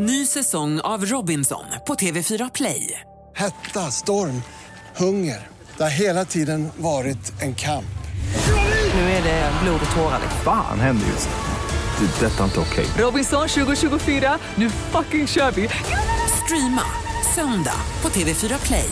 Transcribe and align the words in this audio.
Ny 0.00 0.26
säsong 0.26 0.80
av 0.80 1.04
Robinson 1.04 1.64
på 1.86 1.94
TV4 1.94 2.50
Play. 2.54 3.00
Hetta, 3.34 3.80
storm, 3.80 4.42
hunger. 4.96 5.46
Det 5.76 5.82
har 5.82 5.90
hela 5.90 6.24
tiden 6.24 6.68
varit 6.76 7.42
en 7.42 7.54
kamp. 7.54 7.98
Nu 8.94 9.00
är 9.00 9.22
det 9.22 9.52
blod 9.62 9.80
och 9.90 9.96
tårar. 9.96 10.20
Fan 10.44 10.80
händer 10.80 11.06
just 11.06 11.28
nu. 11.28 12.06
Det. 12.06 12.26
är 12.26 12.30
Detta 12.30 12.40
är 12.40 12.44
inte 12.44 12.60
okej. 12.60 12.86
Robinson 12.98 13.48
2024, 13.48 14.38
nu 14.54 14.70
fucking 14.70 15.26
kör 15.26 15.50
vi! 15.50 15.68
Streama 16.44 16.82
söndag 17.34 17.80
på 18.00 18.08
TV4 18.08 18.66
Play. 18.66 18.90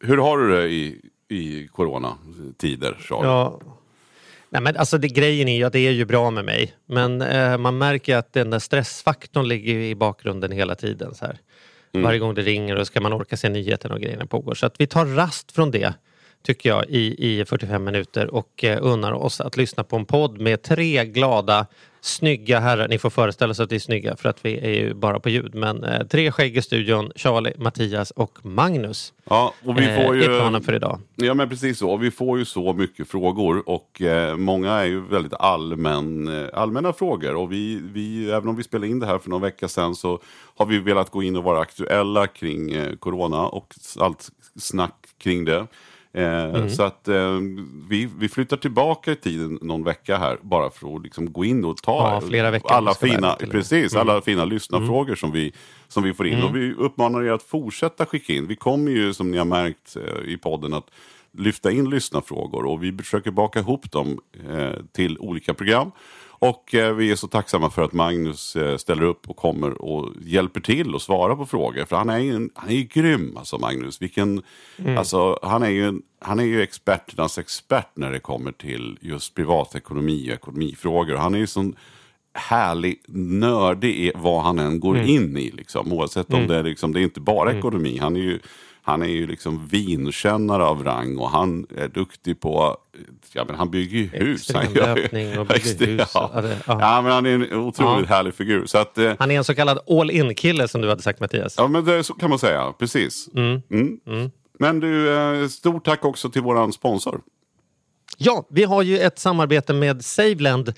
Hur 0.00 0.18
har 0.18 0.38
du 0.38 0.56
det 0.56 0.68
i, 0.68 1.00
i 1.28 1.68
coronatider, 1.68 2.96
Charlie? 3.00 3.28
Ja. 3.28 3.60
Nej, 4.50 4.62
men 4.62 4.76
alltså 4.76 4.98
det, 4.98 5.08
grejen 5.08 5.48
är 5.48 5.56
ju 5.56 5.64
att 5.64 5.72
det 5.72 5.78
är 5.78 5.92
ju 5.92 6.04
bra 6.04 6.30
med 6.30 6.44
mig. 6.44 6.74
Men 6.86 7.22
eh, 7.22 7.58
man 7.58 7.78
märker 7.78 8.16
att 8.16 8.32
den 8.32 8.50
där 8.50 8.58
stressfaktorn 8.58 9.48
ligger 9.48 9.74
i 9.74 9.94
bakgrunden 9.94 10.52
hela 10.52 10.74
tiden. 10.74 11.14
Så 11.14 11.26
här. 11.26 11.38
Varje 12.02 12.18
gång 12.18 12.34
det 12.34 12.42
ringer 12.42 12.76
och 12.76 12.86
ska 12.86 13.00
man 13.00 13.12
orka 13.12 13.36
se 13.36 13.48
nyheterna 13.48 13.94
och 13.94 14.00
grejerna 14.00 14.26
pågår. 14.26 14.54
Så 14.54 14.66
att 14.66 14.74
vi 14.78 14.86
tar 14.86 15.06
rast 15.06 15.52
från 15.52 15.70
det 15.70 15.94
tycker 16.42 16.68
jag 16.68 16.84
i, 16.88 17.40
i 17.40 17.44
45 17.44 17.84
minuter 17.84 18.34
och 18.34 18.64
eh, 18.64 18.78
unnar 18.82 19.12
oss 19.12 19.40
att 19.40 19.56
lyssna 19.56 19.84
på 19.84 19.96
en 19.96 20.04
podd 20.04 20.40
med 20.40 20.62
tre 20.62 21.04
glada 21.04 21.66
snygga 22.06 22.60
herrar. 22.60 22.88
Ni 22.88 22.98
får 22.98 23.10
föreställa 23.10 23.54
sig 23.54 23.62
att 23.62 23.72
vi 23.72 23.76
är 23.76 23.80
snygga 23.80 24.16
för 24.16 24.28
att 24.28 24.44
vi 24.44 24.58
är 24.58 24.84
ju 24.84 24.94
bara 24.94 25.20
på 25.20 25.28
ljud. 25.28 25.54
Men 25.54 25.84
eh, 25.84 26.06
tre 26.06 26.32
skägg 26.32 26.56
i 26.56 26.62
studion. 26.62 27.12
Charlie, 27.16 27.52
Mattias 27.58 28.10
och 28.10 28.38
Magnus. 28.42 29.12
Ja, 29.24 29.54
och 29.64 29.78
vi 29.78 29.88
eh, 29.88 30.02
får 30.02 30.16
ju... 30.16 30.22
är 30.22 30.38
planen 30.38 30.62
för 30.62 30.72
idag. 30.72 31.00
Ja 31.14 31.34
men 31.34 31.48
precis 31.48 31.78
så, 31.78 31.96
vi 31.96 32.10
får 32.10 32.38
ju 32.38 32.44
så 32.44 32.72
mycket 32.72 33.08
frågor 33.08 33.68
och 33.68 34.02
eh, 34.02 34.36
många 34.36 34.72
är 34.72 34.84
ju 34.84 35.00
väldigt 35.00 35.34
allmän, 35.34 36.42
eh, 36.42 36.48
allmänna 36.52 36.92
frågor 36.92 37.34
och 37.34 37.52
vi, 37.52 37.80
vi, 37.92 38.30
även 38.30 38.48
om 38.48 38.56
vi 38.56 38.62
spelade 38.62 38.88
in 38.88 38.98
det 38.98 39.06
här 39.06 39.18
för 39.18 39.30
någon 39.30 39.42
vecka 39.42 39.68
sedan 39.68 39.94
så 39.94 40.20
har 40.56 40.66
vi 40.66 40.78
velat 40.78 41.10
gå 41.10 41.22
in 41.22 41.36
och 41.36 41.44
vara 41.44 41.60
aktuella 41.60 42.26
kring 42.26 42.72
eh, 42.72 42.96
Corona 42.96 43.46
och 43.46 43.74
allt 43.98 44.28
snack 44.56 45.06
kring 45.18 45.44
det. 45.44 45.66
Eh, 46.16 46.68
Så 46.68 46.82
att 46.82 47.08
eh, 47.08 47.38
vi, 47.88 48.08
vi 48.18 48.28
flyttar 48.28 48.56
tillbaka 48.56 49.12
i 49.12 49.16
tiden 49.16 49.58
någon 49.62 49.84
vecka 49.84 50.16
här 50.16 50.38
bara 50.42 50.70
för 50.70 50.96
att 50.96 51.02
liksom 51.02 51.32
gå 51.32 51.44
in 51.44 51.64
och 51.64 51.76
ta 51.82 52.20
Ja, 52.22 52.60
alla 52.64 52.94
fina, 52.94 53.34
precis, 53.50 53.94
alla 53.96 54.20
fina 54.20 54.44
lyssnarfrågor 54.44 55.14
som, 55.14 55.32
vi, 55.32 55.52
som 55.88 56.02
vi 56.02 56.14
får 56.14 56.26
in. 56.26 56.42
Och 56.42 56.56
vi 56.56 56.72
uppmanar 56.74 57.22
er 57.22 57.32
att 57.32 57.42
fortsätta 57.42 58.06
skicka 58.06 58.32
in. 58.32 58.46
Vi 58.46 58.56
kommer 58.56 58.90
ju 58.90 59.14
som 59.14 59.30
ni 59.30 59.38
har 59.38 59.44
märkt 59.44 59.96
eh, 59.96 60.32
i 60.32 60.36
podden 60.36 60.74
att 60.74 60.90
lyfta 61.38 61.70
in 61.70 61.90
lyssnarfrågor 61.90 62.64
och 62.64 62.84
vi 62.84 62.92
försöker 62.92 63.30
baka 63.30 63.58
ihop 63.58 63.92
dem 63.92 64.20
eh, 64.50 64.72
till 64.92 65.18
olika 65.18 65.54
program. 65.54 65.90
Och 66.38 66.74
eh, 66.74 66.94
vi 66.94 67.10
är 67.10 67.16
så 67.16 67.28
tacksamma 67.28 67.70
för 67.70 67.82
att 67.82 67.92
Magnus 67.92 68.56
eh, 68.56 68.76
ställer 68.76 69.02
upp 69.02 69.30
och 69.30 69.36
kommer 69.36 69.82
och 69.82 70.12
hjälper 70.20 70.60
till 70.60 70.94
och 70.94 71.02
svarar 71.02 71.36
på 71.36 71.46
frågor. 71.46 71.84
För 71.84 71.96
han 71.96 72.10
är 72.10 72.18
ju, 72.18 72.34
en, 72.34 72.50
han 72.54 72.68
är 72.68 72.74
ju 72.74 72.82
grym 72.82 73.36
alltså 73.36 73.58
Magnus. 73.58 74.02
Vilken, 74.02 74.42
alltså, 74.98 75.38
han, 75.42 75.62
är 75.62 75.68
ju, 75.68 76.00
han 76.20 76.38
är 76.38 76.44
ju 76.44 76.62
experternas 76.62 77.38
expert 77.38 77.90
när 77.94 78.12
det 78.12 78.20
kommer 78.20 78.52
till 78.52 78.98
just 79.00 79.34
privatekonomi 79.34 80.30
och 80.30 80.34
ekonomifrågor. 80.34 81.16
Han 81.16 81.34
är 81.34 81.38
ju 81.38 81.46
sån 81.46 81.76
härlig, 82.36 83.02
nördig 83.08 83.96
i 83.96 84.12
vad 84.14 84.42
han 84.42 84.58
än 84.58 84.80
går 84.80 84.98
in 84.98 85.36
i. 85.36 85.50
Liksom. 85.50 85.92
Oavsett 85.92 86.32
om 86.32 86.46
det 86.46 86.56
är, 86.56 86.62
liksom, 86.62 86.92
det 86.92 87.00
är 87.00 87.02
inte 87.02 87.20
bara 87.20 87.52
ekonomi. 87.52 87.98
Han 87.98 88.16
är 88.16 88.20
ju, 88.20 88.40
han 88.86 89.02
är 89.02 89.06
ju 89.06 89.26
liksom 89.26 89.66
vinkännare 89.66 90.64
av 90.64 90.84
rang 90.84 91.18
och 91.18 91.30
han 91.30 91.66
är 91.76 91.88
duktig 91.88 92.40
på, 92.40 92.76
ja 93.32 93.44
men 93.48 93.56
han 93.56 93.70
bygger 93.70 93.98
ju 93.98 94.06
hus. 94.06 94.50
Han 94.54 94.72
gör 94.74 94.96
ju- 94.96 95.38
och 95.38 95.46
bygger 95.46 95.86
hus. 95.86 96.10
Ja. 96.14 96.30
Ja, 96.34 96.40
det- 96.40 96.58
ja. 96.66 96.78
ja 96.80 97.02
men 97.02 97.12
han 97.12 97.26
är 97.26 97.30
en 97.30 97.52
otroligt 97.54 98.08
härlig 98.08 98.34
figur. 98.34 98.66
Så 98.66 98.78
att, 98.78 98.98
eh, 98.98 99.12
Han 99.18 99.30
är 99.30 99.36
en 99.38 99.44
så 99.44 99.54
kallad 99.54 99.78
all-in-kille 99.90 100.68
som 100.68 100.80
du 100.80 100.88
hade 100.88 101.02
sagt 101.02 101.20
Mattias. 101.20 101.54
Ja, 101.58 101.68
men 101.68 101.84
det 101.84 102.04
så 102.04 102.14
kan 102.14 102.30
man 102.30 102.38
säga. 102.38 102.72
Precis. 102.78 103.28
Mm. 103.34 103.62
Men 104.58 104.80
du, 104.80 105.16
eh, 105.16 105.48
stort 105.48 105.84
tack 105.84 106.04
också 106.04 106.30
till 106.30 106.42
våran 106.42 106.72
sponsor. 106.72 107.20
Ja, 108.18 108.46
vi 108.50 108.64
har 108.64 108.82
ju 108.82 108.98
ett 108.98 109.18
samarbete 109.18 109.72
med 109.72 110.04
Saveland. 110.04 110.72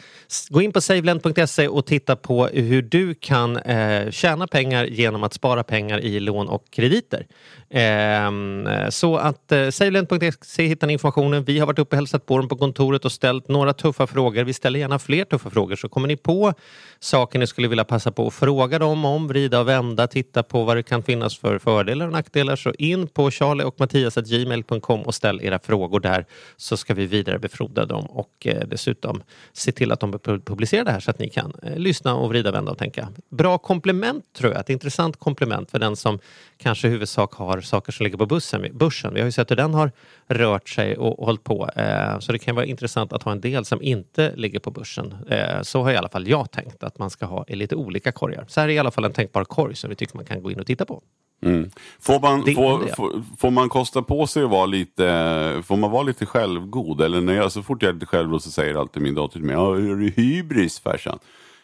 Gå 0.48 0.62
in 0.62 0.72
på 0.72 0.80
saveland.se 0.80 1.68
och 1.68 1.86
titta 1.86 2.16
på 2.16 2.46
hur 2.46 2.82
du 2.82 3.14
kan 3.14 3.56
eh, 3.56 4.10
tjäna 4.10 4.46
pengar 4.46 4.84
genom 4.84 5.24
att 5.24 5.34
spara 5.34 5.62
pengar 5.62 6.00
i 6.00 6.20
lån 6.20 6.48
och 6.48 6.64
krediter. 6.70 7.26
Eh, 7.70 8.88
så 8.88 9.16
att 9.16 9.52
eh, 9.52 9.70
saveland.se 9.70 10.66
hittar 10.66 10.86
ni 10.86 10.92
informationen. 10.92 11.44
Vi 11.44 11.58
har 11.58 11.66
varit 11.66 11.78
uppe 11.78 11.96
och 11.96 11.98
hälsat 11.98 12.26
på 12.26 12.38
dem 12.38 12.48
på 12.48 12.56
kontoret 12.56 13.04
och 13.04 13.12
ställt 13.12 13.48
några 13.48 13.72
tuffa 13.72 14.06
frågor. 14.06 14.44
Vi 14.44 14.52
ställer 14.52 14.78
gärna 14.78 14.98
fler 14.98 15.24
tuffa 15.24 15.50
frågor. 15.50 15.76
Så 15.76 15.88
kommer 15.88 16.08
ni 16.08 16.16
på 16.16 16.54
saker 17.00 17.38
ni 17.38 17.46
skulle 17.46 17.68
vilja 17.68 17.84
passa 17.84 18.12
på 18.12 18.26
att 18.26 18.34
fråga 18.34 18.78
dem 18.78 19.04
om, 19.04 19.28
vrida 19.28 19.60
och 19.60 19.68
vända, 19.68 20.06
titta 20.06 20.42
på 20.42 20.64
vad 20.64 20.76
det 20.76 20.82
kan 20.82 21.02
finnas 21.02 21.38
för 21.38 21.58
fördelar 21.58 22.06
och 22.06 22.12
nackdelar. 22.12 22.56
Så 22.56 22.72
in 22.78 23.08
på 23.08 23.30
charlieochmattiasgmail.com 23.30 25.02
och 25.02 25.14
ställ 25.14 25.40
era 25.42 25.58
frågor 25.58 26.00
där 26.00 26.26
så 26.56 26.76
ska 26.76 26.94
vi 26.94 27.06
vidare 27.06 27.27
vidarebefordra 27.28 27.86
dem 27.86 28.04
och 28.04 28.46
eh, 28.46 28.66
dessutom 28.66 29.22
se 29.52 29.72
till 29.72 29.92
att 29.92 30.00
de 30.00 30.12
publicerar 30.44 30.84
det 30.84 30.92
här 30.92 31.00
så 31.00 31.10
att 31.10 31.18
ni 31.18 31.28
kan 31.28 31.52
eh, 31.62 31.76
lyssna 31.76 32.14
och 32.14 32.28
vrida, 32.28 32.50
vända 32.50 32.72
och 32.72 32.78
tänka. 32.78 33.08
Bra 33.30 33.58
komplement 33.58 34.24
tror 34.32 34.52
jag, 34.52 34.60
ett 34.60 34.70
intressant 34.70 35.16
komplement 35.16 35.70
för 35.70 35.78
den 35.78 35.96
som 35.96 36.18
kanske 36.56 36.88
i 36.88 36.90
huvudsak 36.90 37.34
har 37.34 37.60
saker 37.60 37.92
som 37.92 38.04
ligger 38.04 38.18
på 38.18 38.26
bussen, 38.26 38.66
börsen. 38.72 39.14
Vi 39.14 39.20
har 39.20 39.26
ju 39.26 39.32
sett 39.32 39.50
hur 39.50 39.56
den 39.56 39.74
har 39.74 39.92
rört 40.28 40.68
sig 40.68 40.96
och 40.96 41.26
hållit 41.26 41.44
på. 41.44 41.70
Eh, 41.76 42.18
så 42.18 42.32
det 42.32 42.38
kan 42.38 42.54
vara 42.54 42.66
intressant 42.66 43.12
att 43.12 43.22
ha 43.22 43.32
en 43.32 43.40
del 43.40 43.64
som 43.64 43.82
inte 43.82 44.32
ligger 44.36 44.58
på 44.58 44.70
börsen. 44.70 45.14
Så 45.62 45.82
har 45.82 45.92
i 45.92 45.96
alla 45.96 46.08
fall 46.08 46.28
jag 46.28 46.50
tänkt 46.50 46.82
att 46.82 46.98
man 46.98 47.10
ska 47.10 47.26
ha 47.26 47.44
i 47.48 47.56
lite 47.56 47.76
olika 47.76 48.12
korgar. 48.12 48.44
Så 48.48 48.60
här 48.60 48.68
är 48.68 48.72
i 48.72 48.78
alla 48.78 48.90
fall 48.90 49.04
en 49.04 49.12
tänkbar 49.12 49.44
korg 49.44 49.76
som 49.76 49.90
vi 49.90 49.96
tycker 49.96 50.16
man 50.16 50.24
kan 50.24 50.42
gå 50.42 50.50
in 50.50 50.60
och 50.60 50.66
titta 50.66 50.84
på. 50.84 51.02
Får 52.00 52.20
man, 52.20 52.42
Det 52.44 52.54
får, 52.54 52.78
det. 52.84 52.94
får, 52.96 53.22
får 53.38 53.50
man 53.50 53.68
kosta 53.68 54.02
på 54.02 54.26
sig 54.26 54.42
att 54.44 54.50
vara 54.50 54.66
lite, 54.66 55.62
får 55.66 55.76
man 55.76 55.90
vara 55.90 56.02
lite 56.02 56.26
självgod? 56.26 57.00
Eller 57.00 57.20
när 57.20 57.32
jag, 57.34 57.52
så 57.52 57.62
fort 57.62 57.82
jag 57.82 57.88
är 57.88 57.92
lite 57.94 58.06
självgod 58.06 58.42
så 58.42 58.50
säger 58.50 58.74
alltid 58.74 59.02
min 59.02 59.14
dotter 59.14 59.32
till 59.32 59.42
mig, 59.46 59.54
ja, 59.54 59.76
är 59.76 59.80
du 59.80 60.10
hybris 60.16 60.80
farsan? 60.80 61.18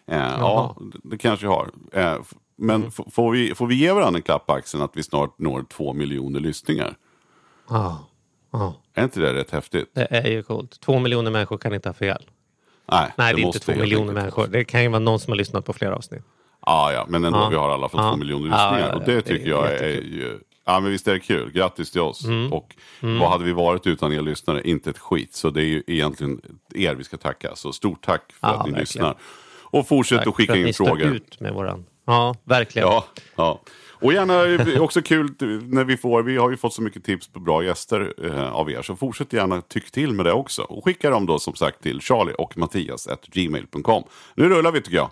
Eh, 0.07 0.17
ja, 0.19 0.77
det, 0.93 0.99
det 1.03 1.19
kanske 1.19 1.47
jag 1.47 1.51
har. 1.53 1.71
Eh, 1.93 2.19
men 2.57 2.77
Mm. 2.77 2.91
får, 2.91 3.31
vi, 3.33 3.55
får 3.55 3.67
vi 3.67 3.75
ge 3.75 3.93
varandra 3.93 4.19
en 4.19 4.23
klapp 4.23 4.47
på 4.47 4.53
axeln 4.53 4.83
att 4.83 4.91
vi 4.97 5.03
snart 5.03 5.39
når 5.39 5.63
två 5.73 5.93
miljoner 5.93 6.41
lyssningar? 6.41 6.97
Ah, 7.69 7.93
ah, 8.51 8.73
Är 8.95 9.05
inte 9.05 9.21
det 9.21 9.35
rätt 9.35 9.51
häftigt? 9.51 9.91
det 9.95 10.07
är 10.11 10.31
ju 10.31 10.43
coolt. 10.43 10.81
Två 10.81 10.99
miljoner 10.99 11.31
människor 11.31 11.59
kan 11.59 11.75
inte 11.75 11.89
ha 11.89 11.95
fel. 11.95 12.23
Nej, 12.93 13.13
Nej, 13.19 13.35
det, 13.35 13.41
är 13.43 13.47
inte 13.47 13.59
två 13.59 13.73
miljoner 13.75 14.13
människor. 14.13 14.47
Det 14.47 14.65
kan 14.65 14.83
ju 14.83 14.89
vara 14.89 14.99
någon 14.99 15.21
som 15.21 15.31
har 15.31 15.37
lyssnat 15.37 15.65
på 15.65 15.73
flera 15.73 15.97
avsnitt. 15.97 16.23
Ja, 16.67 16.93
ja, 16.93 17.07
men 17.09 17.25
ändå, 17.25 17.39
Ja. 17.39 17.49
vi 17.49 17.57
har 17.57 17.71
alla 17.71 17.89
fått 17.89 18.01
Ja. 18.01 18.11
två 18.11 18.17
miljoner 18.17 18.45
lyssningar. 18.45 18.79
ja, 18.81 18.87
ja. 18.89 18.95
Och 18.95 19.03
det 19.05 19.15
Det 19.15 19.23
tycker 19.23 19.49
jag 19.49 19.73
är. 19.73 19.99
Mm. 19.99 20.05
ju... 20.13 20.39
Ja, 20.67 20.81
men 20.81 20.91
visst 20.91 21.09
är 21.09 21.13
det 21.13 21.21
kul. 21.21 21.51
Grattis 21.53 21.91
till 21.91 22.01
oss. 22.01 22.25
Och 22.51 22.77
vad 23.01 23.31
hade 23.31 23.45
vi 23.45 23.53
varit 23.53 23.87
utan 23.87 24.13
er 24.13 24.23
lyssnare? 24.23 24.63
Inte 24.63 24.91
ett 24.91 24.99
skit. 24.99 25.35
Så 25.35 25.51
det 25.51 25.61
är 25.63 25.67
ju 25.67 25.83
egentligen 25.87 26.41
er 26.75 26.95
vi 26.95 27.05
ska 27.05 27.17
tacka. 27.17 27.57
Så 27.57 27.73
stort 27.73 28.05
tack 28.07 28.23
för 28.41 28.47
att 28.47 28.53
ni 28.55 28.59
verkligen. 28.59 28.81
lyssnar. 28.81 29.15
Och 29.63 29.89
fortsätt 29.89 30.19
Tack 30.19 30.27
att 30.27 30.35
skicka 30.35 30.53
för 30.53 30.61
att 30.61 30.67
in 30.67 30.75
frågor. 30.75 31.03
ut 31.15 31.41
med 31.41 31.55
våran... 31.55 31.85
Ja, 32.07 32.35
verkligen. 32.45 32.89
Ja, 32.89 33.05
ja. 33.37 33.61
Och 33.91 34.13
gärna 34.13 34.81
också 34.81 35.03
kul 35.03 35.29
när 35.63 35.85
vi 35.85 35.97
får, 35.97 36.23
vi 36.23 36.37
har 36.37 36.51
ju 36.51 36.57
fått 36.57 36.75
så 36.75 36.83
mycket 36.83 37.05
tips 37.05 37.29
på 37.29 37.41
bra 37.41 37.65
gäster 37.65 38.15
eh, 38.25 38.53
av 38.53 38.71
er. 38.71 38.83
Så 38.83 38.97
fortsätt 38.97 39.33
gärna 39.33 39.61
tyck 39.61 39.91
till 39.91 40.13
med 40.13 40.27
det 40.27 40.33
också. 40.33 40.63
Och 40.63 40.85
skicka 40.85 41.11
dem 41.11 41.27
då 41.27 41.39
som 41.39 41.55
sagt 41.55 41.83
till 41.83 42.01
charlie 42.01 42.33
och 42.39 42.59
mattias 42.59 43.09
gmail.com. 43.33 44.05
Nu 44.35 44.49
rullar 44.49 44.73
vi 44.73 44.81
tycker 44.81 44.97
jag. 44.97 45.11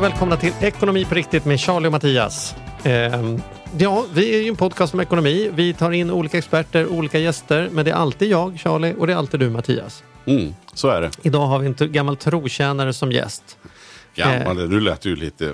Och 0.00 0.04
välkomna 0.04 0.36
till 0.36 0.52
Ekonomi 0.60 1.04
på 1.04 1.14
riktigt 1.14 1.44
med 1.44 1.60
Charlie 1.60 1.86
och 1.88 1.92
Mattias. 1.92 2.54
Ehm, 2.84 3.42
ja, 3.78 4.04
vi 4.14 4.34
är 4.34 4.42
ju 4.42 4.48
en 4.48 4.56
podcast 4.56 4.94
om 4.94 5.00
ekonomi. 5.00 5.50
Vi 5.54 5.74
tar 5.74 5.90
in 5.92 6.10
olika 6.10 6.38
experter, 6.38 6.86
olika 6.86 7.18
gäster, 7.18 7.68
men 7.72 7.84
det 7.84 7.90
är 7.90 7.94
alltid 7.94 8.30
jag, 8.30 8.58
Charlie, 8.58 8.94
och 8.98 9.06
det 9.06 9.12
är 9.12 9.16
alltid 9.16 9.40
du, 9.40 9.50
Mattias. 9.50 10.02
Mm, 10.26 10.54
så 10.74 10.88
är 10.88 11.00
det. 11.00 11.10
Idag 11.22 11.46
har 11.46 11.58
vi 11.58 11.66
en 11.66 11.92
gammal 11.92 12.16
trotjänare 12.16 12.92
som 12.92 13.12
gäst. 13.12 13.58
Gammal, 14.14 14.68
nu 14.68 14.80
lät 14.80 15.00
du 15.00 15.16
lite 15.16 15.46
eh, 15.46 15.52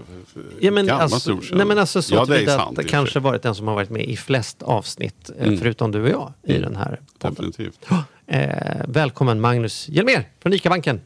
Ja, 0.60 0.70
men 0.70 0.86
gammal 0.86 1.02
alltså, 1.02 1.30
trotjänare. 1.30 1.56
nej, 1.56 1.66
men 1.66 1.78
alltså 1.78 2.02
så 2.02 2.14
ja, 2.14 2.24
det 2.24 2.42
är 2.42 2.46
sant. 2.46 2.78
att 2.78 2.86
kanske 2.86 3.20
varit 3.20 3.42
den 3.42 3.54
som 3.54 3.68
har 3.68 3.74
varit 3.74 3.90
med 3.90 4.02
i 4.04 4.16
flest 4.16 4.62
avsnitt, 4.62 5.30
eh, 5.38 5.46
Mm. 5.46 5.58
förutom 5.58 5.92
du 5.92 6.02
och 6.02 6.08
jag, 6.08 6.32
i 6.56 6.58
den 6.58 6.76
här 6.76 7.00
podden. 7.18 7.34
Definitivt. 7.34 7.86
Eh, 8.26 8.50
välkommen 8.88 9.40
Magnus 9.40 9.88
Hjelmér 9.88 10.28
från 10.42 10.52
ICA-banken. 10.52 11.00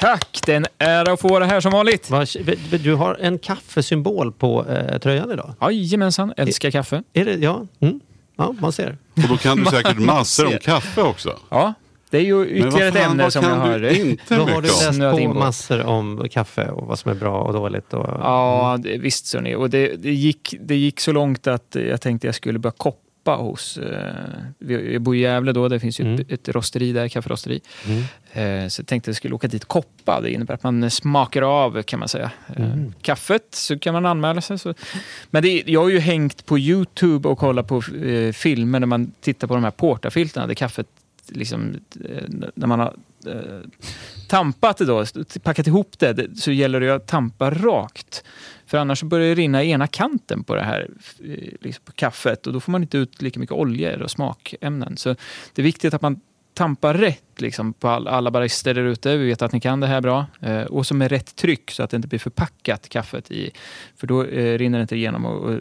Tack, 0.00 0.40
det 0.46 0.52
är 0.52 0.56
en 0.56 0.66
ära 0.78 1.12
att 1.12 1.20
få 1.20 1.28
vara 1.28 1.44
här 1.44 1.60
som 1.60 1.72
vanligt. 1.72 2.10
Du 2.70 2.94
har 2.94 3.14
en 3.20 3.38
kaffesymbol 3.38 4.32
på 4.32 4.66
eh, 4.68 4.98
tröjan 4.98 5.30
idag. 5.30 5.54
Jajamensan, 5.60 6.32
älskar 6.36 6.70
kaffe. 6.70 7.02
Är 7.12 7.24
det, 7.24 7.34
ja, 7.34 7.66
mm. 7.80 8.00
ja, 8.36 8.54
man 8.60 8.72
ser. 8.72 8.98
Och 9.14 9.28
då 9.28 9.36
kan 9.36 9.58
du 9.58 9.64
säkert 9.64 9.98
massor 9.98 10.46
om 10.46 10.58
kaffe 10.62 11.02
också. 11.02 11.38
Ja, 11.48 11.74
Det 12.10 12.18
är 12.18 12.22
ju 12.22 12.36
Men 12.36 12.48
ytterligare 12.48 12.90
vad 12.90 13.00
ett 13.00 13.10
ämne 13.10 13.30
som 13.30 13.42
jag 13.42 13.52
kan 13.52 13.60
har... 13.60 14.00
inte 14.00 14.36
Då 14.36 14.42
har 14.42 14.62
du 14.62 14.68
läst 14.68 14.94
Snöat 14.94 15.18
på 15.18 15.34
massor 15.34 15.86
om 15.86 16.28
kaffe 16.30 16.68
och 16.68 16.86
vad 16.86 16.98
som 16.98 17.10
är 17.10 17.14
bra 17.14 17.42
och 17.42 17.52
dåligt. 17.52 17.94
Och... 17.94 18.06
Ja, 18.20 18.78
det, 18.80 18.98
visst 18.98 19.26
så 19.26 19.40
ni. 19.40 19.54
Och 19.54 19.70
det, 19.70 19.96
det, 19.96 20.12
gick, 20.12 20.54
det 20.60 20.76
gick 20.76 21.00
så 21.00 21.12
långt 21.12 21.46
att 21.46 21.76
jag 21.88 22.00
tänkte 22.00 22.28
jag 22.28 22.34
skulle 22.34 22.58
börja 22.58 22.74
koppa 23.24 23.36
hos... 23.42 23.78
Eh, 23.78 24.14
jag 24.92 25.02
bor 25.02 25.16
i 25.16 25.18
Gävle 25.20 25.52
då, 25.52 25.68
det 25.68 25.80
finns 25.80 26.00
ju 26.00 26.04
Mm. 26.04 26.20
ett, 26.20 26.32
ett 26.32 26.48
rosteri 26.48 26.92
där, 26.92 27.08
kafferosteri. 27.08 27.60
Mm. 27.86 28.64
Eh, 28.64 28.68
så 28.68 28.80
jag 28.80 28.86
tänkte 28.86 29.08
jag 29.10 29.16
skulle 29.16 29.34
åka 29.34 29.48
dit 29.48 29.62
och 29.62 29.68
koppa. 29.68 30.20
Det 30.20 30.30
innebär 30.30 30.54
att 30.54 30.62
man 30.62 30.90
smakar 30.90 31.42
av 31.42 31.82
kan 31.82 31.98
man 31.98 32.08
säga. 32.08 32.30
Eh, 32.56 32.64
Mm. 32.72 32.92
Kaffet 33.02 33.46
så 33.50 33.78
kan 33.78 33.94
man 33.94 34.06
anmäla 34.06 34.40
sig. 34.40 34.58
Så. 34.58 34.74
Men 35.30 35.42
det, 35.42 35.62
jag 35.66 35.80
har 35.82 35.88
ju 35.88 35.98
hängt 35.98 36.46
på 36.46 36.58
Youtube 36.58 37.28
och 37.28 37.38
kollat 37.38 37.68
på 37.68 37.82
eh, 38.04 38.32
filmer 38.32 38.80
när 38.80 38.86
man 38.86 39.12
tittar 39.20 39.46
på 39.48 39.54
de 39.54 39.64
här 39.64 39.70
portafilterna 39.70 40.46
där 40.46 40.54
kaffet 40.54 40.86
liksom, 41.28 41.74
eh, 42.04 42.24
när 42.54 42.66
man 42.66 42.80
har 42.80 42.94
eh, 43.26 43.60
tampat 44.28 44.76
det 44.78 44.84
då, 44.84 45.04
packat 45.42 45.66
ihop 45.66 45.98
det, 45.98 46.38
så 46.38 46.52
gäller 46.52 46.80
det 46.80 46.94
att 46.94 47.06
tampa 47.06 47.50
rakt. 47.50 48.24
För 48.70 48.78
annars 48.78 49.02
börjar 49.02 49.28
det 49.28 49.34
rinna 49.34 49.64
i 49.64 49.70
ena 49.70 49.86
kanten 49.86 50.44
på 50.44 50.54
det 50.54 50.62
här 50.62 50.90
eh, 51.24 51.48
liksom 51.60 51.84
på 51.84 51.92
kaffet 51.92 52.46
och 52.46 52.52
då 52.52 52.60
får 52.60 52.72
man 52.72 52.82
inte 52.82 52.98
ut 52.98 53.22
lika 53.22 53.40
mycket 53.40 53.56
oljor 53.56 54.02
och 54.02 54.10
smakämnen. 54.10 54.96
Så 54.96 55.08
det 55.54 55.62
är 55.62 55.62
viktigt 55.62 55.94
att 55.94 56.02
man 56.02 56.20
tampar 56.54 56.94
rätt 56.94 57.29
liksom, 57.40 57.72
på 57.72 57.88
all, 57.88 58.08
alla 58.08 58.30
barister 58.30 58.74
där 58.74 58.82
ute. 58.84 59.16
Vi 59.16 59.26
vet 59.26 59.42
att 59.42 59.52
ni 59.52 59.60
kan 59.60 59.80
det 59.80 59.86
här 59.86 60.00
bra. 60.00 60.26
Eh, 60.40 60.62
och 60.62 60.86
så 60.86 60.94
med 60.94 61.10
rätt 61.10 61.36
tryck 61.36 61.70
så 61.70 61.82
att 61.82 61.90
det 61.90 61.96
inte 61.96 62.08
blir 62.08 62.18
förpackat 62.18 62.88
kaffet 62.88 63.30
i. 63.30 63.50
För 63.96 64.06
då 64.06 64.24
eh, 64.24 64.58
rinner 64.58 64.78
det 64.78 64.82
inte 64.82 64.96
igenom 64.96 65.26
och, 65.26 65.44
och 65.44 65.54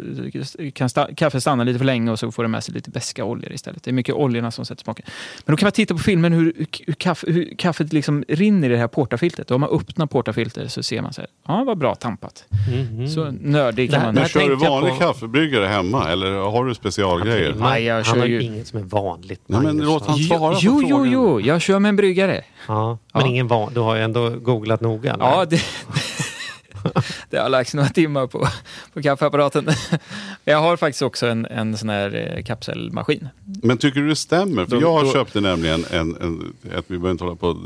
kan 0.74 0.88
sta- 0.88 1.16
kaffet 1.16 1.42
stanna 1.42 1.64
lite 1.64 1.78
för 1.80 1.86
länge 1.86 2.12
och 2.12 2.20
så 2.20 2.32
får 2.32 2.44
det 2.44 2.50
med 2.50 2.64
sig 2.64 2.74
lite 2.74 2.90
beska 2.90 3.26
oljor 3.26 3.52
istället. 3.52 3.84
Det 3.84 3.92
är 3.92 3.94
mycket 3.94 4.16
oljorna 4.16 4.52
som 4.52 4.66
sätter 4.66 4.84
smaken. 4.84 5.06
Men 5.46 5.54
då 5.54 5.58
kan 5.58 5.66
man 5.66 5.72
titta 5.72 5.94
på 5.94 6.00
filmen 6.00 6.34
hur, 6.34 6.54
hur, 6.86 6.94
kaffe, 6.94 7.32
hur 7.32 7.54
kaffet 7.58 7.94
liksom 7.94 8.24
rinner 8.28 8.70
i 8.70 8.72
det 8.72 8.78
här 8.78 8.88
portafiltret. 8.88 9.52
Om 9.52 9.62
man 9.62 9.70
öppnar 9.70 10.06
portafiltret 10.06 10.72
så 10.72 10.84
ser 10.84 11.02
man 11.02 11.14
så 11.14 11.22
här, 11.22 11.30
ja 11.48 11.64
vad 11.64 11.78
bra 11.78 11.96
tampat. 11.96 12.46
Mhm. 12.72 13.08
Så 13.08 13.32
nördig 13.32 13.92
kan 13.92 14.02
man 14.04 14.16
det 14.16 14.22
Men 14.22 14.30
kör 14.30 14.50
du 14.50 14.56
vanlig 14.56 14.92
på- 14.94 14.98
kaffebryggare 15.00 15.66
hemma 15.66 16.12
eller 16.12 16.32
har 16.32 16.66
du 16.66 16.76
specialgrejer? 16.76 17.56
Nej, 17.60 17.84
jag 17.84 17.96
han 17.96 18.04
kör 18.04 18.18
har 18.18 18.26
ju- 18.26 18.42
inget 18.42 18.68
som 18.68 18.80
är 18.80 18.84
vanligt. 18.84 19.42
Nej, 19.48 19.62
men 19.62 19.78
låt 19.78 20.06
han 20.06 20.18
svara 20.18 20.54
på 20.54 20.60
Jo, 20.62 20.82
jo, 20.82 20.88
frågan. 20.90 21.12
jo, 21.12 21.42
jag 21.42 21.62
kör 21.70 21.80
med 21.80 21.90
en 21.90 21.96
bryggare. 21.96 22.44
Ja, 22.68 22.98
men 23.14 23.22
Ja. 23.22 23.28
ingen 23.28 23.48
van... 23.48 23.74
Du 23.74 23.80
har 23.80 23.96
ju 23.96 24.02
ändå 24.02 24.30
googlat 24.30 24.82
noga. 24.82 25.14
eller? 25.14 25.26
Ja, 25.26 25.46
det, 25.46 25.62
det 27.30 27.38
har 27.38 27.50
lagts 27.50 27.74
några 27.74 27.90
timmar 27.90 28.28
på, 28.28 28.48
på 28.94 29.02
kaffeapparaten. 29.02 29.70
Jag 30.46 30.58
har 30.62 30.78
faktiskt 30.78 31.02
också 31.02 31.28
en, 31.28 31.46
en 31.46 31.78
sån 31.78 31.90
här 31.90 32.34
eh, 32.38 32.44
kapselmaskin. 32.44 33.28
Men 33.64 33.78
tycker 33.78 34.00
du 34.02 34.10
det 34.10 34.16
stämmer? 34.16 34.66
För 34.66 34.72
Då- 34.76 34.82
jag 34.82 35.06
då- 35.06 35.12
köpte 35.14 35.42
nämligen 35.42 35.86
en, 35.92 36.16
en 36.22 36.54
ett, 36.78 36.86
vi 36.88 36.98
behöver 36.98 37.12
inte 37.12 37.24
hålla 37.24 37.36
på 37.36 37.58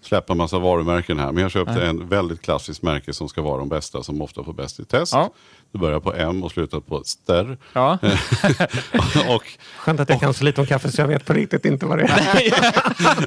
släppa 0.00 0.34
massa 0.34 0.58
varumärken 0.58 1.18
här, 1.18 1.32
men 1.32 1.42
jag 1.42 1.50
köpte 1.50 1.74
Nej. 1.74 1.86
en 1.88 2.08
väldigt 2.08 2.42
klassisk 2.42 2.82
märke 2.82 3.12
som 3.12 3.28
ska 3.28 3.42
vara 3.42 3.58
de 3.58 3.68
bästa, 3.68 4.02
som 4.02 4.22
ofta 4.22 4.44
får 4.44 4.52
bäst 4.52 4.80
i 4.80 4.84
test. 4.84 5.12
Ja. 5.12 5.30
Det 5.72 5.78
börjar 5.78 6.00
på 6.00 6.14
M 6.14 6.42
och 6.44 6.50
slutar 6.50 6.80
på 6.80 7.02
Ster. 7.04 7.58
Ja. 7.72 7.98
och, 9.28 9.42
Skönt 9.78 10.00
att 10.00 10.08
jag 10.08 10.20
kan 10.20 10.34
så 10.34 10.44
lite 10.44 10.60
om 10.60 10.66
kaffe 10.66 10.90
så 10.92 11.00
jag 11.00 11.08
vet 11.08 11.24
på 11.24 11.32
riktigt 11.32 11.64
inte 11.64 11.86
vad 11.86 11.98
det 11.98 12.04
är. 12.04 12.08
nej, 12.34 12.50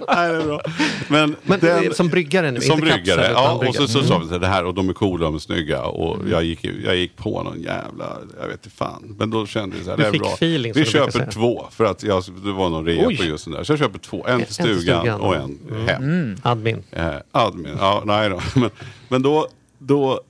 det 0.07 0.37
är 0.39 0.45
bra. 0.45 0.61
Men, 1.07 1.35
Men 1.43 1.59
den, 1.59 1.93
som 1.93 2.07
bryggare 2.07 2.51
nu, 2.51 2.61
Som 2.61 2.81
kapsel, 2.81 2.93
bryggare, 3.03 3.31
ja. 3.31 3.53
Och 3.53 3.59
bryggare. 3.59 3.87
så, 3.87 4.01
så 4.01 4.07
sa 4.07 4.17
vi 4.19 4.27
så 4.27 4.37
det 4.37 4.47
här 4.47 4.65
och 4.65 4.73
de 4.73 4.89
är 4.89 4.93
coola, 4.93 5.25
de 5.25 5.35
är 5.35 5.39
snygga. 5.39 5.83
Och 5.83 6.29
jag 6.29 6.43
gick, 6.43 6.63
jag 6.85 6.95
gick 6.95 7.15
på 7.15 7.43
någon 7.43 7.61
jävla, 7.61 8.17
jag 8.39 8.47
vet 8.47 8.65
inte 8.65 8.77
fan. 8.77 9.15
Men 9.19 9.29
då 9.29 9.45
kände 9.45 9.75
jag 9.75 9.85
så 9.85 9.91
här, 9.91 9.97
Du 9.97 10.03
det 10.03 10.09
är 10.17 10.19
bra. 10.19 10.33
feeling, 10.33 10.73
vi 10.75 10.85
köper 10.85 11.31
två, 11.31 11.67
för 11.71 11.85
att 11.85 12.03
jag, 12.03 12.23
det 12.43 12.51
var 12.51 12.69
någon 12.69 12.85
rea 12.85 13.07
Oj. 13.07 13.17
på 13.17 13.23
just 13.23 13.45
den 13.45 13.53
där. 13.53 13.63
Så 13.63 13.71
jag 13.71 13.79
köper 13.79 13.99
två, 13.99 14.25
en 14.27 14.37
till 14.37 14.41
En 14.41 14.45
till 14.45 14.53
stugan, 14.55 14.99
stugan. 15.01 15.21
och 15.21 15.35
en 15.35 15.59
hem. 15.87 16.37
Admin. 16.43 16.83
Eh, 16.91 17.13
admin, 17.31 17.77
ja 17.79 18.03
nej 18.05 18.29
då. 18.29 18.41
Men, 18.59 18.69
men 19.07 19.21
då, 19.21 19.47
då, 19.77 20.21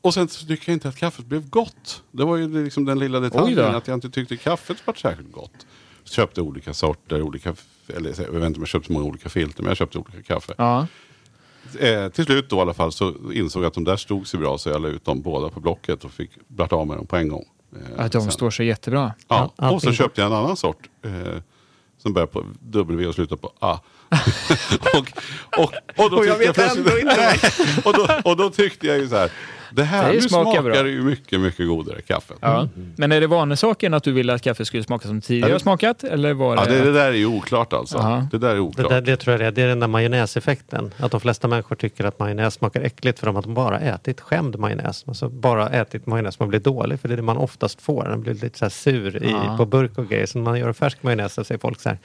och 0.00 0.14
sen 0.14 0.28
så 0.28 0.46
tycker 0.46 0.72
jag 0.72 0.76
inte 0.76 0.88
att 0.88 0.96
kaffet 0.96 1.26
blev 1.26 1.48
gott. 1.50 2.02
Det 2.10 2.24
var 2.24 2.36
ju 2.36 2.64
liksom 2.64 2.84
den 2.84 2.98
lilla 2.98 3.20
detaljen 3.20 3.74
att 3.74 3.88
jag 3.88 3.96
inte 3.96 4.10
tyckte 4.10 4.36
kaffet 4.36 4.86
var 4.86 4.94
särskilt 4.94 5.32
gott. 5.32 5.66
Köpte 6.04 6.40
olika 6.40 6.74
sorter, 6.74 7.22
olika, 7.22 7.54
eller 7.88 8.08
jag 8.22 8.32
vet 8.32 8.44
inte 8.46 8.58
om 8.58 8.62
jag 8.62 8.68
köpte 8.68 8.86
så 8.86 8.92
många 8.92 9.04
olika 9.04 9.28
filter, 9.28 9.62
men 9.62 9.68
jag 9.70 9.76
köpte 9.76 9.98
olika 9.98 10.22
kaffe. 10.22 10.52
Ja. 10.58 10.86
Eh, 11.78 12.08
till 12.08 12.24
slut 12.24 12.48
då 12.50 12.56
i 12.56 12.60
alla 12.60 12.74
fall 12.74 12.92
så 12.92 13.14
insåg 13.32 13.62
jag 13.62 13.68
att 13.68 13.74
de 13.74 13.84
där 13.84 13.96
stod 13.96 14.26
sig 14.26 14.40
bra 14.40 14.58
så 14.58 14.68
jag 14.68 14.82
la 14.82 14.88
ut 14.88 15.04
dem 15.04 15.22
båda 15.22 15.48
på 15.48 15.60
Blocket 15.60 16.04
och 16.04 16.12
fick 16.12 16.30
blart 16.48 16.72
av 16.72 16.86
med 16.86 16.96
dem 16.96 17.06
på 17.06 17.16
en 17.16 17.28
gång. 17.28 17.44
Eh, 17.76 18.04
Att 18.04 18.12
de 18.12 18.22
sen- 18.22 18.30
står 18.30 18.50
sig 18.50 18.66
jättebra. 18.66 19.12
Ja, 19.28 19.52
Ja, 19.56 19.70
och 19.70 19.82
så 19.82 19.92
köpte 19.92 20.20
jag 20.20 20.30
en 20.30 20.36
annan 20.36 20.56
sort. 20.56 20.88
Eh, 21.04 21.10
som 21.98 22.12
börjar 22.12 22.26
på 22.26 22.44
W 22.60 23.06
och 23.06 23.14
slutar 23.14 23.36
på 23.36 23.52
A. 23.58 23.78
och, 24.94 25.12
och, 25.58 25.72
och, 26.04 26.10
då 26.10 26.16
Och 26.16 26.26
jag 26.26 26.38
vet 26.38 26.58
ändå 26.58 26.98
inte. 26.98 27.16
Nej, 27.16 27.38
och, 27.84 27.92
då, 27.94 28.08
och 28.24 28.36
då 28.36 28.50
tyckte 28.50 28.86
jag 28.86 28.98
ju 28.98 29.08
så 29.08 29.16
här. 29.16 29.32
Det 29.72 29.82
här 29.82 30.12
Det 30.12 30.20
smakar 30.22 30.44
smakar, 30.44 30.62
bra. 30.62 30.82
det 30.82 30.90
ju 30.90 31.02
mycket, 31.02 31.40
mycket 31.40 31.66
godare 31.68 32.00
kaffet. 32.02 32.36
Ja. 32.40 32.68
Men 32.96 33.12
är 33.12 33.20
det 33.20 33.26
vanesaken 33.26 33.94
att 33.94 34.02
du 34.04 34.12
ville 34.12 34.34
att 34.34 34.42
kaffe 34.42 34.64
skulle 34.64 34.82
smaka 34.82 35.08
som 35.08 35.20
tidigare 35.20 35.52
det- 35.52 35.60
smakat? 35.60 36.04
Eller 36.04 36.32
var 36.34 36.56
det... 36.56 36.62
Ja, 36.62 36.68
det, 36.68 36.84
det 36.84 36.92
där 36.92 37.08
är 37.08 37.12
ju 37.12 37.26
oklart 37.26 37.72
alltså. 37.72 37.98
Ja. 37.98 38.26
Det 38.30 38.38
där 38.38 38.50
är 38.50 38.54
Det, 38.54 38.60
oklart. 38.60 38.88
där, 38.90 39.00
det 39.00 39.16
tror 39.16 39.32
jag 39.32 39.40
det 39.40 39.46
är. 39.46 39.50
Det 39.50 39.62
är 39.62 39.68
den 39.68 39.80
där 39.80 39.86
majonnäseffekten. 39.88 40.90
Att 40.96 41.10
de 41.10 41.20
flesta 41.20 41.48
människor 41.48 41.76
tycker 41.76 42.04
att 42.04 42.18
majonnäs 42.18 42.54
smakar 42.54 42.80
äckligt 42.80 43.18
för 43.18 43.38
att 43.38 43.44
de 43.44 43.54
bara 43.54 43.78
ätit 43.80 44.20
skämd 44.20 44.58
majonnäs. 44.58 45.04
Alltså 45.08 45.28
bara 45.28 45.68
ätit 45.68 46.06
majonnäs 46.06 46.34
som 46.34 46.44
har 46.44 46.48
blivit 46.48 46.64
dålig. 46.64 47.00
För 47.00 47.08
det 47.08 47.14
är 47.14 47.16
det 47.16 47.22
man 47.22 47.36
oftast 47.36 47.82
får. 47.82 48.04
Den 48.04 48.20
blir 48.22 48.34
lite 48.34 48.58
så 48.58 48.64
här 48.64 48.70
sur 48.70 49.22
i, 49.24 49.34
på 49.56 49.66
burk 49.66 49.98
och 49.98 50.08
grejer. 50.08 50.26
Så 50.26 50.38
när 50.38 50.44
man 50.44 50.58
gör 50.58 50.72
färsk 50.72 51.02
majonnäs 51.02 51.34
så 51.34 51.44
säger 51.44 51.58
folk 51.58 51.80
så 51.80 51.88
här. 51.88 51.98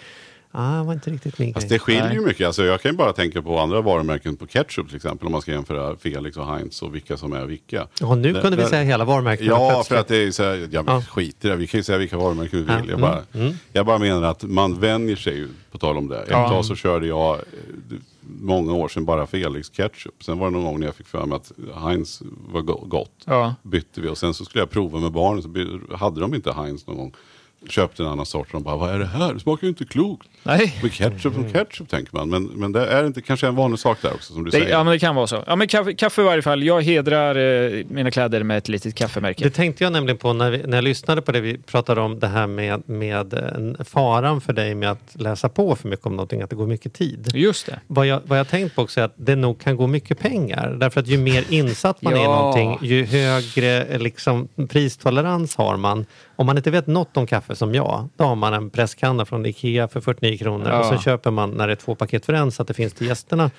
Ah, 0.58 0.84
var 0.84 0.94
inte 0.94 1.10
riktigt 1.10 1.40
min 1.40 1.54
Fast 1.54 1.68
grej. 1.70 1.78
det 1.78 1.84
skiljer 1.84 2.14
ju 2.14 2.22
mycket. 2.22 2.48
Alltså, 2.48 2.64
jag 2.64 2.82
kan 2.82 2.92
ju 2.92 2.98
bara 2.98 3.14
tänka 3.14 3.42
på 3.42 3.60
andra 3.60 3.82
varumärken 3.82 4.38
på 4.38 4.48
ketchup 4.48 4.88
till 4.88 4.96
exempel. 4.96 5.26
Om 5.26 5.32
man 5.32 5.42
ska 5.42 5.52
jämföra 5.52 5.96
Felix 5.98 6.38
och 6.38 6.48
Heinz 6.48 6.82
och 6.82 6.96
vilka 6.96 7.18
som 7.18 7.34
är 7.34 7.46
vilka. 7.46 7.88
Ja, 8.00 8.16
nu 8.16 8.34
Det- 8.34 8.42
kunde 8.42 8.58
vi 8.58 8.64
där- 8.64 8.70
säga 8.70 8.84
hela 8.84 9.06
varumärket. 9.06 9.46
Ja, 9.46 9.70
plötsligt. 9.70 9.88
för 9.88 9.96
att 9.96 10.08
det 10.08 10.18
är 10.18 10.32
så 10.32 10.44
här, 10.44 10.68
ja, 10.72 10.84
Ja. 10.88 11.02
skit 11.02 11.46
i 11.46 11.48
det. 11.48 11.56
Vi 11.56 11.68
kan 11.68 11.80
ju 11.80 11.84
säga 11.84 11.98
vilka 11.98 12.18
varumärken 12.18 12.66
vi 12.66 12.72
Ja, 12.74 12.78
vill. 12.80 12.90
Jag, 12.90 13.00
mm, 13.00 13.02
bara, 13.34 13.42
mm. 13.44 13.54
jag 13.74 13.86
bara 13.86 13.98
menar 13.98 14.24
att 14.24 14.44
man 14.44 14.80
vänjer 14.80 15.16
sig 15.16 15.36
ju, 15.36 15.48
på 15.72 15.78
tal 15.78 15.98
om 15.98 16.08
det. 16.08 16.18
Ett 16.22 16.28
Ja. 16.30 16.50
tag 16.50 16.66
så 16.66 16.76
körde 16.76 17.08
jag 17.08 17.36
eh, 17.36 17.42
många 18.42 18.74
år 18.74 18.88
sedan 18.88 19.06
bara 19.06 19.28
Felix 19.28 19.70
ketchup. 19.70 20.24
Sen 20.24 20.40
var 20.40 20.48
det 20.48 20.52
någon 20.54 20.64
gång 20.64 20.80
när 20.80 20.88
jag 20.88 20.96
fick 20.96 21.08
för 21.08 21.26
mig 21.26 21.36
att 21.36 21.52
Heinz 21.84 22.22
var 22.52 22.62
go- 22.62 22.86
gott. 22.88 23.12
Ja. 23.26 23.56
Bytte 23.64 24.02
vi 24.02 24.08
och 24.10 24.18
sen 24.18 24.34
så 24.34 24.46
skulle 24.46 24.62
jag 24.62 24.70
prova 24.70 25.00
med 25.00 25.12
barnen 25.12 25.44
så 25.44 25.96
hade 25.96 26.22
de 26.22 26.36
inte 26.36 26.52
Heinz 26.52 26.88
någon 26.88 26.98
gång. 26.98 27.14
Köpte 27.70 28.04
en 28.04 28.10
annan 28.10 28.26
sort 28.26 28.48
och 28.48 28.54
de 28.54 28.64
bara, 28.64 28.76
vad 28.76 28.90
är 28.96 29.00
det 29.00 29.06
här? 29.06 29.34
Det 29.34 29.40
smakar 29.40 29.64
ju 29.68 29.70
inte 29.70 29.86
klokt. 29.86 30.28
Nej. 30.44 30.74
Men 30.82 30.90
ketchup 30.92 31.34
som 31.34 31.52
ketchup 31.52 31.90
tänker 31.90 32.16
man. 32.18 32.30
Men, 32.30 32.44
men 32.44 32.72
det 32.72 32.86
är 32.88 33.06
inte 33.08 33.22
kanske 33.22 33.48
en 33.48 33.56
vanlig 33.56 33.80
sak 33.80 33.98
där 34.02 34.14
också 34.14 34.34
som 34.34 34.44
du 34.44 34.52
Det, 34.52 34.58
säger. 34.58 34.72
ja, 34.72 34.84
men 34.84 34.94
det 34.94 35.00
kan 35.00 35.16
vara 35.16 35.28
så. 35.28 35.44
Ja, 35.48 35.56
men 35.56 35.68
kaffe, 35.68 35.94
kaffe 35.94 36.22
i 36.22 36.26
varje 36.26 36.42
fall. 36.42 36.64
Jag 36.64 36.82
hedrar 36.82 37.36
eh, 37.36 37.86
mina 37.90 38.12
kläder 38.12 38.44
med 38.44 38.58
ett 38.58 38.68
litet 38.68 38.96
kaffemärke. 38.96 39.44
Det 39.44 39.50
tänkte 39.50 39.84
jag 39.84 39.94
nämligen 39.94 40.18
på 40.18 40.34
när, 40.34 40.52
vi, 40.52 40.58
när 40.68 40.78
jag 40.78 40.84
lyssnade 40.84 41.22
på 41.22 41.32
det 41.32 41.42
vi 41.42 41.58
pratade 41.58 42.02
om 42.02 42.20
det 42.20 42.28
här 42.28 42.48
med, 42.48 42.90
med 42.90 43.34
en 43.34 43.78
faran 43.86 44.42
för 44.42 44.54
dig 44.54 44.76
med 44.76 44.92
att 44.92 45.12
läsa 45.14 45.50
på 45.50 45.76
för 45.76 45.88
mycket 45.90 46.06
om 46.06 46.12
någonting, 46.16 46.42
att 46.42 46.50
det 46.50 46.56
går 46.56 46.68
mycket 46.68 46.94
tid. 46.94 47.32
Just 47.34 47.66
det. 47.66 47.80
Vad 47.88 48.08
jag, 48.08 48.22
vad 48.26 48.40
jag 48.40 48.48
tänkt 48.48 48.76
på 48.76 48.82
också 48.82 49.00
är 49.00 49.06
att 49.06 49.14
det 49.18 49.36
nog 49.36 49.60
kan 49.62 49.76
gå 49.78 49.88
mycket 49.88 50.20
pengar. 50.20 50.78
Därför 50.80 51.00
att 51.02 51.08
ju 51.08 51.18
mer 51.18 51.44
insatt 51.50 52.02
man 52.02 52.14
är 52.14 52.18
i 52.18 52.24
Ja. 52.24 52.36
någonting, 52.40 52.78
ju 52.90 53.06
högre 53.06 53.84
eh, 53.84 54.00
liksom, 54.00 54.48
pristolerans 54.70 55.56
har 55.56 55.78
man. 55.78 56.06
Om 56.36 56.46
man 56.46 56.58
inte 56.58 56.72
vet 56.72 56.88
något 56.88 57.18
om 57.18 57.28
kaffe 57.28 57.56
som 57.56 57.76
jag, 57.76 58.10
då 58.18 58.24
har 58.24 58.36
man 58.36 58.54
en 58.54 58.70
presskanna 58.70 59.26
från 59.26 59.46
Ikea 59.46 59.88
för 59.88 60.02
49 60.02 60.38
kronor 60.38 60.68
Ja. 60.70 60.80
och 60.80 60.86
så 60.86 60.98
köper 60.98 61.32
man 61.32 61.50
när 61.52 61.68
det 61.68 61.74
är 61.74 61.76
två 61.76 61.96
paket 61.96 62.26
för 62.26 62.34
en 62.34 62.52
så 62.52 62.62
att 62.62 62.68
det 62.68 62.74
finns 62.74 62.94
till 62.94 63.08
gästerna. 63.08 63.52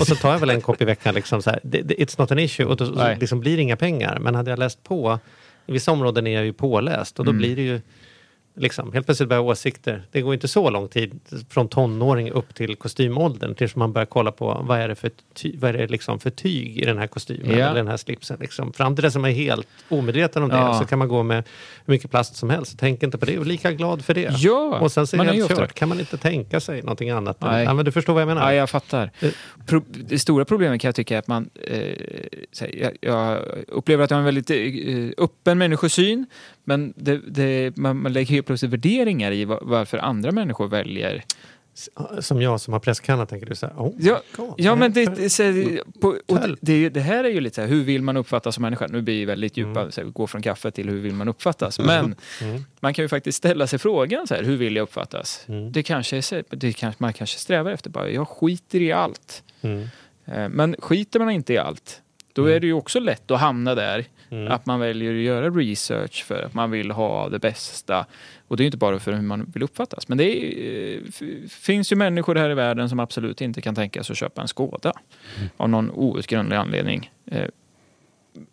Och 0.00 0.06
så 0.06 0.14
tar 0.14 0.32
jag 0.32 0.38
väl 0.38 0.50
en 0.50 0.60
kopp 0.60 0.82
i 0.82 0.84
veckan. 0.84 1.14
Liksom, 1.14 1.42
så 1.42 1.50
här. 1.50 1.60
It's 1.62 2.20
not 2.20 2.32
an 2.32 2.38
issue. 2.38 2.66
Och 2.66 2.76
då 2.76 2.84
Nej. 2.84 3.16
liksom 3.20 3.40
blir 3.40 3.56
det 3.56 3.62
inga 3.62 3.76
pengar. 3.76 4.18
Men 4.18 4.34
hade 4.34 4.50
jag 4.50 4.58
läst 4.58 4.82
på, 4.82 5.18
i 5.66 5.72
vissa 5.72 5.92
områden 5.92 6.26
är 6.26 6.34
jag 6.34 6.44
ju 6.44 6.52
påläst 6.52 7.18
och 7.18 7.24
då 7.24 7.30
Mm. 7.30 7.38
blir 7.38 7.56
det 7.56 7.62
ju 7.62 7.80
Liksom, 8.54 8.92
helt 8.92 9.06
plötsligt 9.06 9.28
börjar 9.28 9.42
åsikter. 9.42 10.02
Det 10.10 10.20
går 10.20 10.34
inte 10.34 10.48
så 10.48 10.70
lång 10.70 10.88
tid 10.88 11.20
från 11.50 11.68
tonåring 11.68 12.30
upp 12.30 12.54
till 12.54 12.76
kostymåldern 12.76 13.54
tills 13.54 13.76
man 13.76 13.92
börjar 13.92 14.06
kolla 14.06 14.32
på 14.32 14.62
vad 14.68 14.78
är 14.78 14.88
det 14.88 14.94
för, 14.94 15.10
ty, 15.34 15.56
vad 15.58 15.70
är 15.74 15.78
det 15.78 15.86
liksom 15.86 16.20
för 16.20 16.30
tyg 16.30 16.78
i 16.78 16.84
den 16.84 16.98
här 16.98 17.06
kostymen 17.06 17.50
Ja. 17.58 17.64
eller 17.66 17.74
den 17.74 17.88
här 17.88 17.96
slipsen. 17.96 18.36
Liksom. 18.40 18.72
Fram 18.72 18.94
till 18.96 19.02
det 19.02 19.10
som 19.10 19.24
är 19.24 19.30
helt 19.30 19.66
omedveten 19.88 20.42
om 20.42 20.48
det 20.48 20.54
Ja. 20.56 20.78
så 20.78 20.84
kan 20.84 20.98
man 20.98 21.08
gå 21.08 21.22
med 21.22 21.44
hur 21.86 21.92
mycket 21.94 22.10
plast 22.10 22.36
som 22.36 22.50
helst. 22.50 22.76
Tänk 22.78 23.02
inte 23.02 23.18
på 23.18 23.26
det 23.26 23.38
och 23.38 23.46
lika 23.46 23.72
glad 23.72 24.04
för 24.04 24.14
det. 24.14 24.30
Ja, 24.38 24.78
och 24.80 24.92
sen 24.92 25.06
så 25.06 25.16
är 25.16 25.18
man 25.18 25.26
det 25.26 25.32
helt 25.32 25.48
kört. 25.56 25.72
Kan 25.74 25.88
man 25.88 26.00
inte 26.00 26.16
tänka 26.16 26.60
sig 26.60 26.82
någonting 26.82 27.10
annat? 27.10 27.40
Nej. 27.40 27.64
Ja, 27.64 27.74
men 27.74 27.84
du 27.84 27.92
förstår 27.92 28.12
vad 28.12 28.22
jag 28.22 28.28
menar? 28.28 28.42
Ja, 28.42 28.54
jag 28.54 28.70
fattar. 28.70 29.10
Eh. 29.20 29.30
Pro 29.66 29.82
det 29.88 30.18
stora 30.18 30.44
problemet 30.44 30.80
kan 30.80 30.88
jag 30.88 30.94
tycka 30.94 31.14
är 31.14 31.18
att 31.18 31.26
man... 31.28 31.50
Eh, 31.66 31.96
jag, 32.72 32.92
jag 33.00 33.38
upplever 33.68 34.04
att 34.04 34.10
jag 34.10 34.16
har 34.16 34.28
en 34.28 34.34
väldigt 34.34 34.50
eh, 34.50 35.24
öppen 35.24 35.58
människosyn. 35.58 36.26
Men 36.64 36.92
det, 36.96 37.20
det, 37.28 37.76
man, 37.76 38.02
man 38.02 38.12
lägger 38.12 38.34
ju 38.34 38.42
plötsligt 38.42 38.72
värderingar 38.72 39.32
i 39.32 39.44
va- 39.44 39.58
varför 39.62 39.98
andra 39.98 40.32
människor 40.32 40.68
väljer 40.68 41.24
Som 42.20 42.42
jag 42.42 42.60
som 42.60 42.72
har 42.72 42.80
presskanna 42.80 43.26
tänker 43.26 43.46
du 43.46 43.54
så 43.54 43.66
här, 43.66 43.74
oh, 43.74 43.92
Ja, 43.98 44.20
God, 44.36 44.54
ja 44.56 44.74
men 44.76 44.92
det, 44.92 45.30
så, 45.32 45.42
på, 46.00 46.16
det, 46.60 46.88
det, 46.88 47.00
här 47.00 47.24
är 47.24 47.28
ju 47.28 47.40
lite 47.40 47.54
så 47.54 47.60
här, 47.60 47.68
hur 47.68 47.84
vill 47.84 48.02
man 48.02 48.16
uppfattas 48.16 48.54
som 48.54 48.62
människa? 48.62 48.86
Nu 48.86 49.02
blir 49.02 49.18
vi 49.18 49.24
väldigt 49.24 49.56
djupa, 49.56 49.90
så 49.90 50.00
här, 50.00 50.08
gå 50.08 50.26
från 50.26 50.42
kaffe 50.42 50.70
till 50.70 50.88
hur 50.88 51.00
vill 51.00 51.14
man 51.14 51.28
uppfattas? 51.28 51.78
Men 51.78 52.14
man 52.80 52.94
kan 52.94 53.04
ju 53.04 53.08
faktiskt 53.08 53.38
ställa 53.38 53.66
sig 53.66 53.78
frågan 53.78 54.26
så 54.26 54.34
här, 54.34 54.42
hur 54.42 54.56
vill 54.56 54.76
jag 54.76 54.82
uppfattas? 54.82 55.46
Det 55.72 55.82
kanske 55.82 56.16
är, 56.16 56.56
det 56.56 56.72
kanske, 56.72 57.02
man 57.02 57.12
kanske 57.12 57.38
strävar 57.38 57.70
efter 57.70 57.90
bara, 57.90 58.10
jag 58.10 58.28
skiter 58.28 58.80
i 58.80 58.92
allt. 58.92 59.42
Mm. 59.62 59.88
Eh, 60.24 60.48
Men 60.48 60.76
skiter 60.78 61.18
man 61.18 61.30
inte 61.30 61.52
i 61.52 61.58
allt, 61.58 62.02
då 62.32 62.46
är 62.46 62.60
det 62.60 62.66
ju 62.66 62.72
också 62.72 63.00
lätt 63.00 63.30
att 63.30 63.40
hamna 63.40 63.74
där. 63.74 64.04
Att 64.48 64.66
man 64.66 64.80
väljer 64.80 65.14
att 65.14 65.20
göra 65.20 65.50
research 65.50 66.24
för 66.24 66.42
att 66.42 66.54
man 66.54 66.70
vill 66.70 66.90
ha 66.90 67.28
det 67.28 67.38
bästa. 67.38 68.06
Och 68.48 68.56
det 68.56 68.62
är 68.62 68.64
inte 68.64 68.76
bara 68.78 68.98
för 68.98 69.12
hur 69.12 69.22
man 69.22 69.50
vill 69.54 69.62
uppfattas. 69.62 70.08
Men 70.08 70.18
det 70.18 70.24
är, 70.24 70.94
eh, 70.94 71.00
finns 71.48 71.92
ju 71.92 71.96
människor 71.96 72.34
här 72.34 72.50
i 72.50 72.54
världen 72.54 72.88
som 72.88 73.00
absolut 73.00 73.40
inte 73.40 73.60
kan 73.60 73.74
tänka 73.74 74.04
sig 74.04 74.14
att 74.14 74.18
köpa 74.18 74.42
en 74.42 74.48
Skoda. 74.48 74.92
Av 75.56 75.68
någon 75.68 75.90
outgrundlig 75.90 76.56
anledning. 76.56 77.10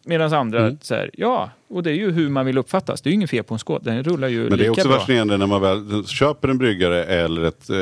Medan 0.05 0.33
andra 0.33 0.75
så 0.81 0.95
här, 0.95 1.09
ja, 1.13 1.49
och 1.69 1.83
det 1.83 1.91
är 1.91 1.95
ju 1.95 2.11
hur 2.11 2.29
man 2.29 2.45
vill 2.45 2.57
uppfattas. 2.57 3.01
Det 3.01 3.07
är 3.07 3.11
ju 3.11 3.15
inget 3.15 3.29
fel 3.29 3.43
på 3.43 3.53
en 3.53 3.59
Skoda, 3.59 3.91
den 3.91 4.03
rullar 4.03 4.27
ju 4.27 4.39
Men 4.39 4.49
det 4.49 4.55
är 4.55 4.57
lika 4.57 4.71
också 4.71 4.87
bra. 4.87 4.97
fascinerande 4.99 5.37
när 5.37 5.47
man 5.47 5.61
väl 5.61 6.05
köper 6.07 6.47
en 6.47 6.57
bryggare 6.57 7.03
eller 7.03 7.43
ett, 7.43 7.69
eh, 7.69 7.77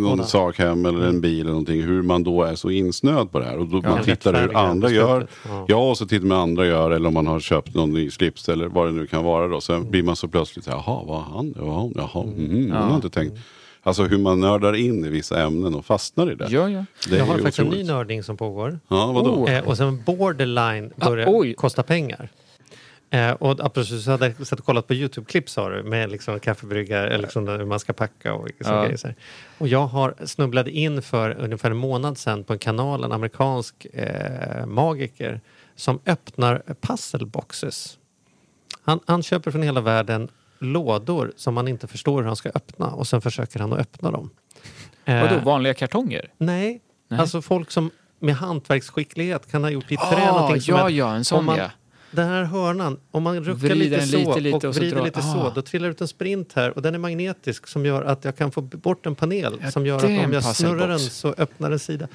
någon 0.00 0.24
sakhem 0.24 0.86
eller 0.86 1.06
en 1.06 1.20
bil 1.20 1.40
eller 1.40 1.50
någonting. 1.50 1.82
Hur 1.82 2.02
man 2.02 2.22
då 2.22 2.42
är 2.42 2.54
så 2.54 2.70
insnöad 2.70 3.32
på 3.32 3.38
det 3.38 3.44
här. 3.44 3.58
Och 3.58 3.66
då 3.66 3.76
man 3.82 3.96
Ja. 3.96 4.02
tittar 4.04 4.40
hur 4.42 4.56
andra 4.56 4.90
gör. 4.90 5.26
Ja. 5.48 5.64
Ja, 5.68 5.90
och 5.90 5.98
så 5.98 6.06
tittar 6.06 6.26
man 6.26 6.36
hur 6.38 6.42
andra 6.42 6.66
gör. 6.66 6.90
Eller 6.90 7.08
om 7.08 7.14
man 7.14 7.26
har 7.26 7.40
köpt 7.40 7.74
någon 7.74 7.90
ny 7.92 8.10
slips 8.10 8.48
eller 8.48 8.66
vad 8.68 8.86
det 8.86 8.92
nu 8.92 9.06
kan 9.06 9.24
vara. 9.24 9.48
Då. 9.48 9.60
Sen 9.60 9.90
blir 9.90 10.02
man 10.02 10.16
så 10.16 10.28
plötsligt 10.28 10.66
jaha, 10.66 11.02
vad 11.06 11.22
han? 11.22 11.54
Jaha, 11.58 11.90
jaha, 11.94 12.24
mhm, 12.24 12.68
jag 12.68 12.76
har 12.76 12.94
inte 12.96 13.10
tänkt. 13.10 13.38
Alltså 13.82 14.02
hur 14.04 14.18
man 14.18 14.40
nördar 14.40 14.72
in 14.76 15.04
i 15.04 15.08
vissa 15.08 15.42
ämnen 15.42 15.74
och 15.74 15.84
fastnar 15.86 16.32
i 16.32 16.34
det. 16.34 16.46
Ja, 16.50 16.68
ja. 16.70 16.84
det 17.10 17.16
Jag 17.16 17.24
har 17.24 17.34
faktiskt 17.34 17.58
en 17.58 17.64
ny 17.64 17.70
otroligt. 17.70 17.86
nörding 17.86 18.22
som 18.22 18.36
pågår. 18.36 18.78
Ja, 18.88 19.12
vadå? 19.12 19.30
Oh. 19.30 19.52
Eh, 19.54 19.64
och 19.68 19.76
sen 19.76 20.02
borderline 20.04 20.92
Ah, 20.98 21.08
börjar 21.10 21.26
oj. 21.30 21.54
kosta 21.54 21.82
pengar. 21.82 22.28
Eh, 23.10 23.30
och 23.30 23.50
apropos 23.50 24.04
så 24.04 24.10
hade 24.10 24.34
jag 24.38 24.46
sett 24.46 24.58
och 24.60 24.64
kollat 24.66 24.86
på 24.86 24.94
Youtube-klipp 24.94 25.48
sa 25.48 25.68
du 25.68 25.82
med 25.82 26.10
liksom 26.10 26.40
kaffebryggar, 26.40 27.06
eller 27.06 27.22
liksom 27.22 27.48
hur 27.48 27.64
man 27.64 27.80
ska 27.80 27.92
packa 27.92 28.34
och 28.34 28.48
Ja. 28.58 28.82
grejer. 28.82 28.96
Så 28.96 29.06
här. 29.06 29.16
Och 29.58 29.68
jag 29.68 29.86
har 29.86 30.14
snubblade 30.24 30.70
in 30.70 31.02
för 31.02 31.30
ungefär 31.40 31.70
en 31.70 31.76
månad 31.76 32.18
sedan 32.18 32.44
på 32.44 32.52
en 32.52 32.58
kanal, 32.58 33.04
en 33.04 33.12
amerikansk 33.12 33.86
eh, 33.92 34.66
magiker 34.66 35.40
som 35.76 35.98
öppnar 36.06 36.62
puzzle 36.80 37.26
boxes. 37.26 37.98
Han, 38.84 39.00
han 39.06 39.22
köper 39.22 39.50
från 39.50 39.62
hela 39.62 39.80
världen 39.80 40.28
lådor 40.62 41.32
som 41.36 41.54
man 41.54 41.68
inte 41.68 41.86
förstår 41.86 42.20
hur 42.20 42.26
han 42.26 42.36
ska 42.36 42.48
öppna 42.54 42.86
och 42.86 43.06
sen 43.06 43.20
försöker 43.20 43.60
han 43.60 43.72
att 43.72 43.78
öppna 43.78 44.10
dem. 44.10 44.30
Eh, 45.04 45.20
Vadå, 45.22 45.38
vanliga 45.44 45.74
kartonger? 45.74 46.28
Nej, 46.38 46.80
Nej. 47.08 47.20
alltså 47.20 47.42
folk 47.42 47.70
som 47.70 47.90
med 48.18 48.34
hantverksskicklighet 48.36 49.50
kan 49.50 49.62
ha 49.64 49.70
gjort 49.70 49.92
i 49.92 49.96
trä 49.96 50.04
Ah, 50.30 50.32
någonting 50.38 50.60
som 50.62 50.74
ja, 50.74 50.86
är- 50.86 50.92
ja, 50.92 51.14
en 51.14 51.24
sån 51.24 51.44
man, 51.44 51.58
ja. 51.58 51.70
Den 52.10 52.28
här 52.28 52.44
hörnan, 52.44 53.00
om 53.10 53.22
man 53.22 53.44
ruckar 53.44 53.74
lite 53.74 53.96
den 53.96 54.06
så 54.08 54.16
lite, 54.16 54.40
lite 54.40 54.56
och 54.56 54.64
och 54.64 54.74
så 54.74 54.80
vrider 54.80 54.96
drar- 54.96 55.04
lite 55.04 55.18
ah. 55.18 55.22
så, 55.22 55.52
då 55.54 55.62
trillar 55.62 55.88
ut 55.88 56.00
en 56.00 56.08
sprint 56.08 56.52
här 56.52 56.70
och 56.70 56.82
den 56.82 56.94
är 56.94 56.98
magnetisk 56.98 57.66
som 57.66 57.86
gör 57.86 58.02
att 58.02 58.24
jag 58.24 58.36
kan 58.36 58.52
få 58.52 58.60
bort 58.60 59.06
en 59.06 59.14
panel 59.14 59.58
Ja, 59.62 59.70
som 59.70 59.86
gör 59.86 60.00
det 60.00 60.18
att 60.18 60.26
om 60.26 60.32
jag 60.32 60.44
snurrar 60.44 60.88
den 60.88 60.98
så 61.00 61.34
öppnar 61.38 61.70
en 61.70 61.78
sida. 61.78 62.08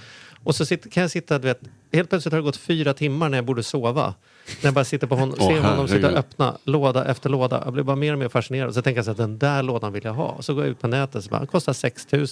Och 0.43 0.55
så 0.55 0.65
sitter, 0.65 0.89
kan 0.89 1.01
jag 1.01 1.11
sitta, 1.11 1.39
du 1.39 1.47
vet, 1.47 1.59
helt 1.93 2.09
plötsligt 2.09 2.31
har 2.33 2.39
det 2.39 2.43
gått 2.45 2.57
fyra 2.57 2.93
timmar 2.93 3.29
när 3.29 3.37
jag 3.37 3.45
borde 3.45 3.63
sova. 3.63 4.13
När 4.47 4.67
jag 4.67 4.73
bara 4.73 4.85
sitter 4.85 5.07
på 5.07 5.15
honom, 5.15 5.35
Åh, 5.39 5.47
ser 5.47 5.61
honom 5.61 5.87
sitta 5.87 6.11
och 6.11 6.17
öppna 6.17 6.57
låda 6.63 7.05
efter 7.05 7.29
låda. 7.29 7.61
Jag 7.65 7.73
blir 7.73 7.83
bara 7.83 7.95
mer 7.95 8.13
och 8.13 8.19
mer 8.19 8.29
fascinerad. 8.29 8.73
Så 8.73 8.81
tänker 8.81 8.97
jag 8.97 9.05
så 9.05 9.11
att 9.11 9.17
den 9.17 9.37
där 9.37 9.63
lådan 9.63 9.93
vill 9.93 10.03
jag 10.03 10.13
ha. 10.13 10.41
Så 10.41 10.53
går 10.53 10.63
jag 10.63 10.71
ut 10.71 10.81
på 10.81 10.87
nätet 10.87 11.15
och 11.15 11.23
så 11.23 11.29
bara, 11.29 11.39
den 11.39 11.47
kostar 11.47 11.73
6 11.73 12.07
000 12.11 12.27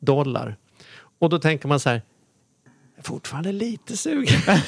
dollar. 0.00 0.56
Och 1.18 1.28
då 1.28 1.38
tänker 1.38 1.68
man 1.68 1.80
så 1.80 1.88
här, 1.88 2.02
jag 2.96 3.04
är 3.04 3.08
fortfarande 3.08 3.52
lite 3.52 3.96
sugen. 3.96 4.40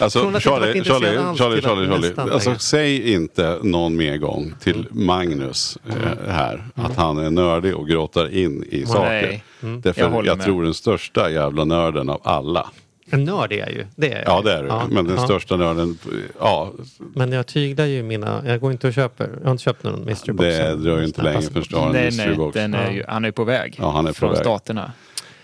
Alltså, 0.00 0.18
Charlie, 0.18 0.40
Charlie, 0.40 0.84
Charlie, 0.84 1.60
Charlie, 1.62 2.12
Charlie. 2.12 2.32
Alltså, 2.32 2.58
säg 2.58 3.12
inte 3.12 3.58
någon 3.62 3.96
mer 3.96 4.16
gång 4.16 4.54
till 4.60 4.86
Magnus 4.90 5.78
eh, 5.88 6.32
här 6.32 6.64
att 6.74 6.96
han 6.96 7.18
är 7.18 7.30
nördig 7.30 7.76
och 7.76 7.88
gråtar 7.88 8.34
in 8.34 8.64
i 8.70 8.86
saker. 8.86 9.42
Mm. 9.62 9.80
Därför 9.80 10.00
Jag 10.00 10.26
jag, 10.26 10.40
tror 10.40 10.64
den 10.64 10.74
största 10.74 11.30
jävla 11.30 11.64
nörden 11.64 12.08
av 12.08 12.20
alla. 12.24 12.70
En 13.12 13.24
nörd 13.24 13.52
är 13.52 13.56
jag 13.58 13.70
ju. 13.72 13.86
Det 13.96 14.12
är 14.12 14.18
jag 14.18 14.28
Ja 14.38 14.42
det 14.42 14.52
är 14.52 14.62
du. 14.62 14.68
Ja, 14.68 14.86
Men 14.90 15.04
den 15.06 15.16
ja. 15.16 15.24
största 15.24 15.56
nörden, 15.56 15.98
ja 16.40 16.72
Men 17.14 17.32
jag 17.32 17.46
tyglar 17.46 17.84
ju 17.84 18.02
mina, 18.02 18.42
jag 18.46 18.60
går 18.60 18.72
inte 18.72 18.86
och 18.86 18.94
köper, 18.94 19.30
jag 19.38 19.44
har 19.44 19.52
inte 19.52 19.62
köpt 19.64 19.82
någon 19.84 20.04
mystery 20.04 20.32
box. 20.32 20.48
det 20.48 20.76
dröjer 20.76 20.98
ju 21.00 21.04
inte 21.06 21.22
länge 21.22 21.42
förrän 21.42 21.64
du 21.70 21.76
har 21.76 21.86
en 21.86 21.92
Nej, 21.92 22.04
mystery 22.04 22.28
nej, 22.28 22.36
box. 22.36 22.54
den 22.54 22.74
är 22.74 22.90
ju, 22.90 23.04
han 23.08 23.24
är 23.24 23.30
på 23.30 23.44
väg 23.44 23.76
Ja, 23.78 23.90
han 23.90 24.04
är 24.06 24.10
på 24.10 24.14
från 24.14 24.30
väg. 24.30 24.38
staterna. 24.38 24.92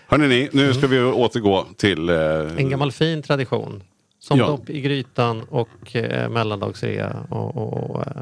Hörrni 0.06 0.28
ni, 0.28 0.48
nu 0.52 0.74
ska 0.74 0.86
vi 0.86 1.00
återgå 1.02 1.64
till... 1.76 2.08
Eh, 2.08 2.16
En 2.56 2.70
gammal 2.70 2.92
fin 2.92 3.22
tradition. 3.22 3.82
Som 4.20 4.38
Ja. 4.38 4.46
dopp 4.46 4.70
i 4.70 4.80
grytan 4.80 5.42
och 5.50 5.96
eh, 5.96 6.28
mellandagsrea 6.28 7.16
och, 7.30 7.56
och, 7.56 7.90
och 7.90 8.06
eh, 8.06 8.12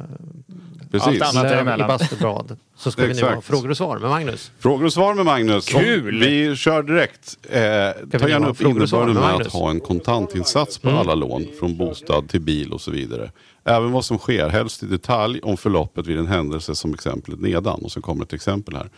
precis. 0.90 1.22
allt 1.22 1.22
annat. 1.22 1.34
löv 1.34 1.44
i 1.46 1.54
däremellan. 1.54 1.88
bastublad. 1.88 2.56
Så 2.76 2.90
ska 2.90 3.06
vi 3.06 3.14
nu 3.14 3.22
ha 3.22 3.40
frågor 3.40 3.70
och 3.70 3.76
svar 3.76 3.98
med 3.98 4.10
Magnus. 4.10 4.50
Frågor 4.58 4.84
och 4.84 4.92
svar 4.92 5.14
med 5.14 5.24
Magnus. 5.24 5.68
Kul! 5.68 6.16
Och 6.16 6.22
Vi 6.22 6.56
kör 6.56 6.82
direkt. 6.82 7.38
Eh, 7.42 8.18
ta 8.18 8.28
gärna 8.28 8.48
upp 8.48 8.58
frågor 8.58 8.82
och 8.82 8.88
svar 8.88 9.02
innebörden 9.02 9.28
med 9.30 9.38
med 9.38 9.46
att 9.46 9.52
ha 9.52 9.70
en 9.70 9.80
kontantinsats 9.80 10.78
på 10.78 10.90
alla 10.90 11.14
lån. 11.14 11.46
Från 11.58 11.76
bostad 11.76 12.28
till 12.28 12.40
bil 12.40 12.72
och 12.72 12.80
så 12.80 12.90
vidare. 12.90 13.30
Även 13.64 13.92
vad 13.92 14.04
som 14.04 14.18
sker, 14.18 14.48
helst 14.48 14.82
i 14.82 14.86
detalj 14.86 15.40
om 15.42 15.56
förloppet 15.56 16.06
vid 16.06 16.18
en 16.18 16.26
händelse 16.26 16.74
som 16.74 16.94
exemplet 16.94 17.40
nedan. 17.40 17.80
Och 17.82 17.92
så 17.92 18.00
kommer 18.00 18.24
ett 18.24 18.32
exempel 18.32 18.76
här. 18.76 18.90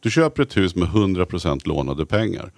Du 0.00 0.10
köper 0.10 0.42
ett 0.42 0.56
hus 0.56 0.74
med 0.74 0.88
100% 0.88 1.68
lånade 1.68 2.06
pengar. 2.06 2.52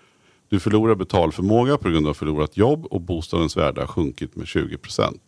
Du 0.49 0.61
förlorar 0.61 0.95
betalförmåga 0.95 1.77
på 1.77 1.89
grund 1.91 2.09
av 2.09 2.15
förlorat 2.15 2.57
jobb 2.57 2.87
och 2.91 3.00
bostadens 3.00 3.57
värde 3.57 3.81
har 3.81 3.87
sjunkit 3.87 4.37
med 4.37 4.47
20%. 4.47 5.19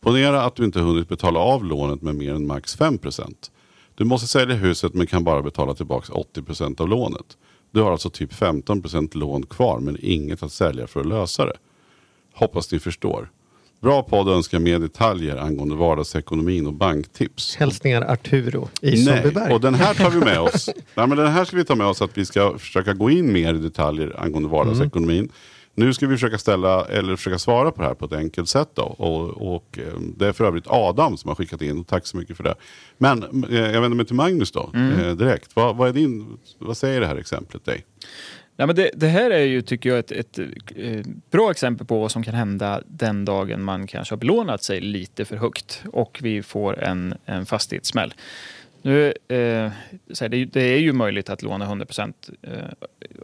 Ponera 0.00 0.42
att 0.42 0.56
du 0.56 0.64
inte 0.64 0.80
hunnit 0.80 1.08
betala 1.08 1.40
av 1.40 1.64
lånet 1.64 2.02
med 2.02 2.14
mer 2.14 2.34
än 2.34 2.46
max 2.46 2.78
5%. 2.78 3.34
Du 3.94 4.04
måste 4.04 4.26
sälja 4.26 4.56
huset 4.56 4.94
men 4.94 5.06
kan 5.06 5.24
bara 5.24 5.42
betala 5.42 5.74
tillbaka 5.74 6.12
80% 6.12 6.80
av 6.80 6.88
lånet. 6.88 7.36
Du 7.70 7.80
har 7.80 7.92
alltså 7.92 8.10
typ 8.10 8.32
15% 8.32 9.16
lån 9.16 9.46
kvar 9.46 9.80
men 9.80 9.96
inget 10.00 10.42
att 10.42 10.52
sälja 10.52 10.86
för 10.86 11.00
att 11.00 11.06
lösa 11.06 11.46
det. 11.46 11.56
Hoppas 12.34 12.72
ni 12.72 12.78
förstår. 12.78 13.30
Bra 13.80 14.02
podd 14.02 14.28
önskar 14.28 14.58
mer 14.58 14.78
detaljer 14.78 15.36
angående 15.36 15.74
vardagsekonomin 15.74 16.66
och 16.66 16.72
banktips. 16.72 17.56
Hälsningar 17.56 18.02
Arturo 18.02 18.68
i 18.82 18.90
Nej, 18.90 19.04
Sundbyberg. 19.04 19.52
och 19.54 19.60
den 19.60 19.74
här 19.74 19.94
tar 19.94 20.10
vi 20.10 20.18
med 20.18 20.40
oss. 20.40 20.68
Nej, 20.94 21.06
men 21.06 21.16
den 21.18 21.32
här 21.32 21.44
ska 21.44 21.56
vi 21.56 21.64
ta 21.64 21.74
med 21.74 21.86
oss 21.86 22.02
att 22.02 22.18
vi 22.18 22.24
ska 22.24 22.58
försöka 22.58 22.92
gå 22.92 23.10
in 23.10 23.32
mer 23.32 23.54
i 23.54 23.58
detaljer 23.58 24.20
angående 24.20 24.48
vardagsekonomin. 24.48 25.28
Nu 25.78 25.94
ska 25.94 26.06
vi 26.06 26.14
försöka 26.16 26.38
ställa, 26.38 26.84
eller 26.84 27.16
försöka 27.16 27.38
svara 27.38 27.70
på 27.70 27.82
det 27.82 27.88
här 27.88 27.94
på 27.94 28.04
ett 28.04 28.12
enkelt 28.12 28.48
sätt. 28.48 28.68
Då. 28.74 28.82
Och, 28.82 29.54
och 29.54 29.78
eh, 29.78 30.00
det 30.16 30.26
är 30.26 30.32
för 30.32 30.44
övrigt 30.44 30.66
Adam 30.66 31.16
som 31.16 31.28
har 31.28 31.34
skickat 31.34 31.62
in, 31.62 31.84
tack 31.84 32.06
så 32.06 32.16
mycket 32.16 32.36
för 32.36 32.44
det. 32.44 32.54
Men 32.98 33.44
eh, 33.50 33.58
jag 33.58 33.80
vänder 33.80 33.96
mig 33.96 34.06
till 34.06 34.14
Magnus 34.14 34.52
då, 34.52 34.70
eh, 34.74 35.16
direkt. 35.16 35.56
Vad, 35.56 35.76
vad, 35.76 35.88
är 35.88 35.92
din, 35.92 36.38
vad 36.58 36.76
säger 36.76 37.00
det 37.00 37.06
här 37.06 37.16
exemplet 37.16 37.64
dig? 37.64 37.84
Nej, 38.56 38.66
men 38.66 38.76
det, 38.76 38.90
det 38.94 39.06
här 39.06 39.30
är 39.30 39.44
ju, 39.44 39.62
tycker 39.62 39.90
jag, 39.90 39.98
ett, 39.98 40.12
ett 40.12 40.38
eh, 40.38 41.00
bra 41.30 41.50
exempel 41.50 41.86
på 41.86 42.00
vad 42.00 42.10
som 42.10 42.22
kan 42.22 42.34
hända 42.34 42.82
den 42.86 43.24
dagen 43.24 43.62
man 43.62 43.86
kanske 43.86 44.12
har 44.12 44.18
belånat 44.18 44.62
sig 44.62 44.80
lite 44.80 45.24
för 45.24 45.36
högt 45.36 45.82
och 45.92 46.18
vi 46.22 46.42
får 46.42 46.82
en, 46.82 47.14
en 47.24 47.46
fastighetssmäll. 47.46 48.14
Nu, 48.82 49.14
eh, 49.28 49.72
så 50.12 50.28
det, 50.28 50.44
det 50.44 50.62
är 50.62 50.78
ju 50.78 50.92
möjligt 50.92 51.30
att 51.30 51.42
låna 51.42 51.64
100 51.64 51.86
procent 51.86 52.30
eh, 52.42 52.52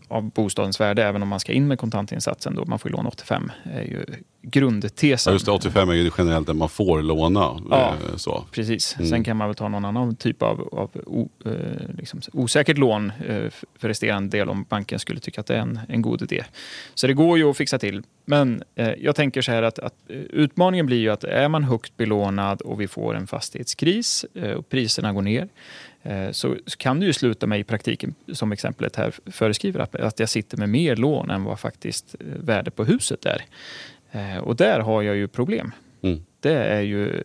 av 0.08 0.30
bostadens 0.30 0.80
värde 0.80 1.04
även 1.04 1.22
om 1.22 1.28
man 1.28 1.40
ska 1.40 1.52
in 1.52 1.68
med 1.68 1.78
kontantinsatsen. 1.78 2.54
Då. 2.54 2.64
Man 2.64 2.78
får 2.78 2.90
ju 2.90 2.96
låna 2.96 3.08
85, 3.08 3.52
är 3.64 3.82
ju 3.82 4.04
grundtesen. 4.42 5.30
Ja, 5.30 5.34
just 5.34 5.46
det, 5.46 5.52
85 5.52 5.90
är 5.90 5.94
ju 5.94 6.10
generellt 6.18 6.46
det 6.46 6.54
man 6.54 6.68
får 6.68 7.02
låna. 7.02 7.62
Ja. 7.70 7.94
Eh, 8.10 8.16
så. 8.16 8.44
Precis. 8.50 8.96
Mm. 8.96 9.08
Sen 9.08 9.24
kan 9.24 9.36
man 9.36 9.48
väl 9.48 9.54
ta 9.54 9.68
någon 9.68 9.84
annan 9.84 10.16
typ 10.16 10.42
av, 10.42 10.68
av 10.72 10.90
o, 11.06 11.28
eh, 11.44 11.52
liksom, 11.98 12.20
osäkert 12.32 12.78
lån 12.78 13.12
eh, 13.28 13.50
för 13.78 13.88
resterande 13.88 14.38
del 14.38 14.48
om 14.48 14.66
banken 14.68 14.98
skulle 14.98 15.20
tycka 15.20 15.40
att 15.40 15.46
det 15.46 15.54
är 15.54 15.60
en, 15.60 15.80
en 15.88 16.02
god 16.02 16.22
idé. 16.22 16.44
Så 16.94 17.06
det 17.06 17.12
går 17.12 17.38
ju 17.38 17.50
att 17.50 17.56
fixa 17.56 17.78
till. 17.78 18.02
Men 18.24 18.62
eh, 18.74 18.90
jag 18.98 19.16
tänker 19.16 19.42
så 19.42 19.52
här 19.52 19.62
att, 19.62 19.78
att 19.78 19.94
utmaningen 20.30 20.86
blir 20.86 20.98
ju 20.98 21.10
att 21.10 21.24
är 21.24 21.48
man 21.48 21.64
högt 21.64 21.96
belånad 21.96 22.60
och 22.60 22.80
vi 22.80 22.88
får 22.88 23.14
en 23.14 23.26
fastighetskris 23.26 24.24
och 24.56 24.68
priserna 24.68 25.12
går 25.12 25.22
ner 25.22 25.43
eh, 26.02 26.30
så, 26.30 26.56
kan 26.76 27.00
det 27.00 27.06
ju 27.06 27.12
sluta 27.12 27.46
med 27.46 27.60
i 27.60 27.64
praktiken, 27.64 28.14
som 28.32 28.52
exemplet 28.52 28.96
här 28.96 29.12
föreskriver, 29.26 29.80
att, 29.80 29.94
att 29.94 30.20
jag 30.20 30.28
sitter 30.28 30.56
med 30.56 30.68
mer 30.68 30.96
lån 30.96 31.30
än 31.30 31.44
vad 31.44 31.60
faktiskt 31.60 32.14
eh, 32.20 32.26
värdet 32.26 32.76
på 32.76 32.84
huset 32.84 33.26
är. 33.26 33.44
Eh, 34.12 34.38
och 34.38 34.56
där 34.56 34.80
har 34.80 35.02
jag 35.02 35.16
ju 35.16 35.28
problem. 35.28 35.72
Mm. 36.02 36.24
Det 36.40 36.54
är 36.54 36.80
ju 36.80 37.22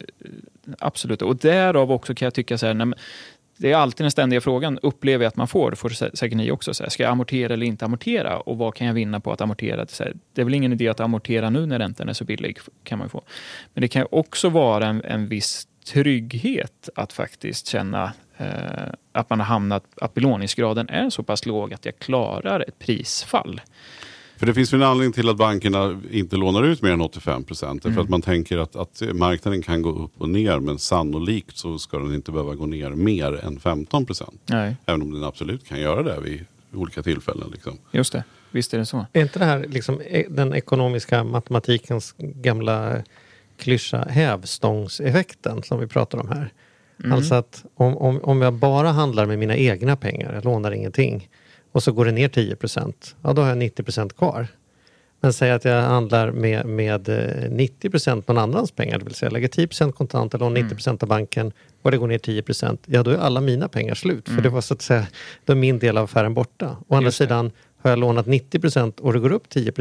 absolut, 0.80 1.22
och 1.22 1.36
därav 1.36 1.92
också 1.92 2.16
kan 2.16 2.26
jag 2.26 2.34
tycka 2.34 2.58
så 2.58 2.66
här, 2.66 2.74
men 2.74 2.96
det 3.62 3.72
är 3.72 3.76
alltid 3.76 4.04
den 4.04 4.12
ständiga 4.12 4.42
frågan, 4.42 4.80
upplever 4.82 5.24
jag 5.24 5.30
att 5.30 5.36
man 5.36 5.48
får, 5.48 5.72
får 5.72 5.90
sä- 5.90 6.16
säkert 6.16 6.38
ni 6.38 6.52
också, 6.52 6.74
så 6.74 6.84
här, 6.84 6.90
ska 6.90 7.04
jag 7.04 7.12
amortera 7.12 7.54
eller 7.54 7.66
inte 7.66 7.86
amortera? 7.86 8.40
Och 8.40 8.58
vad 8.58 8.76
kan 8.76 8.88
jag 8.88 8.94
vinna 8.94 9.20
på 9.20 9.32
att 9.32 9.42
amortera? 9.42 9.86
Här, 10.00 10.14
det 10.34 10.42
är 10.42 10.46
väl 10.46 10.54
ingen 10.54 10.74
idé 10.74 10.88
att 10.88 11.00
amortera 11.00 11.50
nu 11.50 11.66
när 11.66 11.80
räntan 11.80 12.10
är 12.10 12.14
så 12.14 12.24
billig, 12.26 12.58
kan 12.84 13.00
man 13.00 13.10
få. 13.10 13.22
Men 13.74 13.82
det 13.82 13.88
kan 13.88 14.08
också 14.12 14.50
vara 14.50 14.88
en, 14.88 15.04
en 15.04 15.28
viss 15.28 15.68
trygghet 15.94 16.90
att 16.96 17.14
faktiskt 17.14 17.68
känna 17.68 18.14
eh, 18.38 18.48
att 19.12 19.30
man 19.30 19.40
har 19.40 19.46
hamnat, 19.46 19.84
att 20.02 20.14
belåningsgraden 20.14 20.90
är 20.90 21.10
så 21.10 21.24
pass 21.24 21.46
låg 21.46 21.74
att 21.74 21.86
jag 21.86 22.00
klarar 22.00 22.60
ett 22.68 22.80
prisfall. 22.80 23.62
För 24.38 24.46
det 24.46 24.54
finns 24.54 24.74
ju 24.74 24.76
en 24.76 24.84
anledning 24.84 25.14
till 25.14 25.30
att 25.30 25.38
bankerna 25.38 26.02
inte 26.12 26.36
lånar 26.36 26.64
ut 26.64 26.82
mer 26.82 26.92
än 26.92 27.02
85 27.02 27.44
procent. 27.44 27.84
För 27.84 28.02
att 28.02 28.10
man 28.10 28.22
tänker 28.22 28.58
att, 28.58 28.76
att 28.76 29.02
marknaden 29.14 29.62
kan 29.62 29.82
gå 29.82 29.90
upp 29.90 30.12
och 30.18 30.30
ner 30.30 30.60
men 30.60 30.80
sannolikt 30.80 31.58
så 31.58 31.80
ska 31.80 31.98
den 31.98 32.16
inte 32.16 32.32
behöva 32.32 32.56
gå 32.56 32.66
ner 32.66 32.90
mer 32.90 33.46
än 33.46 33.60
15 33.60 34.06
procent. 34.06 34.42
Även 34.86 35.02
om 35.02 35.12
den 35.12 35.24
absolut 35.24 35.66
kan 35.66 35.80
göra 35.80 36.04
det 36.04 36.20
vid 36.22 36.46
olika 36.74 37.04
tillfällen. 37.04 37.50
Liksom. 37.52 37.78
just 37.92 38.14
det. 38.14 38.24
Visst 38.52 38.74
är 38.74 38.78
det 38.78 38.86
så. 38.86 39.06
Är 39.14 39.22
inte 39.22 39.40
det 39.40 39.46
här 39.46 39.66
liksom 39.70 40.02
e- 40.02 40.26
den 40.30 40.54
ekonomiska 40.54 41.24
matematikens 41.24 42.16
gamla 42.18 43.04
klyscha 43.60 44.06
hävstångseffekten 44.10 45.64
som 45.64 45.80
vi 45.80 45.88
pratar 45.88 46.18
om 46.18 46.28
här? 46.28 46.54
Alltså 47.14 47.36
att 47.36 47.66
om, 47.76 47.98
om, 47.98 48.20
om 48.24 48.42
jag 48.42 48.54
bara 48.54 48.92
handlar 48.92 49.26
med 49.26 49.40
mina 49.40 49.56
egna 49.56 49.96
pengar, 49.96 50.34
jag 50.34 50.46
lånar 50.46 50.72
ingenting 50.72 51.30
och 51.72 51.84
så 51.84 51.92
går 51.92 52.06
det 52.06 52.12
ner 52.12 52.30
10 52.30 52.58
ja 53.22 53.34
då 53.34 53.42
har 53.42 53.50
jag 53.50 53.58
90% 53.58 54.14
kvar. 54.18 54.48
Men 55.22 55.34
säg 55.34 55.52
att 55.52 55.66
jag 55.66 55.82
handlar 55.82 56.32
med, 56.32 56.66
med 56.66 57.10
eh, 57.10 57.52
90 57.52 58.16
någon 58.28 58.38
annans 58.38 58.72
pengar, 58.72 58.98
det 59.00 59.06
vill 59.06 59.14
säga 59.14 59.28
jag 59.28 59.34
lägger 59.34 59.48
10% 59.48 59.92
kontant 59.92 60.34
och 60.34 60.40
lånar 60.40 60.62
90% 60.62 61.04
av 61.04 61.10
banken 61.10 61.52
och 61.82 61.92
det 61.92 61.98
går 61.98 62.08
ner 62.08 62.18
10 62.18 62.44
ja 62.86 63.04
då 63.04 63.12
är 63.12 63.18
alla 63.18 63.42
mina 63.42 63.68
pengar 63.68 63.96
slut. 63.96 64.30
För 64.30 64.42
det 64.42 64.50
var 64.50 64.62
så 64.62 64.74
att 64.74 64.82
säga, 64.82 65.08
då 65.46 65.54
är 65.54 65.58
min 65.58 65.80
del 65.80 65.98
av 65.98 66.04
affären 66.04 66.34
borta. 66.34 66.78
Å 66.88 66.96
andra 66.96 67.12
sidan, 67.12 67.52
har 67.82 67.90
jag 67.90 68.00
lånat 68.00 68.26
90% 68.26 69.00
och 69.00 69.14
det 69.14 69.20
går 69.20 69.32
upp 69.32 69.50
10 69.50 69.72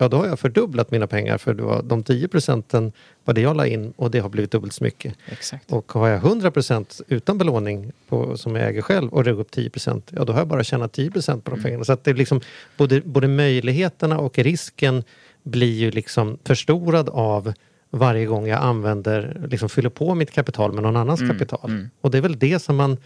ja 0.00 0.08
då 0.08 0.16
har 0.16 0.26
jag 0.26 0.38
fördubblat 0.38 0.90
mina 0.90 1.06
pengar 1.06 1.38
för 1.38 1.54
det 1.54 1.62
var 1.62 1.82
de 1.82 2.02
10 2.02 2.28
procenten 2.28 2.92
var 3.24 3.34
det 3.34 3.40
jag 3.40 3.56
la 3.56 3.66
in 3.66 3.92
och 3.96 4.10
det 4.10 4.18
har 4.18 4.28
blivit 4.28 4.50
dubbelt 4.50 4.72
så 4.72 4.84
mycket. 4.84 5.14
Exakt. 5.28 5.72
Och 5.72 5.92
har 5.92 6.08
jag 6.08 6.20
100% 6.22 7.02
utan 7.08 7.38
belåning 7.38 7.92
på, 8.08 8.36
som 8.36 8.56
jag 8.56 8.68
äger 8.68 8.82
själv 8.82 9.12
och 9.12 9.24
går 9.24 9.40
upp 9.40 9.50
10 9.50 9.70
ja 10.10 10.24
då 10.24 10.32
har 10.32 10.40
jag 10.40 10.48
bara 10.48 10.64
tjänat 10.64 10.92
10 10.92 11.10
på 11.10 11.20
Mm. 11.28 11.40
de 11.44 11.62
pengarna. 11.62 11.84
Så 11.84 11.92
att 11.92 12.04
det 12.04 12.10
är 12.10 12.14
liksom 12.14 12.40
både, 12.76 13.00
både 13.00 13.28
möjligheterna 13.28 14.18
och 14.18 14.38
risken 14.38 15.02
blir 15.42 15.72
ju 15.78 15.90
liksom 15.90 16.38
förstorad 16.44 17.08
av 17.08 17.52
varje 17.90 18.26
gång 18.26 18.46
jag 18.46 18.60
använder, 18.62 19.46
liksom 19.48 19.68
fyller 19.68 19.90
på 19.90 20.14
mitt 20.14 20.30
kapital 20.30 20.72
med 20.72 20.82
någon 20.82 20.96
annans 20.96 21.20
Mm, 21.20 21.32
kapital. 21.38 21.86
Och 22.00 22.10
det 22.10 22.18
är 22.18 22.22
väl 22.22 22.38
det 22.38 22.58
som 22.62 22.76
man 22.76 22.96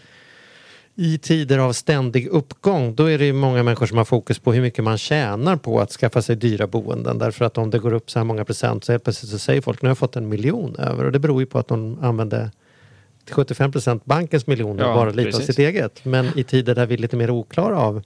i 0.95 1.17
tider 1.17 1.57
av 1.57 1.73
ständig 1.73 2.27
uppgång, 2.27 2.95
då 2.95 3.05
är 3.05 3.17
det 3.17 3.25
ju 3.25 3.33
många 3.33 3.63
människor 3.63 3.85
som 3.85 3.97
har 3.97 4.05
fokus 4.05 4.39
på 4.39 4.53
hur 4.53 4.61
mycket 4.61 4.83
man 4.83 4.97
tjänar 4.97 5.55
på 5.55 5.79
att 5.79 5.91
skaffa 5.91 6.21
sig 6.21 6.35
dyra 6.35 6.67
boenden. 6.67 7.17
Därför 7.17 7.45
att 7.45 7.57
om 7.57 7.69
det 7.69 7.79
går 7.79 7.93
upp 7.93 8.11
så 8.11 8.19
här 8.19 8.23
många 8.23 8.45
procent 8.45 8.83
så 8.83 8.91
helt 8.91 9.03
plötsligt 9.03 9.31
så 9.31 9.39
säger 9.39 9.61
folk 9.61 9.81
nu 9.81 9.87
har 9.87 9.91
jag 9.91 9.97
fått 9.97 10.15
en 10.15 10.29
miljon 10.29 10.75
över. 10.75 11.05
Och 11.05 11.11
det 11.11 11.19
beror 11.19 11.41
ju 11.41 11.45
på 11.45 11.59
att 11.59 11.67
de 11.67 11.99
använde 12.01 12.51
till 13.25 13.35
75 13.35 13.71
procent 13.71 14.05
bankens 14.05 14.47
miljoner 14.47 14.83
Ja, 14.83 14.95
bara 14.95 15.09
lite 15.09 15.27
av 15.27 15.31
precis. 15.31 15.45
sitt 15.45 15.59
eget. 15.59 16.05
Men 16.05 16.39
i 16.39 16.43
tider 16.43 16.75
där 16.75 16.85
vi 16.85 16.93
är 16.93 16.97
lite 16.97 17.15
mer 17.15 17.29
oklara 17.29 17.79
av 17.79 18.03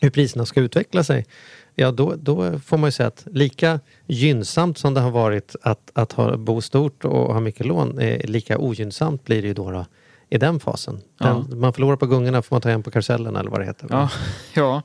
hur 0.00 0.10
priserna 0.10 0.46
ska 0.46 0.60
utveckla 0.60 1.04
sig, 1.04 1.26
ja 1.74 1.90
då, 1.90 2.14
då 2.16 2.58
får 2.58 2.76
man 2.76 2.88
ju 2.88 2.92
säga 2.92 3.06
att 3.06 3.26
lika 3.30 3.80
gynnsamt 4.06 4.78
som 4.78 4.94
det 4.94 5.00
har 5.00 5.10
varit 5.10 5.56
att, 5.62 5.90
att 5.92 6.12
ha, 6.12 6.36
bo 6.36 6.60
stort 6.60 7.04
och 7.04 7.34
ha 7.34 7.40
mycket 7.40 7.66
lån, 7.66 7.98
eh, 7.98 8.30
lika 8.30 8.58
ogynnsamt 8.58 9.24
blir 9.24 9.42
det 9.42 9.48
ju 9.48 9.54
då, 9.54 9.70
då 9.70 9.86
i 10.34 10.38
den 10.38 10.60
fasen. 10.60 11.00
Den, 11.18 11.60
Man 11.60 11.72
förlorar 11.72 11.96
på 11.96 12.06
gungorna 12.06 12.42
får 12.42 12.54
man 12.56 12.60
ta 12.60 12.68
igen 12.68 12.82
på 12.82 12.90
karusellen 12.90 13.36
eller 13.36 13.50
vad 13.50 13.60
det 13.60 13.64
heter. 13.64 13.86
Ja, 13.90 14.10
ja. 14.54 14.82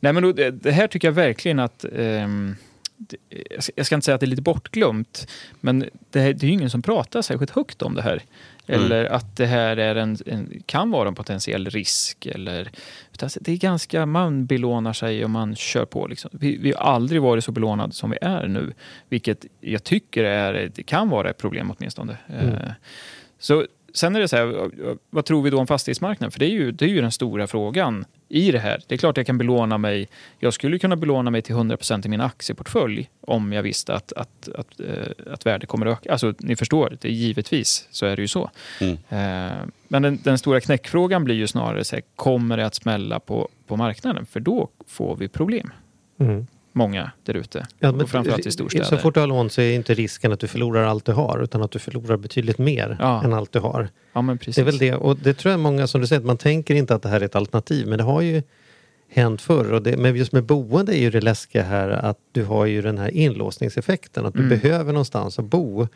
Nej, 0.00 0.12
men 0.12 0.22
då, 0.22 0.32
det, 0.32 0.50
det 0.50 0.72
här 0.72 0.86
tycker 0.86 1.08
jag 1.08 1.12
verkligen 1.12 1.58
att... 1.58 1.78
det, 1.78 3.16
jag 3.76 3.86
ska- 3.86 3.94
inte 3.94 4.04
säga 4.04 4.14
att 4.14 4.20
det 4.20 4.24
är 4.26 4.28
lite 4.28 4.42
bortglömt, 4.42 5.28
men 5.60 5.84
det, 6.10 6.20
här, 6.20 6.32
det 6.32 6.46
är 6.46 6.48
ju 6.48 6.52
ingen 6.52 6.70
som 6.70 6.82
pratar 6.82 7.22
särskilt 7.22 7.50
högt 7.50 7.82
om 7.82 7.94
det 7.94 8.02
här. 8.02 8.22
Eller 8.66 9.04
att 9.04 9.36
det 9.36 9.46
här 9.46 9.76
är 9.76 9.96
en, 9.96 10.16
en, 10.26 10.62
kan 10.66 10.90
vara 10.90 11.08
en 11.08 11.14
potentiell 11.14 11.66
risk. 11.70 12.26
Eller, 12.26 12.70
utan 13.12 13.30
det 13.40 13.52
är 13.52 13.56
ganska, 13.56 14.06
man 14.06 14.46
belånar 14.46 14.92
sig 14.92 15.24
och 15.24 15.30
man 15.30 15.56
kör 15.56 15.84
på. 15.84 16.06
Liksom. 16.06 16.30
Vi, 16.34 16.56
vi 16.56 16.72
har 16.72 16.80
aldrig 16.94 17.22
varit 17.22 17.44
så 17.44 17.52
belånade 17.52 17.92
som 17.92 18.10
vi 18.10 18.18
är 18.20 18.46
nu. 18.46 18.72
Vilket 19.08 19.44
jag 19.60 19.84
tycker 19.84 20.24
är, 20.24 20.70
det 20.74 20.82
kan 20.82 21.08
vara 21.08 21.30
ett 21.30 21.38
problem 21.38 21.72
åtminstone. 21.78 22.16
Eh, 22.28 22.70
så 23.38 23.66
Sen 23.96 24.16
är 24.16 24.20
det 24.20 24.28
så 24.28 24.36
här, 24.36 24.70
vad 25.10 25.24
tror 25.24 25.42
vi 25.42 25.50
då 25.50 25.58
om 25.58 25.66
fastighetsmarknaden? 25.66 26.30
För 26.30 26.38
det 26.40 26.46
är, 26.46 26.50
ju, 26.50 26.70
det 26.72 26.84
är 26.84 26.88
ju 26.88 27.00
den 27.00 27.12
stora 27.12 27.46
frågan 27.46 28.04
i 28.28 28.50
det 28.52 28.58
här. 28.58 28.82
Det 28.86 28.94
är 28.94 28.98
klart 28.98 29.16
jag 29.16 29.26
kan 29.26 29.38
belåna 29.38 29.78
mig. 29.78 30.08
Jag 30.38 30.54
skulle 30.54 30.78
kunna 30.78 30.96
belåna 30.96 31.30
mig 31.30 31.42
till 31.42 31.54
100% 31.54 32.06
i 32.06 32.08
min 32.08 32.20
aktieportfölj 32.20 33.10
om 33.20 33.52
jag 33.52 33.62
visste 33.62 33.94
att, 33.94 34.12
att, 34.12 34.48
att, 34.48 34.80
eh, 34.80 35.32
att 35.32 35.46
värdet 35.46 35.68
kommer 35.68 35.86
att 35.86 35.92
öka. 35.98 36.12
Alltså, 36.12 36.34
ni 36.38 36.56
förstår, 36.56 36.96
det 37.00 37.08
är 37.08 37.12
givetvis 37.12 37.88
så 37.90 38.06
är 38.06 38.16
det 38.16 38.22
ju 38.22 38.28
så. 38.28 38.50
Eh, 39.08 39.52
Men 39.88 40.02
den, 40.02 40.18
den 40.22 40.38
stora 40.38 40.60
knäckfrågan 40.60 41.24
blir 41.24 41.34
ju 41.34 41.46
snarare 41.46 41.84
så 41.84 41.96
här, 41.96 42.02
kommer 42.16 42.56
det 42.56 42.66
att 42.66 42.74
smälla 42.74 43.20
på, 43.20 43.48
på 43.66 43.76
marknaden? 43.76 44.26
För 44.26 44.40
då 44.40 44.68
får 44.86 45.16
vi 45.16 45.28
problem. 45.28 45.70
Mm. 46.18 46.46
Många 46.76 47.10
där 47.22 47.34
ute. 47.34 47.66
Ja, 47.78 47.90
och 47.90 48.08
framförallt 48.10 48.46
i 48.46 48.50
storstäder. 48.50 48.84
Så 48.84 48.96
fort 48.96 49.14
du 49.14 49.20
har 49.20 49.26
lån 49.26 49.50
så 49.50 49.60
är 49.60 49.74
inte 49.74 49.94
risken 49.94 50.32
att 50.32 50.40
du 50.40 50.46
förlorar 50.48 50.82
allt 50.84 51.04
du 51.04 51.12
har 51.12 51.42
utan 51.42 51.62
att 51.62 51.70
du 51.70 51.78
förlorar 51.78 52.16
betydligt 52.16 52.58
mer 52.58 52.96
Ja. 53.00 53.24
än 53.24 53.32
allt 53.32 53.52
du 53.52 53.58
har. 53.58 53.88
ja, 54.12 54.22
men 54.22 54.38
precis. 54.38 54.54
Det 54.56 54.62
är 54.62 54.64
väl 54.64 54.78
det. 54.78 54.94
Och 54.94 55.16
det 55.16 55.34
tror 55.34 55.50
jag 55.50 55.60
många 55.60 55.86
som 55.86 56.00
du 56.00 56.06
säger, 56.06 56.22
man 56.22 56.36
tänker 56.38 56.74
inte 56.74 56.94
att 56.94 57.02
det 57.02 57.08
här 57.08 57.20
är 57.20 57.24
ett 57.24 57.36
alternativ. 57.36 57.86
Men 57.86 57.98
det 57.98 58.04
har 58.04 58.20
ju 58.20 58.42
hänt 59.10 59.42
förr. 59.42 59.72
Och 59.72 59.82
det, 59.82 59.96
men 59.96 60.16
just 60.16 60.32
med 60.32 60.44
boende 60.44 60.98
är 60.98 61.00
ju 61.00 61.10
det 61.10 61.20
läskiga 61.20 61.62
här 61.62 61.88
att 61.88 62.18
du 62.32 62.44
har 62.44 62.66
ju 62.66 62.82
den 62.82 62.98
här 62.98 63.10
inlåsningseffekten. 63.10 64.26
Att 64.26 64.34
du 64.34 64.40
Mm. 64.44 64.58
behöver 64.60 64.92
någonstans 64.92 65.38
att 65.38 65.44
bo. 65.44 65.88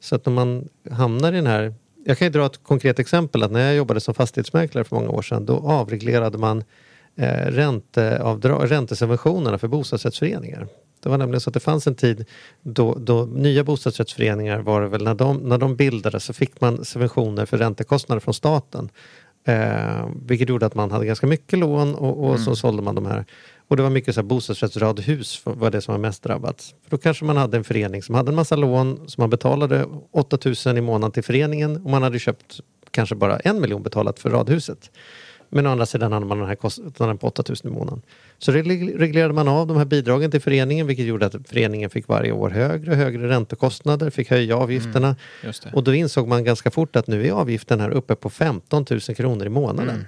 Så 0.00 0.14
att 0.16 0.26
när 0.26 0.32
man 0.32 0.68
hamnar 0.90 1.32
i 1.32 1.36
den 1.36 1.46
här... 1.46 1.74
Jag 2.04 2.18
kan 2.18 2.26
ju 2.26 2.32
dra 2.32 2.46
ett 2.46 2.62
konkret 2.62 2.98
exempel. 2.98 3.42
att 3.42 3.50
När 3.52 3.60
jag 3.66 3.74
jobbade 3.76 4.00
som 4.00 4.14
fastighetsmäklare 4.14 4.84
för 4.84 4.96
många 4.96 5.08
år 5.10 5.22
sedan 5.22 5.46
då 5.46 5.56
avreglerade 5.56 6.38
man 6.38 6.64
eh, 7.20 7.46
ränteavdrag, 7.46 8.70
räntesubventionerna 8.70 9.58
för 9.58 9.68
bostadsrättsföreningar. 9.68 10.66
Det 11.02 11.08
var 11.08 11.18
nämligen 11.18 11.40
så 11.40 11.50
att 11.50 11.54
det 11.54 11.60
fanns 11.60 11.86
en 11.86 11.94
tid 11.94 12.24
då, 12.62 12.94
då 12.94 13.24
nya 13.24 13.64
bostadsrättsföreningar 13.64 14.58
var 14.58 14.80
det 14.80 14.88
väl 14.88 15.04
när 15.04 15.14
de, 15.14 15.36
när 15.36 15.58
de 15.58 15.76
bildades 15.76 16.24
så 16.24 16.32
fick 16.32 16.60
man 16.60 16.84
subventioner 16.84 17.46
för 17.46 17.58
räntekostnader 17.58 18.20
från 18.20 18.34
staten. 18.34 18.90
Eh, 19.44 20.08
vilket 20.26 20.48
gjorde 20.48 20.66
att 20.66 20.74
man 20.74 20.90
hade 20.90 21.06
ganska 21.06 21.26
mycket 21.26 21.58
lån 21.58 21.94
och, 21.94 22.30
och 22.30 22.40
så 22.40 22.56
sålde 22.56 22.82
man 22.82 22.94
de 22.94 23.06
här. 23.06 23.24
Och 23.68 23.76
det 23.76 23.82
var 23.82 23.90
mycket 23.90 24.14
så 24.14 24.20
här 24.20 24.26
bostadsrättsradhus 24.26 25.40
var 25.44 25.70
det 25.70 25.80
som 25.80 25.94
var 25.94 25.98
mest 25.98 26.22
drabbat. 26.22 26.74
För 26.84 26.90
då 26.90 26.98
kanske 26.98 27.24
man 27.24 27.36
hade 27.36 27.56
en 27.56 27.64
förening 27.64 28.02
som 28.02 28.14
hade 28.14 28.30
en 28.30 28.34
massa 28.34 28.56
lån 28.56 29.08
som 29.08 29.22
man 29.22 29.30
betalade 29.30 29.86
8000 30.12 30.76
i 30.76 30.80
månaden 30.80 31.12
till 31.12 31.24
föreningen 31.24 31.76
och 31.76 31.90
man 31.90 32.02
hade 32.02 32.18
köpt 32.18 32.60
kanske 32.90 33.14
bara 33.14 33.38
en 33.38 33.60
miljon 33.60 33.82
betalat 33.82 34.18
för 34.18 34.30
radhuset. 34.30 34.90
Men 35.52 35.66
å 35.66 35.70
andra 35.70 35.86
sidan 35.86 36.12
hade 36.12 36.26
man 36.26 36.38
den 36.38 36.46
här 36.48 36.54
kostnaden 36.54 37.18
på 37.18 37.26
8000 37.26 37.70
i 37.70 37.74
månaden. 37.74 38.02
Så 38.38 38.52
reg- 38.52 38.98
reglerade 38.98 39.34
man 39.34 39.48
av 39.48 39.66
de 39.66 39.76
här 39.76 39.84
bidragen 39.84 40.30
till 40.30 40.40
föreningen 40.40 40.86
vilket 40.86 41.06
gjorde 41.06 41.26
att 41.26 41.34
föreningen 41.48 41.90
fick 41.90 42.08
varje 42.08 42.32
år 42.32 42.50
högre 42.50 42.90
och 42.90 42.96
högre 42.96 43.28
räntekostnader, 43.28 44.10
fick 44.10 44.30
höja 44.30 44.56
avgifterna. 44.56 45.16
Det. 45.42 45.76
Och 45.76 45.84
då 45.84 45.94
insåg 45.94 46.28
man 46.28 46.44
ganska 46.44 46.70
fort 46.70 46.96
att 46.96 47.06
nu 47.06 47.26
är 47.26 47.32
avgiften 47.32 47.80
här 47.80 47.90
uppe 47.90 48.14
på 48.14 48.30
15 48.30 48.84
000 48.90 49.00
kronor 49.00 49.46
i 49.46 49.48
månaden. 49.48 49.90
Mm. 49.94 50.04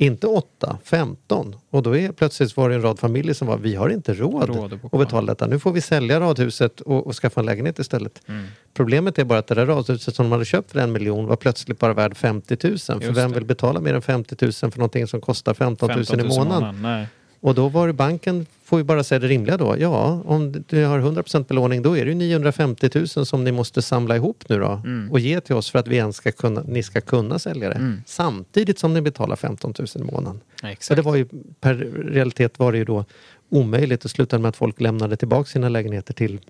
Inte 0.00 0.26
8, 0.26 0.78
15. 0.84 1.56
Och 1.70 1.82
då 1.82 1.96
är 1.96 2.12
plötsligt 2.12 2.56
var 2.56 2.68
det 2.68 2.74
en 2.74 2.82
rad 2.82 2.98
familjer 2.98 3.34
som 3.34 3.48
var, 3.48 3.56
vi 3.58 3.74
har 3.74 3.88
inte 3.88 4.14
råd, 4.14 4.48
Råd 4.48 4.72
att 4.72 4.80
bo 4.82 4.86
att 4.86 4.90
kvar." 4.90 4.98
betala 4.98 5.26
detta. 5.26 5.46
Nu 5.46 5.58
får 5.58 5.72
vi 5.72 5.80
sälja 5.80 6.20
radhuset 6.20 6.80
och, 6.80 7.06
och 7.06 7.14
skaffa 7.14 7.40
en 7.40 7.46
lägenhet 7.46 7.78
istället. 7.78 8.22
Mm. 8.28 8.46
Problemet 8.74 9.18
är 9.18 9.24
bara 9.24 9.38
att 9.38 9.46
det 9.46 9.54
där 9.54 9.66
radhuset 9.66 10.14
som 10.14 10.24
de 10.24 10.32
hade 10.32 10.44
köpt 10.44 10.72
för 10.72 10.78
en 10.78 10.92
miljon 10.92 11.26
var 11.26 11.36
plötsligt 11.36 11.78
bara 11.78 11.94
värd 11.94 12.16
50 12.16 12.56
000. 12.62 12.78
För 12.78 12.94
Just 12.94 13.18
vem 13.18 13.30
det. 13.30 13.34
vill 13.38 13.44
betala 13.44 13.80
mer 13.80 13.94
än 13.94 14.02
50 14.02 14.36
000 14.40 14.52
för 14.52 14.78
någonting 14.78 15.06
som 15.06 15.20
kostar 15.20 15.54
15 15.54 15.88
000, 15.88 15.96
15 16.04 16.18
000 16.18 16.26
i 16.26 16.38
månaden? 16.38 16.82
Nej. 16.82 17.06
Och 17.42 17.54
då 17.54 17.68
var 17.68 17.86
det 17.86 17.92
banken, 17.92 18.46
får 18.64 18.78
ju 18.80 18.84
bara 18.84 19.04
säga 19.04 19.18
det 19.18 19.28
rimliga 19.28 19.56
då. 19.56 19.76
Ja, 19.78 20.22
om 20.24 20.64
du 20.68 20.84
har 20.84 20.98
100% 21.00 21.44
belåning 21.48 21.82
då 21.82 21.96
är 21.96 22.04
det 22.04 22.10
ju 22.10 22.14
950 22.14 22.90
000 22.94 23.08
som 23.08 23.44
ni 23.44 23.52
måste 23.52 23.82
samla 23.82 24.16
ihop 24.16 24.44
nu 24.48 24.58
då 24.58 24.66
Mm. 24.84 25.10
och 25.10 25.20
ge 25.20 25.40
till 25.40 25.54
oss 25.54 25.70
för 25.70 25.78
att 25.78 25.88
vi 25.88 25.96
ens 25.96 26.16
ska 26.16 26.32
kunna, 26.32 26.62
ni 26.66 26.82
ska 26.82 27.00
kunna 27.00 27.38
sälja 27.38 27.68
det. 27.68 27.74
Mm. 27.74 28.02
Samtidigt 28.06 28.78
som 28.78 28.94
ni 28.94 29.00
betalar 29.00 29.36
15 29.36 29.74
000 29.78 29.86
i 29.94 30.12
månaden. 30.12 30.40
Nej, 30.62 30.72
Så 30.72 30.72
exakt. 30.72 30.96
det 30.96 31.02
var 31.02 31.16
ju 31.16 31.26
per 31.60 31.74
realitet 32.12 32.58
var 32.58 32.72
det 32.72 32.78
ju 32.78 32.84
då 32.84 33.04
omöjligt 33.48 34.04
och 34.04 34.10
slutade 34.10 34.42
med 34.42 34.48
att 34.48 34.56
folk 34.56 34.80
lämnade 34.80 35.16
tillbaka 35.16 35.44
sina 35.50 35.68
lägenheter 35.68 36.14
till 36.14 36.40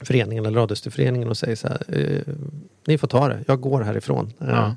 föreningen 0.00 0.46
eller 0.46 0.58
radhusföreningen 0.60 1.28
och 1.28 1.36
säger 1.36 1.56
så 1.56 1.68
här, 1.68 1.82
eh, 1.88 2.34
ni 2.86 2.98
får 2.98 3.08
ta 3.08 3.28
det, 3.28 3.44
jag 3.46 3.60
går 3.60 3.80
härifrån. 3.82 4.32
Eh, 4.40 4.48
Ja. 4.48 4.76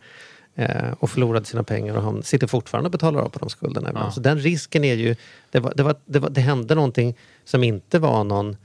Eh, 0.60 0.94
och 1.00 1.10
förlorade 1.10 1.46
sina 1.46 1.64
pengar 1.64 1.96
och 1.96 2.04
han 2.04 2.24
sitter 2.24 2.48
fortfarande 2.48 2.88
och 2.88 2.92
betalar 2.92 3.20
av 3.22 3.30
på 3.30 3.40
de 3.40 3.50
skulderna. 3.50 3.92
Ja. 3.94 4.12
Så 4.12 4.20
den 4.20 4.40
risken 4.40 4.84
är 4.84 4.96
ju, 4.96 5.16
det, 5.52 5.60
var, 5.60 5.74
det, 5.76 5.84
var, 5.84 5.96
det, 6.06 6.20
var, 6.20 6.30
det 6.30 6.42
hände 6.42 6.76
någonting 6.76 7.16
som 7.46 7.64
inte 7.64 8.00
var 8.00 8.24
någon 8.24 8.58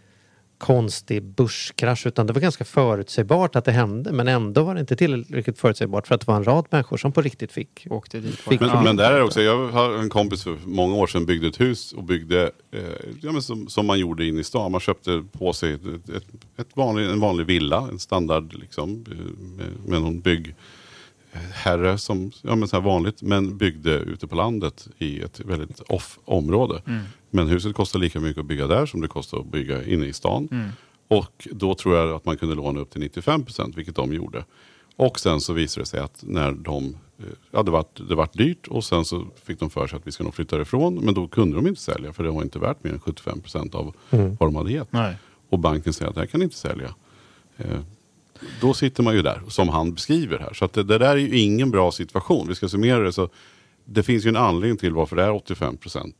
konstig 0.58 1.22
börskrasch 1.22 2.06
utan 2.06 2.26
det 2.26 2.32
var 2.32 2.40
ganska 2.40 2.64
förutsägbart 2.64 3.56
att 3.56 3.64
det 3.64 3.72
hände 3.72 4.12
men 4.12 4.28
ändå 4.28 4.62
var 4.62 4.74
det 4.74 4.80
inte 4.80 4.96
tillräckligt 4.96 5.58
förutsägbart 5.58 6.06
för 6.06 6.14
att 6.14 6.20
det 6.20 6.26
var 6.26 6.36
en 6.36 6.44
rad 6.44 6.66
människor 6.70 6.96
som 6.96 7.12
på 7.12 7.22
riktigt 7.22 7.52
fick. 7.52 7.86
Åkte 7.90 8.20
dit. 8.20 8.38
Fick- 8.38 8.60
Men, 8.60 8.68
Ja. 8.68 8.82
men 8.82 8.96
där 8.96 9.12
är 9.12 9.22
också, 9.22 9.42
jag 9.42 9.68
har 9.68 9.92
en 9.98 10.08
kompis 10.08 10.42
för 10.44 10.56
många 10.64 10.94
år 10.94 11.06
sedan 11.06 11.26
byggde 11.26 11.46
ett 11.48 11.60
hus 11.60 11.92
och 11.92 12.04
byggde 12.04 12.50
eh, 12.70 12.80
ja, 13.20 13.32
men 13.32 13.42
som, 13.42 13.68
som 13.68 13.86
man 13.86 13.98
gjorde 13.98 14.26
in 14.26 14.38
i 14.38 14.44
stan. 14.44 14.72
Man 14.72 14.80
köpte 14.80 15.24
på 15.32 15.52
sig 15.52 15.72
ett, 15.72 15.84
ett, 16.16 16.24
ett 16.56 16.68
vanlig, 16.74 17.04
en 17.06 17.20
vanlig 17.20 17.46
villa, 17.46 17.88
en 17.92 17.98
standard 17.98 18.54
liksom, 18.54 19.04
eh, 19.10 19.16
med, 19.56 19.66
med 19.90 20.02
någon 20.02 20.20
byggherre 21.34 21.98
som, 21.98 22.32
ja 22.42 22.56
men 22.56 22.68
så 22.68 22.76
här 22.76 22.82
vanligt, 22.82 23.22
men 23.22 23.56
byggde 23.56 23.90
ute 23.98 24.26
på 24.26 24.36
landet 24.36 24.88
i 24.98 25.20
ett 25.20 25.40
väldigt 25.40 25.80
off 25.80 26.18
område. 26.24 26.82
Men 27.30 27.48
huset 27.48 27.74
kostar 27.74 27.98
lika 27.98 28.20
mycket 28.20 28.40
att 28.40 28.46
bygga 28.46 28.66
där 28.66 28.86
som 28.86 29.00
det 29.00 29.08
kostar 29.08 29.38
att 29.38 29.46
bygga 29.46 29.84
inne 29.84 30.06
i 30.06 30.12
stan. 30.12 30.72
Och 31.08 31.48
då 31.52 31.74
tror 31.74 31.96
jag 31.96 32.10
att 32.10 32.24
man 32.24 32.36
kunde 32.36 32.54
låna 32.54 32.80
upp 32.80 32.90
till 32.90 33.00
95 33.00 33.44
procent, 33.44 33.76
vilket 33.76 33.96
de 33.96 34.12
gjorde. 34.12 34.44
Och 34.96 35.20
sen 35.20 35.40
så 35.40 35.52
visade 35.52 35.82
det 35.82 35.86
sig 35.86 36.00
att 36.00 36.24
när 36.26 36.52
de, 36.52 36.84
eh, 37.18 37.24
ja 37.50 37.62
det 37.62 37.70
vart, 37.70 38.08
det 38.08 38.14
vart 38.14 38.32
dyrt 38.32 38.66
och 38.66 38.84
sen 38.84 39.04
så 39.04 39.26
fick 39.44 39.60
de 39.60 39.70
för 39.70 39.86
sig 39.86 39.96
att 39.96 40.06
vi 40.06 40.12
ska 40.12 40.24
nog 40.24 40.34
flytta 40.34 40.60
ifrån. 40.60 40.94
Men 40.94 41.14
då 41.14 41.28
kunde 41.28 41.56
de 41.56 41.66
inte 41.66 41.80
sälja 41.80 42.12
för 42.12 42.24
det 42.24 42.30
var 42.30 42.42
inte 42.42 42.58
värt 42.58 42.84
mer 42.84 42.92
än 42.92 43.00
75 43.00 43.40
procent 43.40 43.74
av 43.74 43.94
vad 44.10 44.48
de 44.48 44.56
hade 44.56 44.72
gett. 44.72 44.92
Nej. 44.92 45.16
Och 45.48 45.58
banken 45.58 45.92
säger 45.92 46.08
att 46.08 46.14
det 46.14 46.20
här 46.20 46.26
kan 46.26 46.40
ni 46.40 46.44
inte 46.44 46.56
sälja. 46.56 46.94
Då 48.60 48.74
sitter 48.74 49.02
man 49.02 49.14
ju 49.14 49.22
där, 49.22 49.42
som 49.48 49.68
han 49.68 49.94
beskriver 49.94 50.38
här. 50.38 50.52
Så 50.54 50.68
det, 50.72 50.82
det 50.82 50.98
där 50.98 51.08
är 51.10 51.16
ju 51.16 51.38
ingen 51.38 51.70
bra 51.70 51.92
situation. 51.92 52.48
Vi 52.48 52.54
ska 52.54 52.68
summera 52.68 52.98
det 52.98 53.12
så 53.12 53.28
det 53.84 54.02
finns 54.02 54.24
ju 54.26 54.28
en 54.28 54.36
anledning 54.36 54.78
till 54.78 54.92
varför 54.92 55.16
det 55.16 55.22
är 55.22 55.30
85 55.30 55.76
procent. 55.76 56.16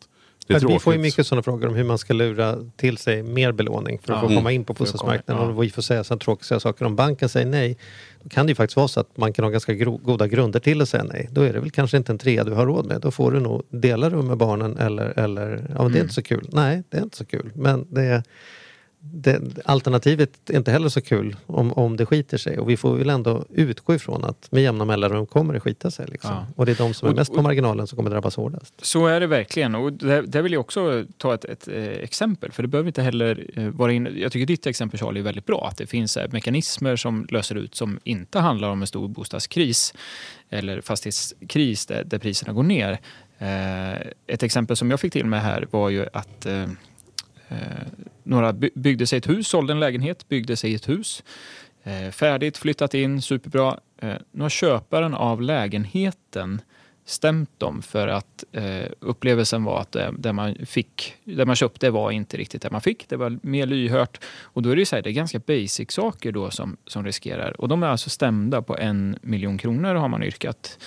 Det 0.46 0.54
är 0.54 0.68
vi 0.68 0.78
får 0.78 0.92
ju 0.94 0.98
mycket 0.98 1.26
sådana 1.26 1.42
frågor 1.42 1.68
om 1.68 1.74
hur 1.74 1.84
man 1.84 1.98
ska 1.98 2.14
lura 2.14 2.56
till 2.76 2.98
sig 2.98 3.22
mer 3.22 3.52
belåning 3.52 3.98
för 4.02 4.12
att 4.12 4.22
Ja. 4.22 4.28
få 4.28 4.34
komma 4.34 4.52
in 4.52 4.64
på 4.64 4.72
bostadsmarknaden. 4.72 5.42
ja. 5.46 5.52
Och 5.54 5.62
vi 5.62 5.70
får 5.70 5.82
säga 5.82 6.04
sådana 6.04 6.20
tråkiga 6.20 6.60
saker. 6.60 6.84
Om 6.84 6.96
banken 6.96 7.28
säger 7.28 7.46
nej, 7.46 7.78
då 8.22 8.28
kan 8.28 8.46
det 8.46 8.50
ju 8.50 8.54
faktiskt 8.54 8.76
vara 8.76 8.88
så 8.88 9.00
att 9.00 9.16
man 9.16 9.32
kan 9.32 9.44
ha 9.44 9.50
ganska 9.50 9.74
goda 9.74 10.26
grunder 10.28 10.60
till 10.60 10.82
att 10.82 10.88
säga 10.88 11.04
nej. 11.04 11.28
Då 11.32 11.40
är 11.40 11.52
det 11.52 11.60
väl 11.60 11.70
kanske 11.70 11.96
inte 11.96 12.12
en 12.12 12.18
trea 12.18 12.44
du 12.44 12.52
har 12.52 12.66
råd 12.66 12.86
med. 12.86 13.00
Då 13.00 13.10
får 13.10 13.32
du 13.32 13.40
nog 13.40 13.62
dela 13.70 14.10
rum 14.10 14.26
med 14.26 14.36
barnen 14.36 14.76
eller, 14.78 15.18
eller 15.18 15.50
ja 15.50 15.58
men 15.68 15.76
Mm. 15.80 15.92
det 15.92 15.98
är 15.98 16.02
inte 16.02 16.14
så 16.14 16.22
kul. 16.22 16.48
Nej, 16.52 16.82
det 16.90 16.96
är 16.98 17.02
inte 17.02 17.16
så 17.16 17.24
kul. 17.24 17.50
Men 17.54 17.86
det, 17.90 18.22
det, 19.12 19.40
alternativet 19.64 20.50
är 20.50 20.56
inte 20.56 20.72
heller 20.72 20.88
så 20.88 21.00
kul 21.00 21.36
om, 21.46 21.72
om 21.72 21.96
det 21.96 22.06
skiter 22.06 22.38
sig. 22.38 22.58
Och 22.58 22.70
vi 22.70 22.76
får 22.76 22.96
väl 22.96 23.10
ändå 23.10 23.44
utgå 23.50 23.94
ifrån 23.94 24.24
att 24.24 24.52
med 24.52 24.62
jämna 24.62 24.84
mellanrum 24.84 25.26
kommer 25.26 25.54
det 25.54 25.60
skita 25.60 25.90
sig. 25.90 26.06
Liksom. 26.08 26.30
Ja. 26.30 26.46
Och 26.56 26.66
det 26.66 26.72
är 26.72 26.76
de 26.76 26.94
som 26.94 27.06
är 27.08 27.10
Och- 27.12 27.16
mest 27.16 27.34
på 27.34 27.42
marginalen 27.42 27.86
som 27.86 27.96
kommer 27.96 28.10
drabbas 28.10 28.36
hårdast. 28.36 28.74
Så 28.86 29.06
är 29.06 29.20
det 29.20 29.26
verkligen. 29.26 29.74
Och 29.74 29.92
där, 29.92 30.22
där 30.22 30.42
vill 30.42 30.52
jag 30.52 30.60
också 30.60 31.04
ta 31.16 31.34
ett, 31.34 31.44
ett 31.44 31.68
eh, 31.68 31.84
exempel. 31.84 32.52
För 32.52 32.62
det 32.62 32.68
behöver 32.68 32.86
inte 32.88 33.02
heller 33.02 33.50
eh, 33.54 33.68
vara 33.68 33.92
in... 33.92 34.08
Jag 34.16 34.32
tycker 34.32 34.46
ditt 34.46 34.66
exempel 34.66 35.00
Charlie 35.00 35.20
är 35.20 35.24
väldigt 35.24 35.46
bra. 35.46 35.68
Att 35.70 35.76
det 35.76 35.86
finns 35.86 36.16
eh, 36.16 36.30
mekanismer 36.32 36.96
som 36.96 37.26
löser 37.30 37.54
ut 37.54 37.74
som 37.74 37.98
inte 38.04 38.38
handlar 38.38 38.68
om 38.68 38.80
en 38.80 38.86
stor 38.86 39.08
bostadskris 39.08 39.94
eller 40.50 40.80
fastighetskris 40.80 41.86
där, 41.86 42.04
där 42.04 42.18
priserna 42.18 42.52
går 42.52 42.62
ner. 42.62 42.98
Eh, 43.38 43.92
ett 44.26 44.42
exempel 44.42 44.76
som 44.76 44.90
jag 44.90 45.00
fick 45.00 45.12
till 45.12 45.26
mig 45.26 45.40
här 45.40 45.66
var 45.70 45.88
ju 45.90 46.06
att 46.12 46.46
några 48.24 48.52
byggde 48.52 49.06
sig 49.06 49.18
ett 49.18 49.28
hus, 49.28 49.48
sålde 49.48 49.72
en 49.72 49.80
lägenhet, 49.80 50.28
byggde 50.28 50.56
sig 50.56 50.74
ett 50.74 50.88
hus. 50.88 51.22
Eh, 51.82 52.10
färdigt, 52.10 52.56
flyttat 52.56 52.94
in, 52.94 53.22
superbra. 53.22 53.78
Eh, 53.98 54.14
nu 54.32 54.42
har 54.42 54.48
köparen 54.48 55.14
av 55.14 55.42
lägenheten 55.42 56.60
stämt 57.04 57.60
dem 57.60 57.82
för 57.82 58.08
att 58.08 58.44
eh, 58.52 58.86
upplevelsen 59.00 59.64
var 59.64 59.80
att 59.80 59.92
det, 59.92 60.14
det, 60.18 60.32
man 60.32 60.54
fick, 60.66 61.14
det 61.24 61.46
man 61.46 61.56
köpte 61.56 61.90
var 61.90 62.10
inte 62.10 62.36
riktigt 62.36 62.62
det 62.62 62.70
man 62.70 62.80
fick. 62.80 63.08
Det 63.08 63.16
var 63.16 63.38
mer 63.42 63.66
lyhört. 63.66 64.24
Och 64.42 64.62
då 64.62 64.70
är 64.70 64.76
det 64.76 64.80
ju 64.80 64.86
så 64.86 64.96
här, 64.96 65.02
det 65.02 65.10
är 65.10 65.12
ganska 65.12 65.38
basic 65.38 65.92
saker 65.92 66.32
då 66.32 66.50
som, 66.50 66.76
som 66.86 67.04
riskerar. 67.04 67.60
Och 67.60 67.68
de 67.68 67.82
är 67.82 67.86
alltså 67.86 68.10
stämda 68.10 68.62
på 68.62 68.76
en 68.78 69.18
miljon 69.22 69.58
kronor 69.58 69.94
har 69.94 70.08
man 70.08 70.22
yrkat. 70.22 70.78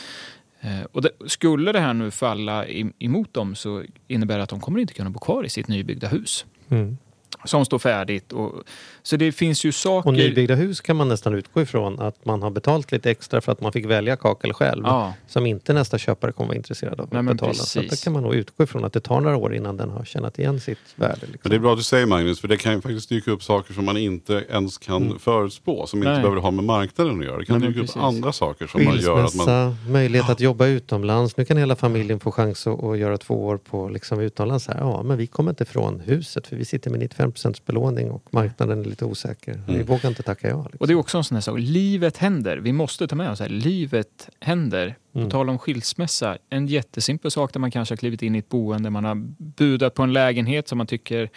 Eh, 0.61 0.81
och 0.91 1.01
det, 1.01 1.09
skulle 1.27 1.71
det 1.71 1.79
här 1.79 1.93
nu 1.93 2.11
falla 2.11 2.67
i, 2.67 2.91
emot 2.99 3.33
dem 3.33 3.55
så 3.55 3.83
innebär 4.07 4.37
det 4.37 4.43
att 4.43 4.49
de 4.49 4.59
kommer 4.59 4.79
inte 4.79 4.93
kunna 4.93 5.09
bo 5.09 5.19
kvar 5.19 5.43
i 5.43 5.49
sitt 5.49 5.67
nybyggda 5.67 6.07
hus. 6.07 6.45
Mm. 6.69 6.97
Som 7.45 7.65
står 7.65 7.79
färdigt. 7.79 8.33
Och, 8.33 8.63
så 9.03 9.15
det 9.15 9.31
finns 9.31 9.65
ju 9.65 9.71
saker... 9.71 10.09
Och 10.09 10.13
nybyggda 10.13 10.55
hus 10.55 10.81
kan 10.81 10.95
man 10.95 11.07
nästan 11.07 11.33
utgå 11.33 11.61
ifrån 11.61 11.99
att 11.99 12.25
man 12.25 12.41
har 12.41 12.49
betalt 12.49 12.91
lite 12.91 13.11
extra 13.11 13.41
för 13.41 13.51
att 13.51 13.61
man 13.61 13.71
fick 13.71 13.85
välja 13.85 14.15
kakel 14.15 14.53
själv. 14.53 14.83
Ja. 14.85 15.13
Som 15.27 15.45
inte 15.45 15.73
nästa 15.73 15.97
köpare 15.97 16.31
kommer 16.31 16.47
vara 16.47 16.57
intresserad 16.57 16.99
av 16.99 17.07
Nej, 17.11 17.19
att 17.19 17.25
betala. 17.25 17.53
Så 17.53 17.79
precis. 17.79 18.01
då 18.01 18.03
kan 18.03 18.13
man 18.13 18.23
nog 18.23 18.35
utgå 18.35 18.63
ifrån 18.63 18.85
att 18.85 18.93
det 18.93 18.99
tar 18.99 19.21
några 19.21 19.37
år 19.37 19.55
innan 19.55 19.77
den 19.77 19.89
har 19.89 20.05
tjänat 20.05 20.39
igen 20.39 20.59
sitt 20.59 20.77
värde. 20.95 21.13
Liksom. 21.21 21.39
Men 21.43 21.49
det 21.49 21.55
är 21.55 21.59
bra 21.59 21.71
att 21.71 21.77
du 21.77 21.83
säger 21.83 22.05
Magnus, 22.05 22.39
för 22.39 22.47
det 22.47 22.57
kan 22.57 22.73
ju 22.73 22.81
faktiskt 22.81 23.09
dyka 23.09 23.31
upp 23.31 23.43
saker 23.43 23.73
som 23.73 23.85
man 23.85 23.97
inte 23.97 24.45
ens 24.49 24.77
kan 24.77 25.19
förutspå. 25.19 25.87
Som 25.87 25.99
inte 25.99 26.11
Nej. 26.11 26.21
behöver 26.21 26.41
ha 26.41 26.51
med 26.51 26.63
marknaden 26.65 27.19
att 27.19 27.25
göra. 27.25 27.37
Det 27.37 27.45
kan 27.45 27.59
Nej, 27.59 27.67
dyka 27.67 27.79
upp 27.79 27.85
precis. 27.85 28.01
andra 28.01 28.31
saker 28.31 28.67
som 28.67 28.83
man 28.83 28.99
gör 28.99 29.23
att 29.23 29.35
man... 29.35 29.75
Möjlighet 29.89 30.29
att 30.29 30.39
jobba 30.39 30.65
utomlands. 30.65 31.37
Nu 31.37 31.45
kan 31.45 31.57
hela 31.57 31.75
familjen 31.75 32.19
få 32.19 32.31
chans 32.31 32.67
att, 32.67 32.83
att 32.83 32.97
göra 32.97 33.17
två 33.17 33.45
år 33.45 33.57
på 33.57 33.89
liksom 33.89 34.19
utomlands. 34.19 34.67
Här. 34.67 34.77
Ja, 34.79 35.03
men 35.03 35.17
vi 35.17 35.27
kommer 35.27 35.49
inte 35.49 35.65
från 35.65 35.99
huset 35.99 36.47
för 36.47 36.55
vi 36.55 36.65
sitter 36.65 36.89
med 36.91 36.99
95 36.99 37.26
belåning 37.65 38.11
och 38.11 38.33
marknaden 38.33 38.79
är 38.79 38.83
lite 38.83 39.05
osäker. 39.05 39.61
Vi 39.67 39.83
vågar 39.83 40.09
inte 40.09 40.23
tacka 40.23 40.49
ja. 40.49 40.63
Liksom. 40.63 40.77
Och 40.79 40.87
det 40.87 40.93
är 40.93 40.95
också 40.95 41.17
en 41.17 41.23
sån 41.23 41.35
här 41.35 41.41
sak. 41.41 41.59
Livet 41.59 42.17
händer. 42.17 42.57
Vi 42.57 42.73
måste 42.73 43.07
ta 43.07 43.15
med 43.15 43.31
oss 43.31 43.37
det 43.37 43.43
här. 43.43 43.51
Livet 43.51 44.29
händer. 44.39 44.95
På 45.23 45.29
tal 45.29 45.49
om 45.49 45.59
skilsmässa. 45.59 46.37
En 46.49 46.67
jättesimpel 46.67 47.31
sak 47.31 47.53
där 47.53 47.59
man 47.59 47.71
kanske 47.71 47.91
har 47.91 47.97
klivit 47.97 48.21
in 48.21 48.35
i 48.35 48.39
ett 48.39 48.49
boende. 48.49 48.89
Man 48.89 49.05
har 49.05 49.15
budat 49.37 49.93
på 49.93 50.03
en 50.03 50.13
lägenhet 50.13 50.67
som 50.67 50.77
man 50.77 50.87
tycker 50.87 51.29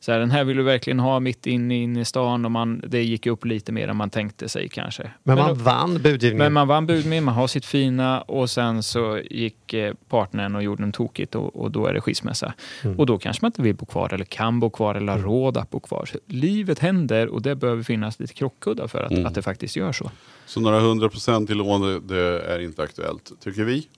så 0.00 0.12
här, 0.12 0.18
den 0.18 0.30
här 0.30 0.44
vill 0.44 0.56
du 0.56 0.62
verkligen 0.62 1.00
ha 1.00 1.20
mitt 1.20 1.46
inne 1.46 1.74
in 1.76 1.96
i 1.96 2.04
stan. 2.04 2.44
Och 2.44 2.50
man, 2.50 2.82
det 2.86 3.02
gick 3.02 3.26
upp 3.26 3.44
lite 3.44 3.72
mer 3.72 3.88
än 3.88 3.96
man 3.96 4.10
tänkte 4.10 4.48
sig 4.48 4.68
kanske. 4.68 5.10
Men 5.22 5.38
man 5.38 5.48
då- 5.48 5.54
vann 5.54 6.02
budgivningen. 6.02 6.38
men 6.38 6.52
man 6.52 6.68
vann 6.68 6.86
bud 6.86 7.06
med, 7.06 7.22
man 7.22 7.34
har 7.34 7.46
sitt 7.46 7.64
fina 7.66 8.20
och 8.20 8.50
sen 8.50 8.82
så 8.82 9.18
gick 9.30 9.74
eh, 9.74 9.94
partnern 10.08 10.54
och 10.56 10.62
gjorde 10.62 10.82
en 10.82 10.92
tokigt 10.92 11.34
och, 11.34 11.56
och 11.56 11.70
då 11.70 11.86
är 11.86 11.92
det 11.94 12.00
skilsmässa. 12.00 12.52
Mm. 12.84 12.98
Och 12.98 13.06
då 13.06 13.18
kanske 13.18 13.44
man 13.44 13.48
inte 13.48 13.62
vill 13.62 13.74
bo 13.74 13.86
kvar 13.86 14.14
eller 14.14 14.24
kan 14.24 14.60
bo 14.60 14.70
kvar 14.70 14.94
eller 14.94 15.12
har 15.12 15.18
råd 15.20 15.56
att 15.56 15.70
bo 15.70 15.80
kvar. 15.80 16.06
Så 16.12 16.18
livet 16.26 16.78
händer 16.78 17.28
och 17.28 17.42
det 17.42 17.54
behöver 17.56 17.82
finnas 17.82 18.20
lite 18.20 18.34
krockkuddar 18.34 18.86
för 18.86 19.02
att, 19.02 19.12
Mm. 19.12 19.26
att 19.26 19.34
det 19.34 19.42
faktiskt 19.42 19.76
gör 19.76 19.92
så. 19.92 20.10
Så 20.48 20.60
några 20.60 20.80
hundra 20.80 21.08
procent 21.08 21.50
i 21.50 21.54
lån, 21.54 22.06
det- 22.06 22.40
är 22.40 22.58
inte 22.58 22.82
aktuellt, 22.82 23.32
tycker 23.40 23.64
vi. 23.64 23.88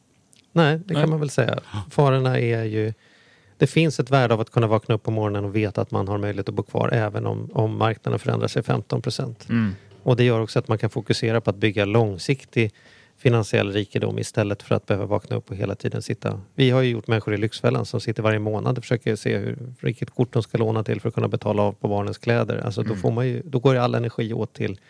Nej, 0.53 0.79
det 0.87 0.95
Nej. 0.95 1.03
kan 1.03 1.11
man 1.11 1.21
väl 1.21 1.31
säga. 1.31 1.59
Farorna 1.91 2.39
är 2.39 2.65
ju... 2.65 2.93
Det 3.59 3.67
finns 3.67 4.01
ett 4.01 4.11
värde 4.11 4.35
av 4.35 4.41
att 4.41 4.51
kunna 4.51 4.67
vakna 4.67 4.95
upp 4.95 5.03
på 5.03 5.11
morgonen 5.11 5.45
och 5.45 5.57
veta 5.57 5.81
att 5.81 5.91
man 5.91 6.09
har 6.09 6.19
möjlighet 6.19 6.49
att 6.49 6.55
bo 6.55 6.63
kvar 6.63 6.89
även 6.93 7.27
om, 7.27 7.51
om 7.53 7.77
marknaden 7.77 8.19
förändrar 8.19 8.49
sig 8.49 8.63
15 8.63 9.03
procent. 9.03 9.47
Mm. 9.49 9.75
Och 10.03 10.17
det 10.17 10.25
gör 10.25 10.41
också 10.41 10.59
att 10.59 10.69
man 10.69 10.79
kan 10.79 10.91
fokusera 10.91 11.41
på 11.41 11.51
att 11.51 11.57
bygga 11.57 11.85
långsiktig 11.85 12.73
finansiell 13.19 13.73
rikedom 13.73 14.19
istället 14.19 14.63
för 14.63 14.75
att 14.75 14.87
behöva 14.87 15.07
vakna 15.07 15.37
upp 15.37 15.51
och 15.51 15.57
hela 15.57 15.75
tiden 15.75 16.03
sitta. 16.03 16.41
Vi 16.55 16.71
har 16.71 16.83
ju 16.83 16.91
gjort 16.91 17.07
människor 17.07 17.35
i 17.35 17.37
Lyxfällan 17.37 17.87
som 17.87 18.01
sitter 18.01 18.23
varje 18.23 18.39
månad 18.39 18.79
och 18.79 18.85
försöker 18.85 19.17
se 19.17 19.39
hur, 19.39 19.59
vilket 19.81 20.11
kort 20.11 20.33
de 20.33 20.43
ska 20.43 20.59
låna 20.59 20.85
till 20.85 21.01
för 21.01 21.09
att 21.09 21.15
kunna 21.15 21.29
betala 21.29 21.63
av 21.63 21.73
på 21.73 21.89
barnens 21.89 22.19
kläder. 22.19 22.59
Alltså 22.65 22.83
då, 22.83 22.95
får 22.95 23.11
man 23.11 23.29
ju, 23.29 23.43
då 23.45 23.59
går 23.59 23.75
ju 23.75 23.81
all 23.81 23.95
energi 23.95 24.33
åt 24.33 24.53
till 24.53 24.81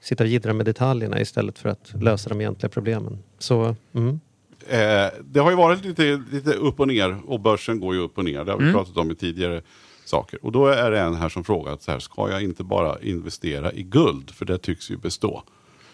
sitta 0.00 0.24
och 0.24 0.28
jiddra 0.30 0.52
med 0.52 0.66
detaljerna 0.66 1.20
istället 1.20 1.58
för 1.58 1.68
att 1.68 1.92
lösa 2.02 2.28
de 2.28 2.40
egentliga 2.40 2.70
problemen. 2.70 3.18
Så, 3.38 3.76
mm. 3.92 4.20
Eh, 4.68 5.06
det 5.24 5.40
har 5.40 5.50
ju 5.50 5.56
varit 5.56 5.84
lite, 5.84 6.22
lite 6.32 6.52
upp 6.52 6.80
och 6.80 6.88
ner 6.88 7.20
och 7.26 7.40
börsen 7.40 7.80
går 7.80 7.94
ju 7.94 8.00
upp 8.00 8.18
och 8.18 8.24
ner. 8.24 8.44
Det 8.44 8.52
har 8.52 8.58
vi 8.58 8.64
Mm. 8.64 8.74
pratat 8.74 8.96
om 8.96 9.10
i 9.10 9.14
tidigare 9.14 9.62
saker. 10.04 10.44
Och 10.44 10.52
då 10.52 10.66
är 10.66 10.90
det 10.90 11.00
en 11.00 11.14
här 11.14 11.28
som 11.28 11.44
frågat 11.44 11.82
så 11.82 11.90
här, 11.92 11.98
ska 11.98 12.30
jag 12.30 12.42
inte 12.42 12.64
bara 12.64 13.00
investera 13.00 13.72
i 13.72 13.82
guld? 13.82 14.30
För 14.30 14.44
det 14.44 14.58
tycks 14.58 14.90
ju 14.90 14.96
bestå. 14.96 15.42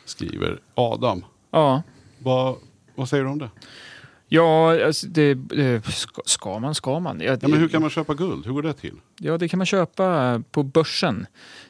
Skriver 0.05 0.59
Adam. 0.75 1.25
Ja, 1.51 1.83
Vad, 2.19 2.57
vad 2.95 3.09
säger 3.09 3.25
du 3.25 3.31
om 3.31 3.39
det? 3.39 3.51
Ja 4.29 4.85
alltså 4.87 5.07
det, 5.07 5.39
ska, 5.95 6.23
ska 6.25 6.59
man, 6.59 6.75
ska 6.75 7.01
man. 7.01 7.21
Ja, 7.21 7.37
men 7.43 7.53
hur 7.53 7.69
kan 7.69 7.81
man 7.81 7.91
köpa 7.91 8.15
guld? 8.15 8.47
Hur 8.47 8.53
går 8.53 8.63
det 8.63 8.73
till? 8.73 8.95
Ja, 9.21 9.39
det 9.39 9.49
kan 9.49 9.59
man 9.59 9.67
köpa 9.67 10.43
på 10.51 10.63
börsen. 10.63 11.27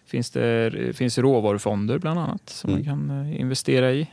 Finns 0.07 0.31
det 0.31 0.97
finns 0.97 1.19
råvarufonder 1.19 1.99
bland 1.99 2.21
annat 2.21 2.49
som 2.51 2.71
Mm. 2.71 2.87
man 2.87 3.09
kan 3.09 3.27
eh, 3.33 3.41
investera 3.41 3.93
i. 3.93 4.07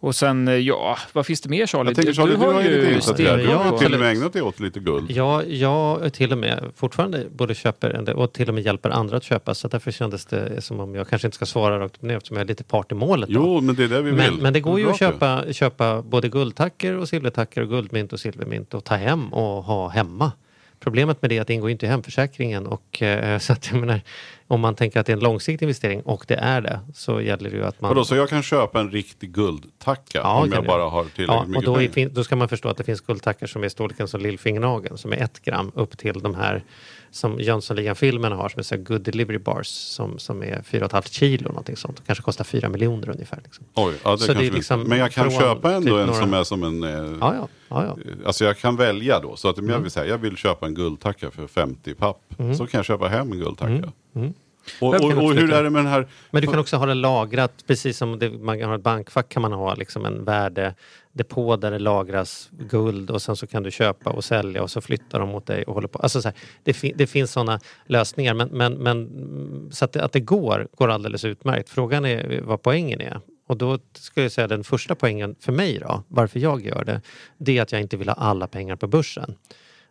Och 0.00 0.14
sen, 0.14 0.48
eh, 0.48 0.54
ja, 0.54 0.98
vad 1.12 1.26
finns 1.26 1.40
det 1.40 1.48
mer 1.48 1.66
Charlie? 1.66 1.88
Jag 1.88 1.96
tänker 1.96 2.12
Charlie, 2.12 2.36
du, 2.36 2.36
har 2.36 2.62
ju 2.62 2.94
lite 2.94 3.12
det 3.12 3.30
här. 3.30 3.38
Du 3.38 3.46
har 3.48 3.72
ju 3.72 3.78
till 3.78 3.94
och 3.94 4.00
med 4.00 4.16
ägnat 4.16 4.32
dig 4.32 4.42
åt 4.42 4.60
lite 4.60 4.80
guld. 4.80 5.10
Ja, 5.10 5.42
jag 5.42 6.12
till 6.12 6.32
och 6.32 6.38
med 6.38 6.64
fortfarande 6.76 7.26
både 7.30 7.54
köper 7.54 7.90
en 7.90 8.04
del 8.04 8.16
och 8.16 8.32
till 8.32 8.48
och 8.48 8.54
med 8.54 8.64
hjälper 8.64 8.90
andra 8.90 9.16
att 9.16 9.24
köpa 9.24 9.54
så 9.54 9.68
därför 9.68 9.90
kändes 9.90 10.26
det 10.26 10.60
som 10.60 10.80
om 10.80 10.94
jag 10.94 11.08
kanske 11.08 11.28
inte 11.28 11.34
ska 11.34 11.46
svara 11.46 11.78
rakt 11.78 11.96
upp 11.96 12.02
ner 12.02 12.16
eftersom 12.16 12.36
jag 12.36 12.44
är 12.44 12.48
lite 12.48 12.64
part 12.64 12.92
i 12.92 12.94
målet. 12.94 13.28
då. 13.28 13.34
Jo, 13.34 13.60
men 13.60 13.74
det 13.74 13.84
är 13.84 13.88
det 13.88 14.02
vi 14.02 14.12
men, 14.12 14.34
vill. 14.34 14.42
men 14.42 14.52
det 14.52 14.60
går 14.60 14.78
ju 14.78 14.84
Bra 14.84 14.92
att 14.92 14.98
köpa, 14.98 15.52
köpa 15.52 16.02
både 16.02 16.28
guldtacker 16.28 16.96
och 16.96 17.08
silvertacker 17.08 17.60
och 17.62 17.68
guldmynt 17.68 18.12
och 18.12 18.20
silvermynt 18.20 18.74
och 18.74 18.84
ta 18.84 18.94
hem 18.94 19.32
och 19.32 19.64
ha 19.64 19.88
hemma. 19.88 20.32
Problemet 20.80 21.22
med 21.22 21.30
det 21.30 21.36
är 21.36 21.40
att 21.40 21.46
det 21.46 21.54
ingår 21.54 21.70
inte 21.70 21.86
i 21.86 21.88
hemförsäkringen 21.88 22.66
och 22.66 23.02
eh, 23.02 23.38
så 23.44 23.52
att 23.52 23.70
jag 23.70 23.80
menar 23.80 24.00
Om 24.46 24.60
man 24.60 24.74
tänker 24.74 25.00
att 25.00 25.06
det 25.06 25.12
är 25.12 25.16
en 25.16 25.22
långsiktig 25.22 25.66
investering 25.66 26.02
och 26.02 26.24
det 26.28 26.34
är 26.34 26.60
det 26.60 26.80
så 26.94 27.20
gäller 27.20 27.50
det 27.50 27.56
ju 27.56 27.64
att 27.64 27.80
man... 27.80 27.88
Vadå, 27.88 28.04
så 28.04 28.16
jag 28.16 28.28
kan 28.28 28.42
köpa 28.42 28.80
en 28.80 28.90
riktig 28.90 29.32
guldtacka 29.32 30.18
Ja, 30.18 30.42
om 30.42 30.52
jag 30.52 30.64
bara 30.64 30.82
har 30.82 31.04
tillräckligt 31.04 31.28
Ja, 31.28 31.40
och 31.42 31.48
mycket 31.48 31.64
då, 31.64 31.82
är, 31.82 31.88
pengar? 31.88 32.08
då 32.08 32.24
ska 32.24 32.36
man 32.36 32.48
förstå 32.48 32.68
att 32.68 32.76
det 32.76 32.84
finns 32.84 33.00
guldtackor 33.00 33.46
som 33.46 33.64
är 33.64 33.68
storleken 33.68 34.08
som 34.08 34.20
lillfingernageln 34.20 34.98
som 34.98 35.12
är 35.12 35.16
ett 35.16 35.42
gram 35.42 35.72
upp 35.74 35.98
till 35.98 36.20
de 36.20 36.34
här 36.34 36.62
som 37.10 37.40
Jönssonligan-filmerna 37.40 38.36
har 38.36 38.48
som 38.48 38.58
är 38.58 38.62
så 38.62 38.76
good 38.76 39.00
delivery 39.00 39.38
bars 39.38 39.66
som, 39.66 40.18
som 40.18 40.42
är 40.42 40.62
4,5 40.70 41.10
kilo 41.10 41.48
någonting 41.48 41.76
sånt 41.76 41.98
och 41.98 42.06
kanske 42.06 42.22
kostar 42.24 42.44
4 42.44 42.68
miljoner 42.68 43.10
ungefär. 43.10 43.40
Liksom. 43.44 43.64
Oj, 43.74 43.94
ja, 44.04 44.10
det 44.12 44.18
Så 44.18 44.32
det 44.34 44.46
är 44.46 44.50
liksom 44.50 44.82
men 44.82 44.98
jag 44.98 45.12
kan 45.12 45.30
köpa 45.30 45.72
ändå 45.72 45.86
typ 45.90 46.00
en 46.00 46.06
några- 46.06 46.20
som 46.20 46.34
är 46.34 46.44
som 46.44 46.62
en... 46.64 46.84
Eh, 46.84 47.16
Ja, 47.20 47.34
ja. 47.34 47.48
ja. 47.68 47.96
Alltså 48.26 48.44
jag 48.44 48.58
kan 48.58 48.76
välja 48.76 49.20
då. 49.20 49.36
Så 49.36 49.48
att 49.48 49.58
om 49.58 49.64
Mm. 49.64 49.74
jag 49.74 49.80
vill 49.82 49.90
säga 49.90 50.06
jag 50.06 50.18
vill 50.18 50.36
köpa 50.36 50.66
en 50.66 50.74
guldtacka 50.74 51.30
för 51.30 51.46
50 51.46 51.94
papp. 51.94 52.20
Så 52.56 52.66
kan 52.66 52.78
jag 52.78 52.84
köpa 52.84 53.08
hem 53.08 53.32
en 53.32 53.38
guldtacka. 53.38 53.72
Och, 54.12 54.20
Det 54.20 54.32
och, 54.80 54.88
och 54.88 54.94
absolut 54.94 55.42
hur 55.42 55.52
är 55.52 55.62
det 55.62 55.70
med 55.70 55.84
den 55.84 55.92
här... 55.92 56.06
Men 56.30 56.42
du 56.42 56.48
kan 56.48 56.58
också 56.58 56.76
ha 56.76 56.86
det 56.86 56.94
lagrat, 56.94 57.52
precis 57.66 57.98
som 57.98 58.18
det, 58.18 58.30
man 58.30 58.58
kan 58.58 58.68
ha 58.68 58.76
ett 58.76 58.82
bankfack 58.82 59.28
kan 59.28 59.42
man 59.42 59.52
ha 59.52 59.74
liksom 59.74 60.04
en 60.04 60.24
värdedepå 60.24 61.56
där 61.56 61.70
det 61.70 61.78
lagras 61.78 62.50
guld 62.70 63.10
och 63.10 63.22
sen 63.22 63.36
så 63.36 63.46
kan 63.46 63.62
du 63.62 63.70
köpa 63.70 64.10
och 64.10 64.24
sälja 64.24 64.62
och 64.62 64.70
så 64.70 64.80
flyttar 64.80 65.20
de 65.20 65.28
mot 65.28 65.46
dig 65.46 65.64
och 65.64 65.74
håller 65.74 65.88
på. 65.88 65.98
Alltså 65.98 66.22
så 66.22 66.28
här, 66.28 66.36
det, 66.62 66.72
fin- 66.72 66.94
det 66.96 67.06
finns 67.06 67.32
sådana 67.32 67.60
lösningar 67.86 68.34
men, 68.34 68.48
men, 68.48 68.74
men 68.74 69.68
så 69.72 69.84
att 69.84 69.92
det, 69.92 70.04
att 70.04 70.12
det 70.12 70.20
går, 70.20 70.68
går 70.76 70.88
alldeles 70.88 71.24
utmärkt. 71.24 71.70
Frågan 71.70 72.04
är 72.04 72.40
vad 72.40 72.62
poängen 72.62 73.00
är. 73.00 73.20
Och 73.48 73.56
då 73.56 73.78
ska 73.92 74.22
jag 74.22 74.32
säga 74.32 74.46
den 74.46 74.64
första 74.64 74.94
poängen 74.94 75.36
för 75.40 75.52
mig 75.52 75.78
då, 75.78 76.02
varför 76.08 76.40
jag 76.40 76.66
gör 76.66 76.84
det, 76.84 77.00
det 77.38 77.58
är 77.58 77.62
att 77.62 77.72
jag 77.72 77.80
inte 77.80 77.96
vill 77.96 78.08
ha 78.08 78.14
alla 78.14 78.46
pengar 78.46 78.76
på 78.76 78.86
börsen. 78.86 79.34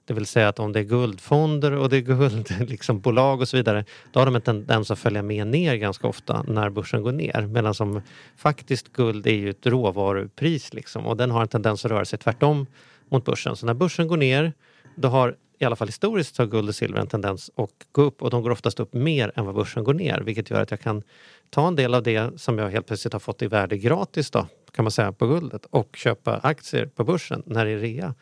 Det 0.07 0.13
vill 0.13 0.25
säga 0.25 0.47
att 0.47 0.59
om 0.59 0.73
det 0.73 0.79
är 0.79 0.83
guldfonder 0.83 1.71
och 1.71 1.89
det 1.89 1.97
är 1.97 2.01
guldbolag 2.01 2.69
liksom 2.69 2.99
bolag 2.99 3.41
och 3.41 3.47
så 3.47 3.57
vidare, 3.57 3.85
då 4.11 4.19
har 4.19 4.25
de 4.25 4.35
en 4.35 4.41
tendens 4.41 4.91
att 4.91 4.99
följa 4.99 5.21
med 5.21 5.47
ner 5.47 5.75
ganska 5.75 6.07
ofta 6.07 6.43
när 6.47 6.69
börsen 6.69 7.03
går 7.03 7.11
ner. 7.11 7.47
Medan 7.47 7.73
som 7.73 8.01
faktiskt 8.37 8.93
guld 8.93 9.27
är 9.27 9.33
ju 9.33 9.49
ett 9.49 9.65
råvarupris 9.65 10.73
liksom, 10.73 11.05
och 11.05 11.17
den 11.17 11.31
har 11.31 11.41
en 11.41 11.47
tendens 11.47 11.85
att 11.85 11.91
röra 11.91 12.05
sig 12.05 12.19
tvärtom 12.19 12.65
mot 13.09 13.25
börsen. 13.25 13.55
Så 13.55 13.65
när 13.65 13.73
börsen 13.73 14.07
går 14.07 14.17
ner, 14.17 14.53
då 14.95 15.07
har 15.07 15.35
i 15.59 15.65
alla 15.65 15.75
fall 15.75 15.87
historiskt 15.87 16.35
så 16.35 16.43
har 16.43 16.47
guld 16.47 16.69
och 16.69 16.75
silver 16.75 16.99
en 16.99 17.07
tendens 17.07 17.51
att 17.55 17.87
gå 17.91 18.01
upp 18.01 18.21
och 18.21 18.29
de 18.29 18.43
går 18.43 18.49
oftast 18.49 18.79
upp 18.79 18.93
mer 18.93 19.31
än 19.35 19.45
vad 19.45 19.55
börsen 19.55 19.83
går 19.83 19.93
ner 19.93 20.21
vilket 20.21 20.49
gör 20.49 20.61
att 20.61 20.71
jag 20.71 20.79
kan 20.79 21.03
ta 21.49 21.67
en 21.67 21.75
del 21.75 21.93
av 21.93 22.03
det 22.03 22.39
som 22.41 22.57
jag 22.57 22.69
helt 22.69 22.87
plötsligt 22.87 23.13
har 23.13 23.19
fått 23.19 23.41
i 23.41 23.47
värde 23.47 23.77
gratis 23.77 24.31
då, 24.31 24.47
kan 24.71 24.85
man 24.85 24.91
säga, 24.91 25.11
på 25.11 25.27
guldet 25.27 25.65
och 25.69 25.95
köpa 25.95 26.37
aktier 26.37 26.85
på 26.85 27.03
börsen 27.03 27.43
när 27.45 27.65
det 27.65 27.71
är 27.71 27.77
rea. 27.77 28.13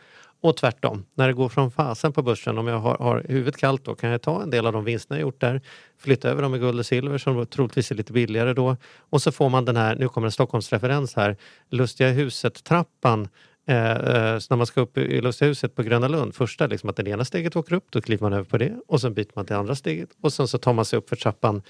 Och 0.41 0.57
tvärtom, 0.57 1.05
när 1.15 1.27
det 1.27 1.33
går 1.33 1.49
från 1.49 1.71
fasen 1.71 2.13
på 2.13 2.21
börsen, 2.21 2.57
om 2.57 2.67
jag 2.67 2.79
har, 2.79 2.97
har 2.97 3.25
huvudet 3.27 3.57
kallt 3.57 3.85
då 3.85 3.95
kan 3.95 4.09
jag 4.09 4.21
ta 4.21 4.43
en 4.43 4.49
del 4.49 4.67
av 4.67 4.73
de 4.73 4.83
vinsterna 4.83 5.19
jag 5.19 5.21
gjort 5.21 5.41
där, 5.41 5.61
flytta 5.99 6.29
över 6.29 6.41
dem 6.41 6.55
i 6.55 6.59
guld 6.59 6.79
och 6.79 6.85
silver 6.85 7.17
som 7.17 7.45
troligtvis 7.45 7.91
är 7.91 7.95
lite 7.95 8.13
billigare 8.13 8.53
då. 8.53 8.77
Och 9.09 9.21
så 9.21 9.31
får 9.31 9.49
man 9.49 9.65
den 9.65 9.77
här, 9.77 9.95
nu 9.95 10.09
kommer 10.09 10.27
en 10.27 10.31
Stockholmsreferens 10.31 11.15
här, 11.15 11.37
Lustiga 11.69 12.09
huset-trappan 12.09 13.27
Eh, 13.67 13.91
eh 13.91 14.39
så 14.39 14.47
när 14.53 14.55
man 14.55 14.65
ska 14.65 14.81
upp 14.81 14.97
i 14.97 15.21
Lustiga 15.21 15.47
huset 15.47 15.75
på 15.75 15.83
Gröna 15.83 16.07
Lund, 16.07 16.35
första 16.35 16.67
liksom 16.67 16.89
att 16.89 16.95
det 16.95 17.09
ena 17.09 17.25
steget 17.25 17.55
åker 17.55 17.75
upp, 17.75 17.85
då 17.89 18.01
kliver 18.01 18.21
man 18.21 18.33
över 18.33 18.43
på 18.43 18.57
det 18.57 18.73
och 18.87 19.01
sen 19.01 19.13
byter 19.13 19.31
man 19.35 19.45
till 19.45 19.55
andra 19.55 19.75
steget 19.75 20.09
och 20.21 20.33
sen 20.33 20.47
så 20.47 20.57
tar 20.57 20.73
man 20.73 20.85
sig 20.85 20.99
upp 20.99 21.09
för 21.09 21.15
trappan 21.15 21.61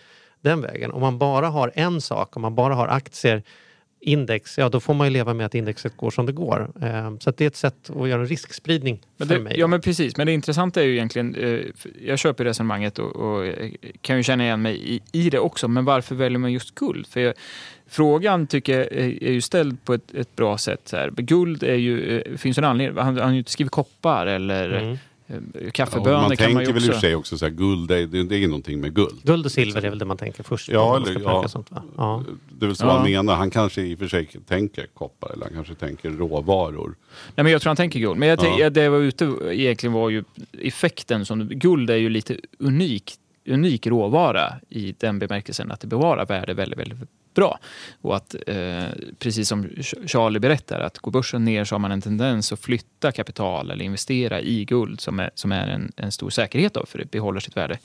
den 0.41 0.61
vägen. 0.61 0.91
Om 0.91 1.01
man 1.01 1.17
bara 1.17 1.47
har 1.47 1.71
en 1.75 2.01
sak, 2.01 2.35
om 2.35 2.41
man 2.41 2.55
bara 2.55 2.75
har 2.75 2.87
aktier, 2.87 3.43
index, 4.05 4.57
ja 4.57 4.69
då 4.69 4.79
får 4.79 4.93
man 4.93 5.07
ju 5.07 5.13
leva 5.13 5.33
med 5.33 5.45
att 5.45 5.55
indexet 5.55 5.97
går 5.97 6.11
som 6.11 6.25
det 6.25 6.31
går. 6.31 6.71
Eh, 6.81 7.17
så 7.19 7.31
det 7.31 7.43
är 7.43 7.47
ett 7.47 7.55
sätt 7.55 7.89
att 7.89 8.09
göra 8.09 8.21
en 8.21 8.27
riskspridning 8.27 9.01
Men 9.17 9.27
för 9.27 9.35
det, 9.35 9.41
mig. 9.41 9.59
ja 9.59 9.67
men 9.67 9.81
precis, 9.81 10.17
men 10.17 10.27
det 10.27 10.33
intressanta 10.33 10.81
är 10.81 10.85
ju 10.85 10.93
egentligen, 10.93 11.35
eh, 11.35 11.59
jag 12.07 12.19
köper 12.19 12.43
resonemanget 12.45 12.99
och, 12.99 13.15
och 13.15 13.45
eh, 13.45 13.71
kan 14.01 14.17
ju 14.17 14.23
känna 14.23 14.43
igen 14.43 14.61
mig 14.61 14.95
i, 14.95 15.01
i 15.11 15.29
det 15.29 15.39
också, 15.39 15.67
men 15.67 15.85
varför 15.85 16.15
väljer 16.15 16.39
man 16.39 16.51
just 16.51 16.75
guld? 16.75 17.07
För 17.07 17.19
jag, 17.19 17.33
frågan 17.87 18.47
tycker 18.47 18.77
jag 18.77 18.91
är, 18.91 19.31
ju 19.31 19.41
ställd 19.41 19.85
på 19.85 19.93
ett, 19.93 20.13
ett 20.13 20.35
bra 20.35 20.57
sätt. 20.57 20.81
Så 20.83 20.97
här. 20.97 21.11
Guld 21.11 21.63
är 21.63 21.75
ju, 21.75 22.23
finns 22.37 22.57
en 22.57 22.63
anledning, 22.63 22.97
han 22.97 23.17
han 23.17 23.25
har 23.25 23.31
ju 23.31 23.37
inte 23.37 23.51
skrivit 23.51 23.71
koppar 23.71 24.27
eller 24.27 24.69
Mm. 24.75 24.97
Eh, 25.27 25.35
Ja, 25.53 25.71
kaffebönor 25.73 26.21
man 26.21 26.37
kan 26.37 26.53
man 26.53 26.65
tänker 26.65 26.73
ju 26.73 26.73
väl 26.73 26.83
i 26.83 26.85
och 26.85 26.89
också... 26.89 26.91
för 26.93 26.99
sig 26.99 27.15
också 27.15 27.37
så 27.37 27.45
här, 27.45 27.51
guld, 27.51 27.87
det, 27.89 28.05
det, 28.05 28.35
är 28.43 28.47
någonting 28.47 28.81
med 28.81 28.93
guld. 28.95 29.21
Guld 29.23 29.45
och 29.45 29.51
silver 29.51 29.85
är 29.85 29.89
väl 29.89 29.99
det 29.99 30.05
man 30.05 30.17
tänker 30.17 30.43
först. 30.43 30.69
Ja, 30.69 30.95
eller- 30.95 31.05
ska 31.19 31.21
ja. 31.21 31.47
Sånt, 31.47 31.71
va? 31.71 31.83
ja. 31.97 32.23
Det 32.49 32.65
är 32.65 32.67
väl 32.67 32.75
så 32.75 32.85
Ja. 32.85 32.91
han 32.97 33.11
menar. 33.11 33.35
Han 33.35 33.49
kanske 33.49 33.81
i 33.81 33.95
och 33.95 33.99
för 33.99 34.07
sig 34.07 34.29
tänker 34.47 34.87
koppar 34.93 35.33
eller 35.33 35.45
han 35.45 35.53
kanske 35.53 35.75
tänker 35.75 36.09
råvaror. 36.09 36.95
Nej, 37.35 37.43
men 37.43 37.51
jag 37.51 37.61
tror 37.61 37.69
han 37.69 37.77
tänker 37.77 37.99
guld. 37.99 38.17
Men 38.19 38.29
jag, 38.29 38.39
Ja. 38.43 38.55
ja. 38.59 38.69
det 38.69 38.83
jag 38.83 38.91
var 38.91 38.99
ute 38.99 39.25
egentligen 39.51 39.93
var 39.93 40.09
ju 40.09 40.23
effekten. 40.61 41.25
Som, 41.25 41.47
guld 41.47 41.89
är 41.89 41.95
ju 41.95 42.09
lite 42.09 42.37
unik, 42.59 43.13
unik 43.47 43.87
råvara 43.87 44.53
i 44.69 44.95
den 44.99 45.19
bemärkelsen 45.19 45.71
att 45.71 45.79
det 45.79 45.87
bevarar 45.87 46.25
värde 46.25 46.53
väldigt, 46.53 46.79
väldigt 46.79 46.97
bra. 47.35 47.59
Och 48.01 48.15
att, 48.15 48.35
eh, 48.47 48.83
precis 49.19 49.47
som 49.49 49.69
Charlie 50.05 50.39
berättar, 50.39 50.79
att 50.79 50.97
går 50.97 51.11
börsen 51.11 51.45
ner 51.45 51.65
så 51.65 51.75
har 51.75 51.79
man 51.79 51.91
en 51.91 52.01
tendens 52.01 52.51
att 52.53 52.59
flytta 52.59 53.11
kapital 53.11 53.71
eller 53.71 53.85
investera 53.85 54.41
i 54.41 54.65
guld 54.65 55.01
som 55.01 55.19
är, 55.19 55.29
som 55.35 55.51
är 55.51 55.67
en, 55.67 55.91
en 55.95 56.11
stor 56.11 56.29
säkerhet 56.29 56.73
då, 56.73 56.85
för 56.85 56.99
det 56.99 57.11
behåller 57.11 57.39
sitt 57.39 57.57
värde. 57.57 57.77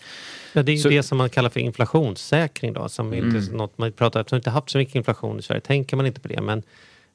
Ja, 0.53 0.63
det 0.63 0.73
är 0.73 0.77
ju 0.77 0.83
Så- 0.83 0.89
det 0.89 1.03
som 1.03 1.19
man 1.19 1.31
kallar 1.31 1.51
för 1.51 1.61
inflationssäkring 1.61 2.73
då, 2.73 2.89
som 2.89 3.15
inte 3.15 3.37
är 3.39 3.53
något 3.57 3.79
man 3.79 3.93
pratar 3.93 4.21
eftersom 4.21 4.37
vi 4.37 4.39
inte 4.39 4.51
haft 4.51 4.71
så 4.71 4.79
mycket 4.79 4.95
inflation 4.95 5.39
i 5.39 5.43
Sverige 5.43 5.61
tänker 5.61 5.97
man 5.97 6.07
inte 6.07 6.21
på 6.21 6.29
det. 6.29 6.41
Men 6.41 6.63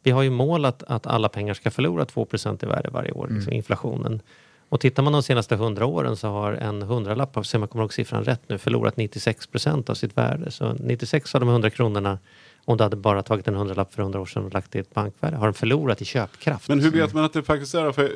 vi 0.03 0.11
har 0.11 0.23
ju 0.23 0.29
mål 0.29 0.65
att, 0.65 0.83
att 0.83 1.07
alla 1.07 1.29
pengar 1.29 1.53
ska 1.53 1.71
förlora 1.71 2.05
2% 2.05 2.63
i 2.63 2.67
värde 2.67 2.89
varje 2.89 3.11
år, 3.11 3.27
liksom 3.31 3.53
inflationen. 3.53 4.21
Och 4.75 4.81
tittar 4.81 5.03
man 5.03 5.13
de 5.13 5.23
senaste 5.23 5.55
100 5.55 5.85
åren 5.85 6.15
så 6.15 6.27
har 6.27 6.53
en 6.53 6.81
hundralapp, 6.81 7.38
så 7.45 7.59
man 7.59 7.67
kommer 7.67 7.83
ihåg 7.83 7.93
siffran 7.93 8.23
rätt 8.23 8.41
nu, 8.49 8.57
förlorat 8.57 8.95
96% 8.95 9.89
av 9.89 9.93
sitt 9.93 10.17
värde. 10.17 10.51
Så 10.51 10.73
96 10.73 11.35
av 11.35 11.41
de 11.41 11.49
100 11.49 11.69
kronorna, 11.69 12.19
om 12.65 12.77
du 12.77 12.83
hade 12.83 12.95
bara 12.95 13.23
tagit 13.23 13.47
en 13.47 13.55
hundralapp 13.55 13.93
för 13.93 14.01
100 14.01 14.19
år 14.19 14.25
sedan 14.25 14.45
och 14.45 14.53
lagt 14.53 14.71
det 14.71 14.77
i 14.77 14.81
ett 14.81 14.93
bankvärde, 14.93 15.38
har 15.38 15.45
de 15.47 15.53
förlorat 15.53 16.01
i 16.01 16.05
köpkraft. 16.05 16.69
Men 16.69 16.79
hur 16.79 16.91
vet 16.91 17.13
man 17.13 17.23
att 17.23 17.33
det 17.33 17.43
faktiskt 17.43 17.75
är? 17.75 17.91
För 17.91 18.11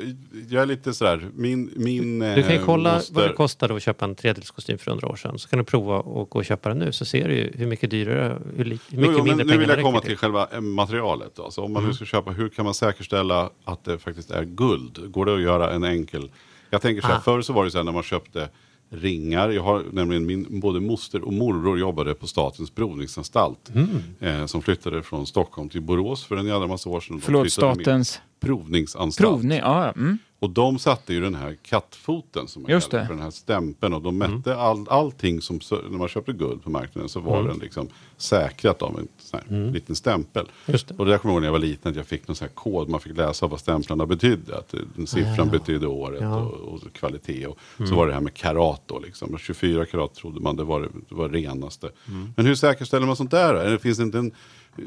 jag 0.48 0.62
är 0.62 0.66
lite 0.66 0.92
sådär, 0.94 1.28
min... 1.34 1.72
min 1.76 2.18
Du 2.20 2.42
kan 2.42 2.52
ju 2.52 2.58
eh, 2.58 2.64
kolla 2.64 2.94
moster- 2.96 3.14
vad 3.14 3.24
det 3.28 3.32
kostade 3.32 3.74
att 3.76 3.82
köpa 3.82 4.04
en 4.04 4.14
tredelskostym 4.14 4.78
för 4.78 4.90
100 4.90 5.08
år 5.08 5.16
sedan. 5.16 5.38
Så 5.38 5.48
kan 5.48 5.58
du 5.58 5.64
prova 5.64 5.98
att 5.98 6.04
gå 6.30 6.38
och 6.38 6.44
köpa 6.44 6.68
den 6.68 6.78
nu 6.78 6.92
så 6.92 7.04
ser 7.04 7.28
du 7.28 7.34
ju 7.34 7.52
hur 7.54 7.66
mycket 7.66 7.90
dyrare, 7.90 8.38
hur, 8.56 8.64
li- 8.64 8.78
hur 8.88 8.96
Jo, 8.98 9.00
mycket 9.00 9.12
jo, 9.18 9.18
men 9.18 9.24
mindre 9.24 9.44
nu 9.44 9.50
pengar 9.52 9.58
vill 9.58 9.68
det 9.68 9.74
jag 9.74 9.82
komma 9.84 9.98
räcker 9.98 10.08
till 10.08 10.16
själva 10.16 10.48
eh, 10.52 10.60
materialet. 10.60 11.30
Då. 11.36 11.50
Så 11.50 11.64
om 11.64 11.72
man 11.72 11.84
nu 11.86 11.92
ska 11.94 12.04
köpa, 12.04 12.30
hur 12.30 12.48
kan 12.48 12.64
man 12.64 12.74
säkerställa 12.74 13.50
att 13.64 13.84
det 13.84 13.98
faktiskt 13.98 14.30
är 14.30 14.44
guld? 14.44 14.98
Går 15.12 15.26
det 15.26 15.34
att 15.34 15.42
göra 15.42 15.70
en 15.72 15.84
enkel... 15.84 16.30
Jag 16.70 16.82
tänker 16.82 17.02
så 17.02 17.08
här, 17.08 17.16
Ah. 17.16 17.20
förr 17.20 17.42
så 17.42 17.52
var 17.52 17.64
det 17.64 17.70
så 17.70 17.78
här 17.78 17.84
när 17.84 17.92
man 17.92 18.02
köpte 18.02 18.48
ringar. 18.90 19.48
Jag 19.50 19.62
har 19.62 19.84
nämligen 19.92 20.26
min 20.26 20.60
både 20.60 20.80
moster 20.80 21.24
och 21.24 21.32
morbror 21.32 21.78
jobbade 21.78 22.14
på 22.14 22.26
Statens 22.26 22.70
provningsanstalt. 22.70 23.70
Mm. 23.74 24.02
Eh, 24.20 24.46
som 24.46 24.62
flyttade 24.62 25.02
från 25.02 25.26
Stockholm 25.26 25.68
till 25.68 25.82
Borås 25.82 26.24
för 26.24 26.36
en 26.36 26.46
jävla 26.46 26.66
massa 26.66 26.90
år 26.90 27.00
sedan. 27.00 27.20
Förlåt, 27.20 27.52
statens 27.52 28.20
Provningsanstalt. 28.40 29.28
provning. 29.30 29.58
Ja, 29.58 29.84
ja. 29.86 29.92
Mm. 29.92 30.18
Och 30.38 30.50
de 30.50 30.78
satte 30.78 31.14
ju 31.14 31.20
den 31.20 31.34
här 31.34 31.56
kattfoten 31.62 32.48
som 32.48 32.62
man 32.62 32.70
Just 32.70 32.90
kallar 32.90 33.04
för 33.04 33.14
den 33.14 33.22
här 33.22 33.30
stämpeln. 33.30 33.94
Och 33.94 34.02
de 34.02 34.18
mätte 34.18 34.56
all, 34.56 34.88
allting 34.88 35.40
som, 35.40 35.60
när 35.70 35.98
man 35.98 36.08
köpte 36.08 36.32
guld 36.32 36.62
på 36.62 36.70
marknaden 36.70 37.08
så 37.08 37.20
var 37.20 37.42
den 37.42 37.58
liksom 37.58 37.88
säkrat 38.16 38.82
av 38.82 38.98
en 38.98 39.08
sån 39.18 39.40
här 39.48 39.72
liten 39.72 39.96
stämpel. 39.96 40.46
Just 40.66 40.88
det. 40.88 40.94
Och 40.98 41.04
det 41.04 41.10
där 41.10 41.18
kommer 41.18 41.32
jag 41.32 41.36
ihåg 41.36 41.42
när 41.42 41.46
jag 41.48 41.52
var 41.52 41.58
liten 41.58 41.90
att 41.90 41.96
jag 41.96 42.06
fick 42.06 42.28
någon 42.28 42.34
sån 42.36 42.48
här 42.48 42.54
kod. 42.54 42.88
Man 42.88 43.00
fick 43.00 43.16
läsa 43.16 43.46
vad 43.46 43.60
stämplarna 43.60 44.06
betydde. 44.06 44.58
Att 44.58 44.74
eh, 44.74 44.80
den 44.96 45.06
siffran 45.06 45.48
betydde 45.50 45.86
året 45.86 46.20
Ja. 46.22 46.36
och, 46.40 46.54
och 46.84 46.92
kvalitet. 46.92 47.46
Och 47.46 47.58
så 47.88 47.94
var 47.94 48.06
det 48.06 48.12
här 48.12 48.20
med 48.20 48.34
karat 48.34 48.82
då 48.86 48.98
liksom. 48.98 49.34
Och 49.34 49.40
24 49.40 49.86
karat 49.86 50.14
trodde 50.14 50.40
man 50.40 50.56
det 50.56 50.64
var 50.64 50.80
det 51.08 51.14
var 51.14 51.28
renaste. 51.28 51.90
Men 52.36 52.46
hur 52.46 52.54
säkerställer 52.54 53.06
man 53.06 53.16
sånt 53.16 53.30
där? 53.30 53.54
Eller 53.54 53.78
finns 53.78 53.98
det 53.98 54.04
inte 54.04 54.18
en... 54.18 54.32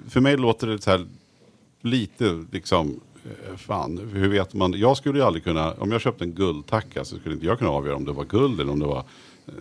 För 0.09 0.19
mig 0.21 0.37
låter 0.37 0.67
det 0.67 0.81
så 0.81 0.91
här 0.91 1.05
lite 1.81 2.45
liksom, 2.51 2.99
fan, 3.57 4.09
hur 4.13 4.27
vet 4.29 4.53
man? 4.53 4.73
Jag 4.73 4.97
skulle 4.97 5.19
ju 5.19 5.25
aldrig 5.25 5.43
kunna, 5.43 5.73
om 5.73 5.91
jag 5.91 6.01
köpte 6.01 6.23
en 6.23 6.33
guldtacka 6.33 7.05
så 7.05 7.15
skulle 7.17 7.35
inte 7.35 7.45
jag 7.45 7.57
kunna 7.57 7.71
avgöra 7.71 7.95
om 7.95 8.05
det 8.05 8.11
var 8.11 8.23
guld 8.25 8.61
eller 8.61 8.71
om 8.71 8.79
det 8.79 8.85
var 8.85 9.03
eh, 9.47 9.53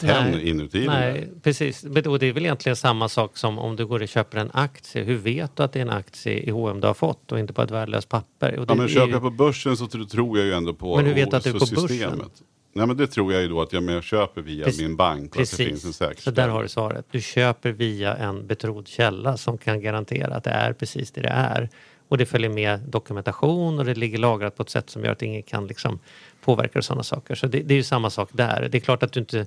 tenn 0.00 0.30
Nej. 0.32 0.48
inuti. 0.48 0.78
den. 0.78 0.86
Nej, 0.86 1.28
precis. 1.42 1.84
Men 1.84 2.02
då- 2.02 2.18
det 2.18 2.26
är 2.26 2.32
väl 2.32 2.44
egentligen 2.44 2.76
samma 2.76 3.08
sak 3.08 3.36
som 3.36 3.58
om 3.58 3.76
du 3.76 3.86
går 3.86 4.02
och 4.02 4.08
köper 4.08 4.38
en 4.38 4.50
aktie. 4.54 5.02
Hur 5.02 5.16
vet 5.16 5.56
du 5.56 5.62
att 5.62 5.72
det 5.72 5.78
är 5.78 5.82
en 5.82 5.90
aktie 5.90 6.32
i 6.32 6.50
H&M 6.50 6.80
du 6.80 6.86
har 6.86 6.94
fått 6.94 7.32
och 7.32 7.38
inte 7.38 7.52
på 7.52 7.62
ett 7.62 7.70
värdelöst 7.70 8.08
papper? 8.08 8.58
Och 8.58 8.66
det 8.66 8.72
Ja, 8.72 8.76
men 8.78 8.88
köper 8.88 9.06
ju- 9.06 9.12
jag 9.12 9.22
på 9.22 9.30
börsen 9.30 9.76
så 9.76 9.84
tr- 9.84 10.08
tror 10.08 10.38
jag 10.38 10.46
ju 10.46 10.52
ändå 10.52 10.74
på 10.74 10.96
Men 10.96 11.06
hur 11.06 11.14
vet 11.14 11.30
du 11.30 11.36
att 11.36 11.44
du 11.44 11.50
är 11.50 11.54
på 11.54 11.66
systemet. 11.66 12.18
börsen? 12.18 12.30
Nej 12.72 12.86
men 12.86 12.96
det 12.96 13.06
tror 13.06 13.32
jag 13.32 13.42
ju 13.42 13.48
då 13.48 13.62
att 13.62 13.72
jag, 13.72 13.82
men 13.82 13.94
jag 13.94 14.04
köper 14.04 14.42
via 14.42 14.64
Precis. 14.64 14.82
min 14.82 14.96
bank 14.96 15.34
och 15.36 15.42
att 15.42 15.50
det 15.50 15.56
finns 15.56 15.84
en 16.00 16.08
Precis, 16.08 16.24
så 16.24 16.30
där 16.30 16.48
har 16.48 16.62
du 16.62 16.68
svaret. 16.68 17.06
Du 17.10 17.20
köper 17.20 17.72
via 17.72 18.14
en 18.16 18.46
betrodd 18.46 18.88
källa 18.88 19.36
som 19.36 19.58
kan 19.58 19.80
garantera 19.80 20.34
att 20.34 20.44
det 20.44 20.50
är 20.50 20.72
precis 20.72 21.10
det 21.10 21.20
det 21.20 21.28
är. 21.28 21.68
Och 22.08 22.18
det 22.18 22.26
följer 22.26 22.50
med 22.50 22.80
dokumentation 22.80 23.78
och 23.78 23.84
det 23.84 23.94
ligger 23.94 24.18
lagrat 24.18 24.56
på 24.56 24.62
ett 24.62 24.70
sätt 24.70 24.90
som 24.90 25.04
gör 25.04 25.12
att 25.12 25.22
ingen 25.22 25.42
kan 25.42 25.66
liksom 25.66 25.98
påverka 26.40 26.78
och 26.78 26.84
sådana 26.84 27.02
saker. 27.02 27.34
Så 27.34 27.46
det, 27.46 27.60
det 27.60 27.74
är 27.74 27.76
ju 27.76 27.82
samma 27.82 28.10
sak 28.10 28.28
där. 28.32 28.68
Det 28.70 28.78
är 28.78 28.80
klart 28.80 29.02
att 29.02 29.12
du 29.12 29.20
inte 29.20 29.46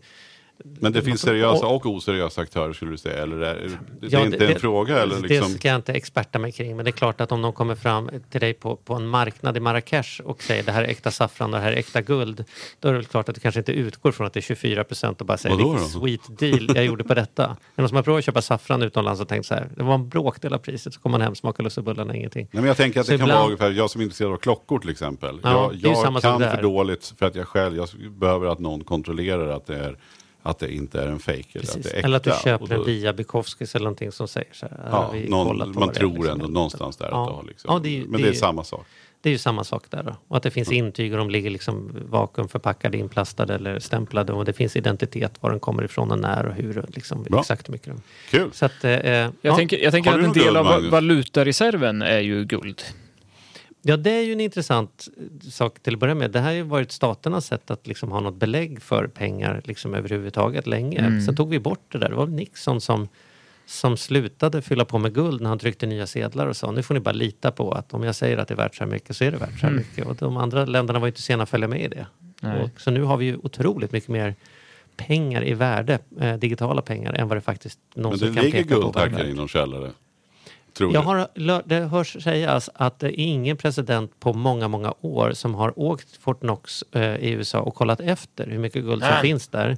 men 0.64 0.92
det 0.92 1.02
finns 1.02 1.22
seriösa 1.22 1.68
och 1.68 1.86
oseriösa 1.86 2.42
aktörer 2.42 2.74
skulle 2.74 2.92
du 2.92 2.98
säga? 2.98 3.24
Eller 3.24 3.38
är, 3.42 3.70
det, 4.02 4.08
Ja, 4.08 4.20
är 4.20 4.26
inte 4.26 4.48
en 4.48 4.60
fråga? 4.60 5.00
Eller 5.00 5.16
Det 5.16 5.28
liksom, 5.28 5.52
ska 5.54 5.68
jag 5.68 5.76
inte 5.76 5.94
experta 5.94 6.40
mig 6.40 6.52
kring, 6.52 6.76
men 6.76 6.86
det 6.86 6.90
är 6.90 6.94
klart 6.94 7.22
att 7.22 7.32
om 7.32 7.42
de 7.42 7.54
kommer 7.54 7.76
fram 7.76 8.10
till 8.30 8.42
dig 8.42 8.54
på, 8.54 8.76
på 8.76 8.94
en 8.94 9.08
marknad 9.08 9.58
i 9.58 9.60
Marrakesh 9.60 10.22
och 10.22 10.44
säger 10.44 10.64
det 10.64 10.72
här 10.72 10.84
är 10.84 10.88
äkta 10.88 11.12
saffran 11.12 11.54
och 11.54 11.60
det 11.60 11.64
här 11.66 11.72
är 11.72 11.78
äkta 11.78 12.02
guld, 12.02 12.44
då 12.80 12.90
är 12.90 12.94
det 12.94 13.04
klart 13.04 13.30
att 13.30 13.36
du 13.36 13.42
kanske 13.42 13.60
inte 13.60 13.72
utgår 13.72 14.12
från 14.12 14.28
att 14.28 14.34
det 14.34 14.40
är 14.40 14.42
24 14.42 14.84
procent 14.84 15.22
och 15.22 15.28
bara 15.28 15.38
säger 15.38 15.56
vilken 15.56 15.80
sweet 15.80 16.40
deal 16.40 16.72
jag 16.76 16.86
gjorde 16.86 17.04
på 17.04 17.14
detta. 17.14 17.44
Är 17.46 17.56
det 17.76 17.82
någon 17.82 17.90
som 17.90 17.96
har 17.96 18.04
provat 18.04 18.20
att 18.20 18.26
köpa 18.26 18.42
saffran 18.42 18.82
utomlands 18.82 19.22
och 19.22 19.28
tänkt 19.28 19.46
så 19.46 19.54
här, 19.54 19.68
det 19.76 19.84
var 19.84 19.96
en 19.96 20.10
bråkdel 20.10 20.54
av 20.54 20.58
priset, 20.58 20.94
så 20.94 21.00
kommer 21.00 21.18
man 21.18 21.22
hem, 21.22 21.36
smakar 21.36 21.64
lussebullarna 21.64 22.16
ingenting. 22.16 22.48
Nej, 22.52 22.62
men 22.62 22.68
jag 22.68 22.78
tänker 22.78 23.00
att 23.00 23.06
Så 23.06 23.12
det 23.12 23.18
kan 23.18 23.26
ibland- 23.26 23.38
vara 23.40 23.46
ungefär, 23.46 23.72
jag 23.72 23.90
som 23.90 24.02
är 24.02 24.04
intresserad 24.04 24.32
av 24.32 24.38
klockor 24.38 24.80
till 24.80 24.90
exempel. 24.90 25.40
Ja, 25.44 25.72
jag 25.74 25.94
det 25.94 26.00
jag 26.00 26.22
kan 26.22 26.40
för 26.40 26.62
dåligt 26.62 27.14
för 27.20 27.26
att 27.26 27.36
jag 27.36 27.48
själv, 27.48 27.78
jag 27.78 27.88
behöver 28.12 28.48
att 28.48 28.60
någon 28.60 28.84
kontrollerar 28.84 29.48
att 29.48 29.66
det, 29.68 29.76
är, 29.76 29.98
att 30.44 30.60
det 30.60 30.74
inte 30.74 31.02
är 31.02 31.08
en 31.08 31.20
fake 31.20 31.44
eller 31.54 31.64
att 31.70 31.84
det 31.84 31.90
är 31.90 31.96
äkta. 31.96 32.06
Eller 32.08 32.18
att 32.18 32.24
du 32.24 32.32
köper 32.44 32.68
då- 32.68 32.76
en 32.76 32.86
via 32.86 33.14
Bukowskis 33.14 33.76
eller 33.76 33.84
någonting 33.84 34.12
som 34.12 34.28
säger 34.28 34.54
så 34.54 34.66
här. 34.66 34.88
Ja, 34.92 35.14
någon, 35.28 35.58
man 35.80 35.94
tror 35.94 36.10
liksom. 36.14 36.28
ändå 36.32 36.48
någonstans 36.48 36.98
där 36.98 37.08
Ja. 37.12 37.22
att 37.24 37.30
det 37.30 37.34
har 37.36 37.44
liksom. 37.44 37.74
Ja, 37.74 37.80
det 37.80 37.90
är 37.90 37.92
ju- 37.92 38.02
Men 38.04 38.12
det 38.12 38.18
det 38.18 38.24
är 38.30 38.34
ju- 38.34 38.38
samma 38.40 38.64
sak. 38.64 38.86
Det 39.24 39.30
är 39.30 39.32
ju 39.32 39.38
samma 39.38 39.64
sak 39.64 39.84
där 39.90 40.04
då. 40.04 40.16
Och 40.28 40.38
att 40.38 40.44
det 40.44 40.52
finns 40.52 40.72
intyg 40.72 41.12
och 41.12 41.18
de 41.18 41.30
ligger 41.30 41.50
liksom 41.50 41.92
vakuumförpackade, 42.10 42.98
inplastade 42.98 43.56
eller 43.56 43.80
stämplade 43.80 44.34
och 44.34 44.46
det 44.46 44.54
finns 44.54 44.76
identitet 44.76 45.32
var 45.40 45.50
den 45.50 45.60
kommer 45.60 45.84
ifrån 45.84 46.12
och 46.12 46.20
när 46.20 46.46
och 46.46 46.54
hur 46.54 46.78
och 46.78 46.86
liksom 46.90 47.24
Bra. 47.24 47.40
exakt 47.40 47.70
mycket. 47.70 47.94
Kul! 48.30 48.50
Så 48.54 48.66
att, 48.66 48.84
eh, 48.84 48.92
Jag 48.92 49.32
ja. 49.42 49.56
tänker, 49.56 49.78
jag 49.84 49.92
tänker 49.94 50.12
att 50.12 50.18
du 50.20 50.26
en 50.26 50.34
del 50.34 50.58
av 50.58 50.66
Magnus? 50.66 50.92
valutareserven 50.92 52.02
är 52.02 52.20
ju 52.20 52.46
guld. 52.46 52.82
Ja, 53.82 53.98
det 53.98 54.12
är 54.12 54.22
ju 54.22 54.34
en 54.34 54.40
intressant 54.42 55.08
sak 55.52 55.80
till 55.80 55.94
att 55.94 56.00
börja 56.00 56.16
med. 56.16 56.32
Det 56.32 56.40
här 56.40 56.46
har 56.48 56.54
ju 56.54 56.62
varit 56.62 56.92
staternas 56.92 57.46
sätt 57.46 57.72
att 57.72 57.88
liksom 57.88 58.12
ha 58.12 58.20
något 58.20 58.36
belägg 58.36 58.82
för 58.82 59.08
pengar 59.08 59.62
liksom 59.66 59.94
överhuvudtaget 59.96 60.68
länge. 60.68 61.00
Mm. 61.00 61.22
Sen 61.22 61.36
tog 61.36 61.50
vi 61.50 61.60
bort 61.60 61.86
det 61.92 61.98
där. 61.98 62.10
Det 62.10 62.16
var 62.16 62.28
Nixon 62.28 62.82
som 62.82 63.08
som 63.66 63.98
slutade 63.98 64.62
fylla 64.62 64.86
på 64.86 64.98
med 64.98 65.14
guld 65.14 65.42
när 65.42 65.50
han 65.50 65.60
tryckte 65.60 65.86
nya 65.86 66.08
sedlar 66.08 66.48
och 66.48 66.58
sa 66.58 66.72
nu 66.72 66.84
får 66.84 66.94
ni 66.94 67.00
bara 67.00 67.12
lita 67.12 67.52
på 67.52 67.72
att 67.72 67.94
om 67.94 68.04
jag 68.04 68.16
säger 68.16 68.38
att 68.38 68.48
det 68.48 68.54
är 68.54 68.56
värt 68.56 68.76
så 68.76 68.84
här 68.84 68.92
mycket 68.92 69.16
så 69.18 69.24
är 69.24 69.32
det 69.32 69.38
värt 69.38 69.60
så 69.60 69.66
här 69.66 69.68
Mm. 69.74 69.76
mycket. 69.78 70.06
Och 70.06 70.16
de 70.16 70.38
andra 70.38 70.66
länderna 70.66 71.00
var 71.00 71.08
ju 71.08 71.10
inte 71.12 71.22
sena 71.22 71.44
att 71.44 71.50
följa 71.50 71.68
med 71.68 71.82
i 71.82 71.88
det. 71.88 72.06
Och, 72.64 72.82
så 72.82 72.92
nu 72.92 73.02
har 73.04 73.18
vi 73.18 73.26
ju 73.26 73.38
otroligt 73.44 73.92
mycket 73.92 74.10
mer 74.10 74.36
pengar 74.98 75.48
i 75.48 75.54
värde, 75.54 76.00
eh, 76.20 76.36
digitala 76.38 76.82
pengar, 76.82 77.14
än 77.14 77.28
vad 77.28 77.38
det 77.38 77.42
faktiskt 77.42 77.80
Men 77.96 78.04
någonsin 78.04 78.28
det 78.28 78.36
kan 78.36 78.44
ligger 78.46 78.64
peka 78.64 78.76
på. 78.76 78.82
guldtackar 78.82 79.26
i 79.26 79.34
någon 79.34 79.48
källare. 79.48 79.92
Tror 80.82 80.94
Jag 80.94 81.02
har, 81.02 81.64
det 81.66 81.80
hörs 81.80 82.24
sägas 82.24 82.70
att 82.74 83.00
det 83.00 83.08
är 83.08 83.24
ingen 83.24 83.58
president 83.58 84.20
på 84.20 84.34
många, 84.34 84.68
många 84.68 84.94
år 85.02 85.32
som 85.34 85.56
har 85.56 85.80
åkt 85.80 86.18
Fort 86.18 86.40
Knox 86.40 86.84
eh, 86.92 87.16
i 87.16 87.30
USA 87.30 87.60
och 87.60 87.76
kollat 87.76 88.00
efter 88.00 88.48
hur 88.48 88.60
mycket 88.60 88.84
guld 88.84 89.02
som 89.02 89.12
Nej. 89.12 89.22
finns 89.22 89.48
där. 89.48 89.78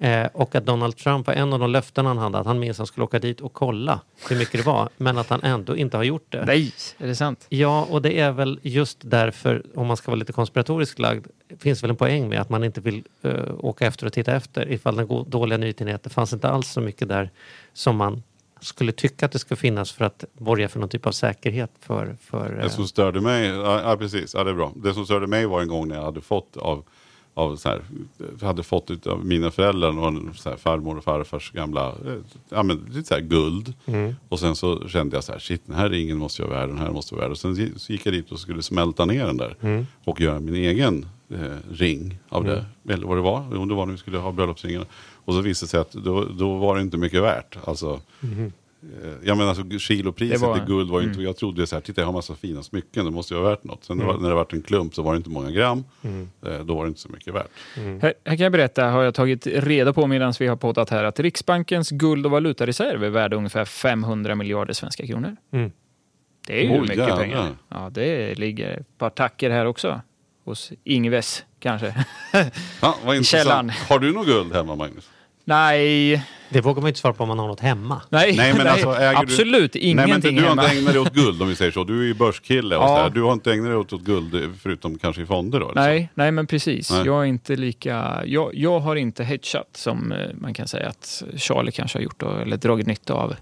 Eh, 0.00 0.26
och 0.32 0.54
att 0.54 0.66
Donald 0.66 0.96
Trump 0.96 1.26
var 1.26 1.34
en 1.34 1.52
av 1.52 1.58
de 1.58 1.70
löften 1.70 2.06
han 2.06 2.18
hade, 2.18 2.38
att 2.38 2.46
han 2.46 2.58
minst 2.58 2.86
skulle 2.86 3.04
åka 3.04 3.18
dit 3.18 3.40
och 3.40 3.52
kolla 3.52 4.00
hur 4.28 4.36
mycket 4.36 4.52
det 4.52 4.66
var, 4.66 4.88
men 4.96 5.18
att 5.18 5.28
han 5.28 5.42
ändå 5.42 5.76
inte 5.76 5.96
har 5.96 6.04
gjort 6.04 6.26
det. 6.28 6.44
Nej, 6.44 6.72
är 6.98 7.06
det 7.06 7.14
sant? 7.14 7.46
Ja, 7.48 7.86
och 7.90 8.02
det 8.02 8.20
är 8.20 8.32
väl 8.32 8.60
just 8.62 8.98
därför, 9.00 9.62
om 9.74 9.86
man 9.86 9.96
ska 9.96 10.10
vara 10.10 10.18
lite 10.18 10.32
konspiratoriskt 10.32 10.98
lagd, 10.98 11.26
finns 11.58 11.82
väl 11.82 11.90
en 11.90 11.96
poäng 11.96 12.28
med 12.28 12.40
att 12.40 12.50
man 12.50 12.64
inte 12.64 12.80
vill 12.80 13.04
eh, 13.22 13.32
åka 13.58 13.86
efter 13.86 14.06
och 14.06 14.12
titta 14.12 14.32
efter 14.32 14.72
ifall 14.72 14.96
den 14.96 15.24
dåliga 15.26 15.58
nyheten 15.58 15.98
det 16.02 16.10
fanns 16.10 16.32
inte 16.32 16.48
alls 16.48 16.70
så 16.70 16.80
mycket 16.80 17.08
där 17.08 17.30
som 17.72 17.96
man 17.96 18.22
skulle 18.60 18.92
tycka 18.92 19.26
att 19.26 19.32
det 19.32 19.38
ska 19.38 19.56
finnas 19.56 19.92
för 19.92 20.04
att 20.04 20.24
borga 20.32 20.68
för 20.68 20.80
någon 20.80 20.88
typ 20.88 21.06
av 21.06 21.12
säkerhet 21.12 21.70
för... 21.80 22.16
för 22.20 22.56
eh, 22.58 22.64
Det 22.64 22.70
som 22.70 22.88
störde 22.88 23.20
mig, 23.20 23.46
ja, 23.46 23.96
precis, 23.98 24.34
ja, 24.34 24.44
det 24.44 24.50
är 24.50 24.54
bra. 24.54 24.72
Det 24.76 24.94
som 24.94 25.04
störde 25.04 25.26
mig 25.26 25.46
var 25.46 25.62
en 25.62 25.68
gång 25.68 25.88
när 25.88 25.96
jag 25.96 26.02
hade 26.02 26.20
fått 26.20 26.56
av, 26.56 26.84
av 27.34 27.56
så 27.56 27.68
här, 27.68 27.82
hade 28.42 28.62
fått 28.62 28.90
utav 28.90 29.24
mina 29.26 29.50
föräldrar 29.50 29.98
och 29.98 30.36
så 30.36 30.50
här, 30.50 30.56
farmor 30.56 30.98
och 30.98 31.04
farfars 31.04 31.52
gamla, 31.52 31.88
eh, 31.88 32.14
ja 32.48 32.62
men 32.62 32.86
lite 32.90 33.08
så 33.08 33.14
här 33.14 33.20
guld. 33.20 33.74
Mm. 33.86 34.14
Och 34.28 34.40
sen 34.40 34.56
så 34.56 34.88
kände 34.88 35.16
jag 35.16 35.24
så 35.24 35.32
här, 35.32 35.38
shit 35.38 35.62
den 35.66 35.76
här 35.76 35.88
ringen 35.88 36.18
måste 36.18 36.42
jag 36.42 36.48
vara 36.48 36.60
värd, 36.60 36.68
den 36.68 36.78
här 36.78 36.90
måste 36.90 37.14
jag 37.14 37.16
vara 37.16 37.28
värd. 37.28 37.32
Och 37.32 37.38
sen 37.38 37.78
så 37.78 37.92
gick 37.92 38.06
jag 38.06 38.14
dit 38.14 38.32
och 38.32 38.38
skulle 38.38 38.62
smälta 38.62 39.04
ner 39.04 39.26
den 39.26 39.36
där. 39.36 39.56
Mm. 39.60 39.86
Och 40.04 40.20
göra 40.20 40.40
min 40.40 40.54
egen 40.54 41.06
eh, 41.30 41.56
ring 41.70 42.18
av 42.28 42.44
det. 42.44 42.64
Eller 42.88 43.06
vad 43.06 43.16
det 43.16 43.22
var, 43.22 43.58
om 43.58 43.68
det 43.68 43.74
var 43.74 43.86
när 43.86 43.92
vi 43.92 43.98
skulle 43.98 44.18
ha 44.18 44.32
bröllopsringen. 44.32 44.84
Och 45.24 45.34
så 45.34 45.40
visade 45.40 45.66
det 45.66 45.70
sig 45.70 45.80
att 45.80 45.92
då, 45.92 46.24
då 46.24 46.54
var 46.56 46.76
det 46.76 46.82
inte 46.82 46.96
mycket 46.96 47.22
värt. 47.22 47.58
Alltså, 47.64 48.00
Mm. 48.22 48.52
Eh, 49.02 49.08
Jag 49.22 49.36
menar 49.36 49.48
alltså 49.50 49.78
kilopriset 49.78 50.40
Det 50.40 50.46
var- 50.46 50.56
i 50.56 50.60
guld 50.66 50.90
var 50.90 51.00
ju 51.00 51.08
inte, 51.08 51.22
jag 51.22 51.36
trodde 51.36 51.66
så 51.66 51.76
här, 51.76 51.80
titta 51.80 52.00
jag 52.00 52.06
har 52.06 52.12
massa 52.12 52.34
fina 52.34 52.62
smycken, 52.62 53.04
det 53.04 53.10
måste 53.10 53.34
ju 53.34 53.40
vara 53.40 53.50
värt 53.50 53.64
något. 53.64 53.84
Sen 53.84 54.06
var, 54.06 54.18
när 54.18 54.28
det 54.28 54.34
varit 54.34 54.52
en 54.52 54.62
klump 54.62 54.94
så 54.94 55.02
var 55.02 55.12
det 55.12 55.16
inte 55.16 55.30
många 55.30 55.50
gram, 55.50 55.84
eh, 56.46 56.58
då 56.64 56.74
var 56.74 56.84
det 56.84 56.88
inte 56.88 57.00
så 57.00 57.08
mycket 57.08 57.34
värt. 57.34 57.46
Här, 57.76 58.00
här 58.02 58.36
kan 58.36 58.38
jag 58.38 58.52
berätta, 58.52 58.84
har 58.86 59.02
jag 59.02 59.14
tagit 59.14 59.46
reda 59.46 59.92
på 59.92 60.06
medan 60.06 60.32
vi 60.40 60.46
har 60.46 60.56
poddat 60.56 60.90
här, 60.90 61.04
att 61.04 61.20
Riksbankens 61.20 61.90
guld 61.90 62.26
och 62.26 62.32
valutareserv 62.32 63.04
är 63.04 63.08
värda 63.10 63.36
ungefär 63.36 63.64
500 63.64 64.34
miljarder 64.34 64.74
svenska 64.74 65.06
kronor. 65.06 65.36
Mm. 65.52 65.70
Det 66.46 66.60
är 66.60 66.64
ju 66.64 66.70
Oj, 66.74 66.80
mycket 66.80 66.96
jävlar. 66.96 67.16
pengar. 67.16 67.56
Ja, 67.68 67.90
det 67.92 68.34
ligger 68.38 68.68
ett 68.80 68.98
par 68.98 69.10
tacker 69.10 69.50
här 69.50 69.66
också. 69.66 70.00
Hos 70.44 70.72
Ingves 70.84 71.44
kanske. 71.60 71.94
Ja, 72.80 72.94
vad 73.04 73.16
intressant. 73.16 73.26
Källan. 73.48 73.70
Har 73.88 73.98
du 73.98 74.12
något 74.12 74.26
guld 74.26 74.52
hemma 74.54 74.74
Magnus? 74.76 75.08
nej, 75.44 76.22
Det 76.48 76.60
vågar 76.60 76.80
man 76.82 76.88
inte 76.88 77.00
svara 77.00 77.12
på 77.14 77.22
om 77.22 77.28
man 77.28 77.38
har 77.38 77.46
något 77.48 77.60
hemma. 77.60 78.02
nej, 78.08 78.36
Nej, 78.36 78.54
men 78.54 78.66
alltså, 78.66 78.88
äger 78.90 79.10
du- 79.10 79.16
absolut 79.16 79.74
Nej, 79.74 79.94
men 79.94 80.08
ingenting 80.08 80.36
du 80.36 80.42
har 80.42 80.48
hemma. 80.48 80.62
inte 80.64 80.76
ägnat 80.78 80.92
dig 80.92 81.00
åt 81.00 81.12
guld 81.14 81.42
om 81.42 81.48
vi 81.48 81.54
säger 81.56 81.70
så. 81.72 81.84
Du 81.84 82.00
är 82.02 82.06
ju 82.06 82.14
börskille 82.14 82.76
och 82.76 82.82
Ja. 82.84 82.88
så 82.96 83.02
där. 83.02 83.10
Du 83.10 83.22
har 83.22 83.32
inte 83.32 83.52
ägnat 83.52 83.66
dig 83.66 83.76
åt, 83.76 83.92
åt 83.92 84.02
guld 84.02 84.34
eh, 84.34 84.40
förutom 84.62 84.98
kanske 84.98 85.22
i 85.22 85.26
fonder 85.26 85.60
då? 85.60 85.70
eller 85.70 85.82
så? 85.82 85.88
Nej, 85.88 86.08
nej, 86.14 86.30
men 86.32 86.46
precis. 86.46 86.90
Nej. 86.90 87.02
Jag 87.06 87.20
är 87.20 87.24
inte 87.26 87.56
lika... 87.56 88.22
Jag, 88.26 88.50
jag 88.54 88.80
har 88.80 88.96
inte 88.96 89.24
hedgat 89.24 89.68
som 89.74 90.12
eh, 90.12 90.18
man 90.34 90.54
kan 90.54 90.68
säga 90.68 90.88
att 90.88 91.22
Charlie 91.36 91.72
kanske 91.72 91.98
har 91.98 92.02
gjort 92.02 92.20
då, 92.20 92.30
eller 92.30 92.56
dragit 92.56 92.86
nytta 92.86 93.14
av, 93.14 93.36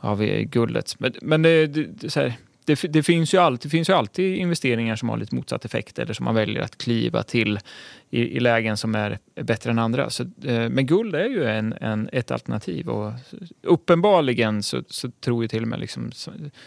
av 0.00 0.22
eh, 0.22 0.40
guldet. 0.42 0.94
Men, 0.98 1.12
men 1.22 1.42
det, 1.42 1.66
det, 1.66 1.84
det, 1.84 2.06
är 2.06 2.10
så 2.10 2.20
här, 2.20 2.34
det, 2.64 2.82
det, 2.92 3.02
finns 3.02 3.34
ju 3.34 3.38
alltid, 3.38 3.70
det 3.70 3.70
finns 3.70 3.88
ju 3.88 3.92
alltid 3.92 4.36
investeringar 4.36 4.96
som 4.96 5.08
har 5.08 5.16
lite 5.16 5.34
motsatt 5.34 5.64
effekt 5.64 5.98
eller 5.98 6.14
som 6.14 6.24
man 6.24 6.34
väljer 6.34 6.62
att 6.62 6.78
kliva 6.78 7.22
till 7.22 7.58
i, 8.10 8.36
i 8.36 8.40
lägen 8.40 8.76
som 8.76 8.94
är 8.94 9.18
bättre 9.40 9.70
än 9.70 9.78
andra. 9.78 10.10
Så, 10.10 10.22
eh, 10.22 10.68
men 10.68 10.86
guld 10.86 11.14
är 11.14 11.28
ju 11.28 11.44
en, 11.44 11.72
en, 11.72 12.08
ett 12.12 12.30
alternativ 12.30 12.88
och 12.88 13.12
uppenbarligen 13.62 14.62
så, 14.62 14.82
så 14.88 15.10
tror 15.10 15.44
ju 15.44 15.48
till 15.48 15.62
och 15.62 15.68
med 15.68 15.80
liksom 15.80 16.10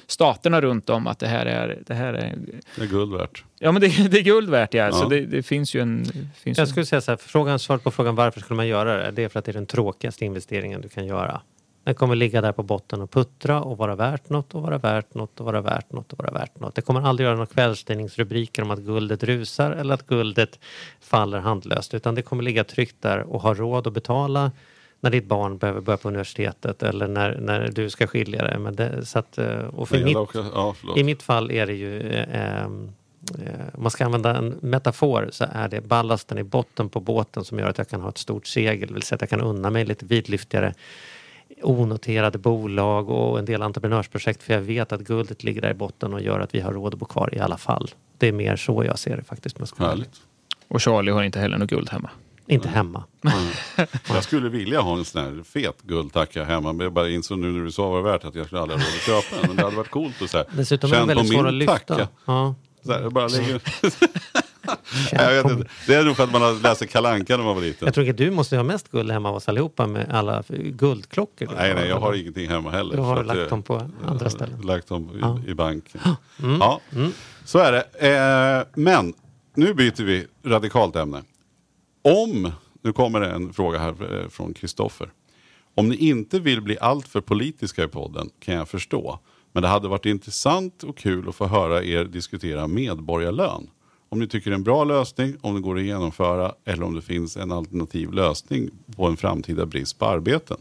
staterna 0.07 0.62
runt 0.62 0.89
om 0.89 1.07
att 1.07 1.19
det 1.19 1.27
här 1.27 1.45
är, 1.45 1.79
det 1.86 1.93
här 1.93 2.13
är 2.13 2.38
Det 2.75 2.81
är 2.81 2.88
guld 2.88 3.13
värt. 3.13 3.43
Ja, 3.60 3.71
men 3.71 3.81
det, 3.81 3.88
det 4.12 4.17
är 4.17 4.23
guld 4.23 4.49
värt, 4.49 4.73
ja. 4.73 4.86
Ja. 4.86 4.91
Så 4.91 5.10
det, 5.10 5.21
det 5.21 5.43
finns 5.43 5.75
ju 5.75 5.81
en... 5.81 6.05
Finns 6.36 6.57
Jag 6.57 6.67
skulle 6.67 6.86
säga 6.86 7.01
så 7.01 7.12
här, 7.12 7.17
frågan, 7.17 7.60
svaret 7.60 7.83
på 7.83 7.91
frågan 7.91 8.15
varför 8.15 8.39
skulle 8.39 8.57
man 8.57 8.67
göra 8.67 8.97
det, 8.97 9.12
det 9.12 9.23
är 9.23 9.29
för 9.29 9.39
att 9.39 9.45
det 9.45 9.51
är 9.51 9.53
den 9.53 9.65
tråkigaste 9.65 10.25
investeringen 10.25 10.81
du 10.81 10.89
kan 10.89 11.05
göra. 11.05 11.41
Den 11.88 11.95
kommer 11.95 12.15
ligga 12.15 12.41
där 12.41 12.52
på 12.52 12.63
botten 12.63 13.02
och 13.02 13.12
puttra 13.12 13.62
och 13.62 13.78
vara 13.78 13.95
värt 13.95 14.30
något 14.30 14.56
och 14.56 14.62
vara 14.62 14.78
värt 14.78 15.13
något 15.13 15.39
och 15.39 15.45
vara 15.45 15.62
värt 15.62 15.93
något 15.93 16.13
och 16.13 16.19
vara 16.19 16.32
värt 16.32 16.60
något. 16.60 16.76
Det 16.76 16.82
kommer 16.82 17.02
aldrig 17.02 17.26
göra 17.26 17.36
några 17.36 17.45
kvällstidningsrubriker 17.45 18.62
om 18.62 18.71
att 18.71 18.80
guldet 18.80 19.23
rusar 19.23 19.71
eller 19.71 19.93
att 19.93 20.08
guldet 20.08 20.60
faller 21.02 21.39
handlöst 21.39 21.93
utan 21.93 22.15
det 22.15 22.21
kommer 22.21 22.43
ligga 22.43 22.63
tryggt 22.63 22.95
där 23.02 23.19
och 23.19 23.41
ha 23.41 23.54
råd 23.54 23.88
att 23.88 23.93
betala 23.93 24.52
när 25.00 25.10
ditt 25.10 25.26
barn 25.26 25.58
behöver 25.58 25.82
börja 25.82 25.97
på 25.97 26.08
universitetet 26.08 26.84
eller 26.84 27.08
när, 27.08 27.38
när 27.39 27.67
du 27.67 27.89
ska 27.89 28.08
skilja 28.08 28.43
dig. 28.43 28.60
Men 28.60 28.76
det, 28.76 29.06
så 29.06 29.19
att, 29.19 29.38
eh, 29.38 29.58
och 29.58 29.89
för 29.89 30.04
mitt, 30.04 30.17
också- 30.17 30.45
ja, 30.54 30.76
i 30.95 31.04
mitt 31.04 31.23
fall 31.23 31.52
är 31.52 31.67
det 31.67 31.73
ju, 31.73 32.02
eh, 32.02 32.41
ehm, 32.41 32.91
eh, 33.45 33.52
om 33.73 33.84
man 33.84 33.91
ska 33.91 34.06
använda 34.06 34.38
en 34.38 34.56
metafor, 34.62 35.30
så 35.32 35.45
är 35.52 35.67
det 35.67 35.82
ballasten 35.82 36.38
i 36.38 36.43
botten 36.43 36.89
på 36.89 37.00
båten 37.00 37.43
som 37.43 37.60
gör 37.60 37.69
att 37.69 37.78
jag 37.78 37.89
kan 37.89 38.02
ha 38.02 38.10
ett 38.10 38.17
stort 38.17 38.47
segel, 38.47 38.88
det 38.88 38.93
vill 38.93 39.04
säga 39.04 39.15
att 39.15 39.21
jag 39.21 39.30
kan 39.30 39.41
unna 39.41 39.69
mig 39.69 39.86
lite 39.86 40.06
vidlyftigare 40.06 40.73
onoterade 41.62 42.38
bolag 42.38 43.10
och 43.10 43.39
en 43.39 43.45
del 43.45 43.62
entreprenörsprojekt 43.62 44.43
för 44.43 44.53
jag 44.53 44.62
vet 44.62 44.91
att 44.91 45.01
guldet 45.01 45.43
ligger 45.43 45.62
där 45.62 45.71
i 45.71 45.73
botten 45.73 46.13
och 46.13 46.21
gör 46.21 46.39
att 46.39 46.55
vi 46.55 46.60
har 46.60 46.73
råd 46.73 46.93
att 46.93 46.99
bo 46.99 47.05
kvar 47.05 47.29
i 47.36 47.39
alla 47.39 47.57
fall. 47.57 47.91
Det 48.17 48.27
är 48.27 48.31
mer 48.31 48.55
så 48.55 48.83
jag 48.83 48.99
ser 48.99 49.17
det 49.17 49.23
faktiskt. 49.23 49.57
ärlig. 49.60 49.86
Härligt. 49.86 50.21
Och 50.67 50.81
Charlie 50.81 51.12
har 51.12 51.23
inte 51.23 51.39
heller 51.39 51.57
något 51.57 51.69
guld 51.69 51.89
hemma. 51.89 52.10
Inte 52.49 52.69
hemma. 52.69 53.03
Jag 54.10 54.23
skulle 54.23 54.49
vilja 54.49 54.81
ha 54.81 54.97
en 54.97 55.05
sån 55.05 55.21
här 55.21 55.43
fet 55.43 55.81
guldtacka 55.81 56.43
hemma, 56.43 56.73
men 56.73 56.83
jag 56.83 56.93
bara 56.93 57.10
insåg 57.10 57.39
nu 57.39 57.51
när 57.51 57.65
du 57.65 57.71
sa 57.71 57.89
vad 57.89 57.99
det 57.99 58.03
var 58.03 58.12
värt 58.12 58.25
att 58.25 58.36
jag 58.36 58.45
skulle 58.45 58.62
aldrig 58.62 58.79
ha 58.79 58.86
råd 58.88 58.95
att 58.95 59.01
köpa 59.01 59.41
den. 59.41 59.47
Men 59.47 59.55
det 59.55 59.63
hade 59.63 59.75
varit 59.75 59.89
coolt 59.89 60.21
att 60.21 60.29
säga. 60.29 60.45
Dessutom 60.51 60.93
är 60.93 60.97
den 60.97 61.07
väldigt 61.07 61.33
svår 61.33 61.47
att 61.47 61.53
lyfta. 61.53 62.07
Ja. 62.25 62.55
Så 62.86 62.91
här, 62.91 63.01
jag 63.01 63.13
bara 63.13 63.27
lägger... 63.27 63.62
Jag 65.12 65.43
vet 65.43 65.51
inte. 65.51 65.69
Det 65.88 65.93
är 65.95 66.03
nog 66.03 66.15
för 66.15 66.23
att 66.23 66.32
man 66.32 66.41
har 66.41 66.62
läst 66.63 66.89
Kalanka 66.89 67.38
när 67.38 67.43
man 67.43 67.56
var 67.56 67.62
liten. 67.62 67.86
Jag 67.86 67.93
tror 67.93 68.10
att 68.10 68.17
du 68.17 68.32
måste 68.32 68.56
ha 68.58 68.63
mest 68.63 68.91
guld 68.91 69.12
hemma 69.12 69.30
av 69.30 69.36
oss 69.36 69.49
allihopa 69.49 69.88
med 69.88 70.10
alla 70.12 70.43
guldklockor. 70.49 71.49
Nej, 71.58 71.73
nej, 71.73 71.88
jag 71.89 71.99
har 71.99 72.13
ingenting 72.13 72.49
hemma 72.49 72.71
heller. 72.71 72.95
Du 72.95 73.01
har 73.01 73.23
lagt 73.23 73.39
jag- 73.39 73.49
dem 73.49 73.63
på 73.63 73.89
andra 74.08 74.30
ställen. 74.30 74.62
Lagt 74.62 74.88
dem 74.88 75.10
i, 75.15 75.19
Ja. 75.21 75.39
i 75.47 75.53
bank. 75.53 75.84
Mm. 76.43 76.58
Ja, 76.60 76.82
så 77.45 77.60
är 77.60 77.71
det. 77.71 77.82
Eh, 78.10 78.82
men 78.82 79.13
nu 79.56 79.73
byter 79.73 80.03
vi 80.03 80.25
radikalt 80.45 80.95
ämne. 80.95 81.23
Om, 82.01 82.51
nu 82.82 82.93
kommer 82.93 83.19
det 83.19 83.27
en 83.32 83.53
fråga 83.53 83.80
här 83.80 84.21
eh, 84.23 84.30
från 84.30 84.53
Kristoffer. 84.53 85.10
Om 85.75 85.89
ni 85.89 85.95
inte 85.95 86.39
vill 86.39 86.62
bli 86.62 86.77
alltför 86.80 87.21
politiska 87.21 87.84
i 87.84 87.88
podden 87.88 88.30
kan 88.39 88.56
jag 88.56 88.69
förstå. 88.69 89.19
Men 89.53 89.63
det 89.63 89.69
hade 89.69 89.88
varit 89.88 90.06
intressant 90.06 90.84
och 90.84 90.97
kul 90.97 91.30
att 91.30 91.36
få 91.36 91.45
höra 91.47 91.84
er 91.84 92.03
diskutera 92.03 92.67
medborgarlön. 92.67 93.69
Om 94.10 94.20
ni 94.20 94.28
tycker 94.28 94.50
det 94.50 94.54
är 94.54 94.58
en 94.58 94.63
bra 94.63 94.84
lösning, 94.84 95.38
om 95.41 95.56
det 95.56 95.62
går 95.62 95.78
att 95.78 95.84
genomföra 95.84 96.54
eller 96.65 96.84
om 96.84 96.96
det 96.96 97.02
finns 97.02 97.38
en 97.38 97.52
alternativ 97.52 98.12
lösning 98.13 98.70
på 98.96 99.06
en 99.06 99.17
framtida 99.17 99.65
brist 99.65 100.00
på 100.00 100.06
arbeten. 100.06 100.58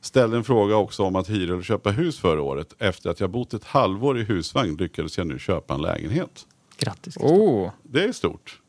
Ställde 0.00 0.36
en 0.36 0.44
fråga 0.44 0.76
också 0.76 1.02
om 1.02 1.16
att 1.16 1.30
hyra 1.30 1.52
eller 1.54 1.62
köpa 1.62 1.90
hus 1.90 2.18
förra 2.18 2.42
året. 2.42 2.74
Efter 2.78 3.10
att 3.10 3.20
jag 3.20 3.30
bott 3.30 3.54
ett 3.54 3.64
halvår 3.64 4.18
i 4.18 4.22
husvagn 4.22 4.76
lyckades 4.76 5.18
jag 5.18 5.26
nu 5.26 5.38
köpa 5.38 5.74
en 5.74 5.82
lägenhet. 5.82 6.46
Grattis. 6.78 7.16
Oh, 7.16 7.70
Det 7.82 8.04
är 8.04 8.12
stort. 8.12 8.60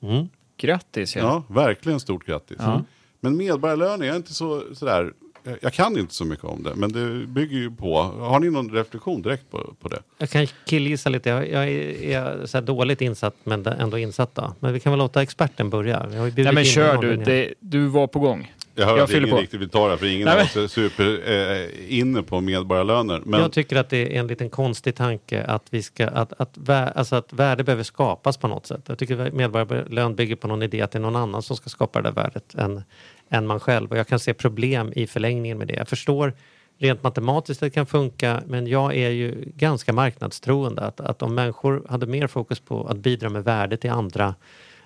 grattis 0.58 1.16
ja. 1.16 1.22
Ja, 1.22 1.54
verkligen 1.56 2.00
stort 2.00 2.26
grattis. 2.26 2.58
Ja. 2.60 2.84
Men 3.20 3.38
medborgarlön 3.38 4.02
är 4.02 4.16
inte 4.16 4.34
så, 4.34 4.64
sådär, 4.74 5.14
jag 5.62 5.74
kan 5.74 5.98
inte 5.98 6.14
så 6.14 6.26
mycket 6.26 6.46
om 6.46 6.64
det, 6.64 6.76
men 6.76 6.92
det 6.92 7.28
bygger 7.28 7.58
ju 7.58 7.72
på, 7.72 8.02
har 8.02 8.40
ni 8.40 8.50
någon 8.50 8.70
reflektion 8.70 9.22
direkt 9.22 9.52
på, 9.52 9.74
på 9.82 9.88
det? 9.88 10.00
Jag 10.18 10.30
kan 10.30 10.48
killgissa 10.66 11.10
lite. 11.10 11.30
Jag, 11.30 11.50
jag 11.50 11.68
är, 11.70 12.04
är 12.04 12.46
så 12.46 12.58
här 12.58 12.66
dåligt 12.66 13.02
insatt 13.02 13.36
men 13.44 13.66
ändå 13.66 13.98
insatt. 13.98 14.36
Då. 14.36 14.54
Men 14.60 14.74
vi 14.74 14.80
kan 14.80 14.92
väl 14.92 15.00
låta 15.00 15.22
experten 15.22 15.70
börja. 15.70 16.06
Nej 16.36 16.54
men 16.54 16.66
kör 16.66 16.98
du, 16.98 17.16
det, 17.16 17.54
du 17.60 17.88
var 17.88 18.08
på 18.08 18.20
gång. 18.20 18.54
Jag 18.80 18.86
hör 18.86 18.98
Jag 18.98 19.04
att 19.04 19.14
ingen 19.14 19.30
på. 19.30 19.38
riktigt 19.38 19.62
vill 19.62 19.70
ta 19.70 19.90
det, 19.90 19.98
för 19.98 20.06
ingen 20.06 20.28
är 20.28 20.68
super 20.68 21.20
eh, 21.32 22.00
inne 22.00 22.24
på 22.24 22.42
medborgarlöner. 22.42 23.22
Men 23.26 23.40
Jag 23.40 23.52
tycker 23.52 23.76
att 23.76 23.90
det 23.90 24.16
är 24.16 24.20
en 24.20 24.28
liten 24.28 24.50
konstig 24.50 24.96
tanke 24.96 25.44
att, 25.44 25.64
vi 25.70 25.84
ska, 25.84 26.08
att, 26.08 26.34
att, 26.42 26.58
vä- 26.58 26.92
alltså 26.96 27.16
att 27.16 27.34
värde 27.34 27.64
behöver 27.64 27.84
skapas 27.84 28.38
på 28.38 28.48
något 28.48 28.66
sätt. 28.66 28.82
Jag 28.88 28.98
tycker 28.98 29.32
medborgarlön 29.32 30.16
bygger 30.16 30.36
på 30.36 30.48
någon 30.48 30.64
idé 30.64 30.82
att 30.82 30.92
det 30.92 30.98
är 30.98 31.02
någon 31.02 31.16
annan 31.16 31.42
som 31.42 31.56
ska 31.58 31.70
skapa 31.70 32.02
det 32.02 32.10
där 32.10 32.16
värdet 32.16 32.56
än, 32.56 32.84
än 33.30 33.48
man 33.48 33.60
själv. 33.60 33.92
Och 33.92 33.98
jag 33.98 34.08
kan 34.08 34.20
se 34.20 34.34
problem 34.34 34.94
i 34.96 35.08
förlängningen 35.08 35.58
med 35.58 35.68
det. 35.68 35.74
Jag 35.74 35.88
förstår 35.88 36.34
rent 36.78 37.04
matematiskt 37.04 37.64
att 37.64 37.66
det 37.66 37.74
kan 37.74 37.86
funka 37.86 38.42
men 38.48 38.68
jag 38.68 38.96
är 38.96 39.10
ju 39.10 39.52
ganska 39.56 39.94
marknadstroende. 39.94 40.82
Att, 40.82 41.00
att 41.00 41.22
om 41.22 41.36
människor 41.36 41.86
hade 41.90 42.06
mer 42.06 42.28
fokus 42.28 42.60
på 42.60 42.88
att 42.88 42.98
bidra 42.98 43.30
med 43.30 43.44
värde 43.44 43.78
till 43.78 43.92
andra 43.92 44.36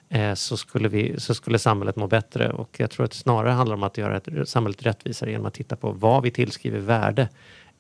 eh, 0.10 0.34
så, 0.34 0.58
skulle 0.58 0.90
vi, 0.90 1.20
så 1.20 1.34
skulle 1.36 1.60
samhället 1.60 1.96
må 1.96 2.08
bättre. 2.08 2.52
Och 2.52 2.76
jag 2.80 2.92
tror 2.92 3.06
att 3.06 3.12
det 3.12 3.18
snarare 3.18 3.52
handlar 3.52 3.76
om 3.76 3.84
att 3.84 3.98
göra 3.98 4.18
ett, 4.18 4.50
samhället 4.50 4.86
rättvisare 4.86 5.32
genom 5.32 5.46
att 5.46 5.54
titta 5.54 5.76
på 5.76 5.92
vad 5.92 6.24
vi 6.24 6.32
tillskriver 6.32 6.80
värde 6.80 7.30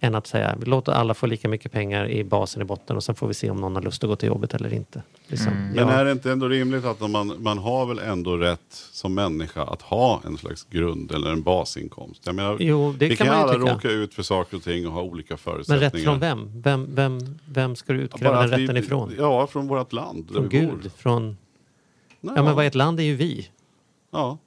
än 0.03 0.15
att 0.15 0.27
säga 0.27 0.55
låt 0.65 0.87
alla 0.89 1.13
få 1.13 1.25
lika 1.25 1.47
mycket 1.47 1.71
pengar 1.71 2.09
i 2.09 2.23
basen 2.23 2.61
i 2.61 2.65
botten 2.65 2.95
och 2.95 3.03
sen 3.03 3.15
får 3.15 3.27
vi 3.27 3.33
se 3.33 3.49
om 3.49 3.57
någon 3.57 3.75
har 3.75 3.81
lust 3.81 4.03
att 4.03 4.07
gå 4.09 4.15
till 4.15 4.27
jobbet 4.27 4.53
eller 4.53 4.73
inte. 4.73 5.01
Liksom. 5.27 5.53
Men 5.53 5.87
Ja. 5.87 5.91
är 5.91 6.05
det 6.05 6.11
inte 6.11 6.31
ändå 6.31 6.47
rimligt 6.47 6.85
att 6.85 6.99
man, 7.11 7.33
man 7.43 7.57
har 7.57 7.85
väl 7.85 7.99
ändå 7.99 8.37
rätt 8.37 8.59
som 8.91 9.13
människa 9.13 9.63
att 9.63 9.81
ha 9.81 10.21
en 10.25 10.37
slags 10.37 10.63
grund 10.69 11.11
eller 11.11 11.31
en 11.31 11.41
basinkomst? 11.43 12.21
Jag 12.25 12.35
menar, 12.35 12.57
Jo, 12.59 12.93
det 12.97 13.07
vi 13.07 13.15
kan 13.15 13.27
kan 13.27 13.35
alla 13.35 13.53
tycka. 13.53 13.73
råka 13.73 13.89
ut 13.89 14.13
för 14.13 14.23
saker 14.23 14.57
och 14.57 14.63
ting 14.63 14.87
och 14.87 14.93
ha 14.93 15.01
olika 15.01 15.33
Men 15.33 15.37
förutsättningar. 15.37 15.91
rätt 15.93 16.03
från 16.03 16.19
vem? 16.19 16.61
Vem, 16.61 16.87
vem, 16.95 17.39
vem 17.45 17.75
ska 17.75 17.93
du 17.93 17.99
utkräva 17.99 18.41
den 18.41 18.53
att 18.53 18.59
vi- 18.59 18.63
rätten 18.63 18.77
ifrån? 18.77 19.13
Ja, 19.17 19.47
från 19.47 19.67
vårt 19.67 19.93
land 19.93 20.29
Från 20.33 20.49
Gud? 20.49 20.69
bor. 20.69 20.89
Från... 20.97 21.37
Ja, 22.21 22.33
Ja 22.35 22.43
men 22.43 22.55
vad 22.55 22.63
är 22.63 22.67
ett 22.67 22.75
land? 22.75 22.97
Det 22.97 23.03
är 23.03 23.05
ju 23.05 23.15
vi. 23.15 23.47
ja. 24.11 24.37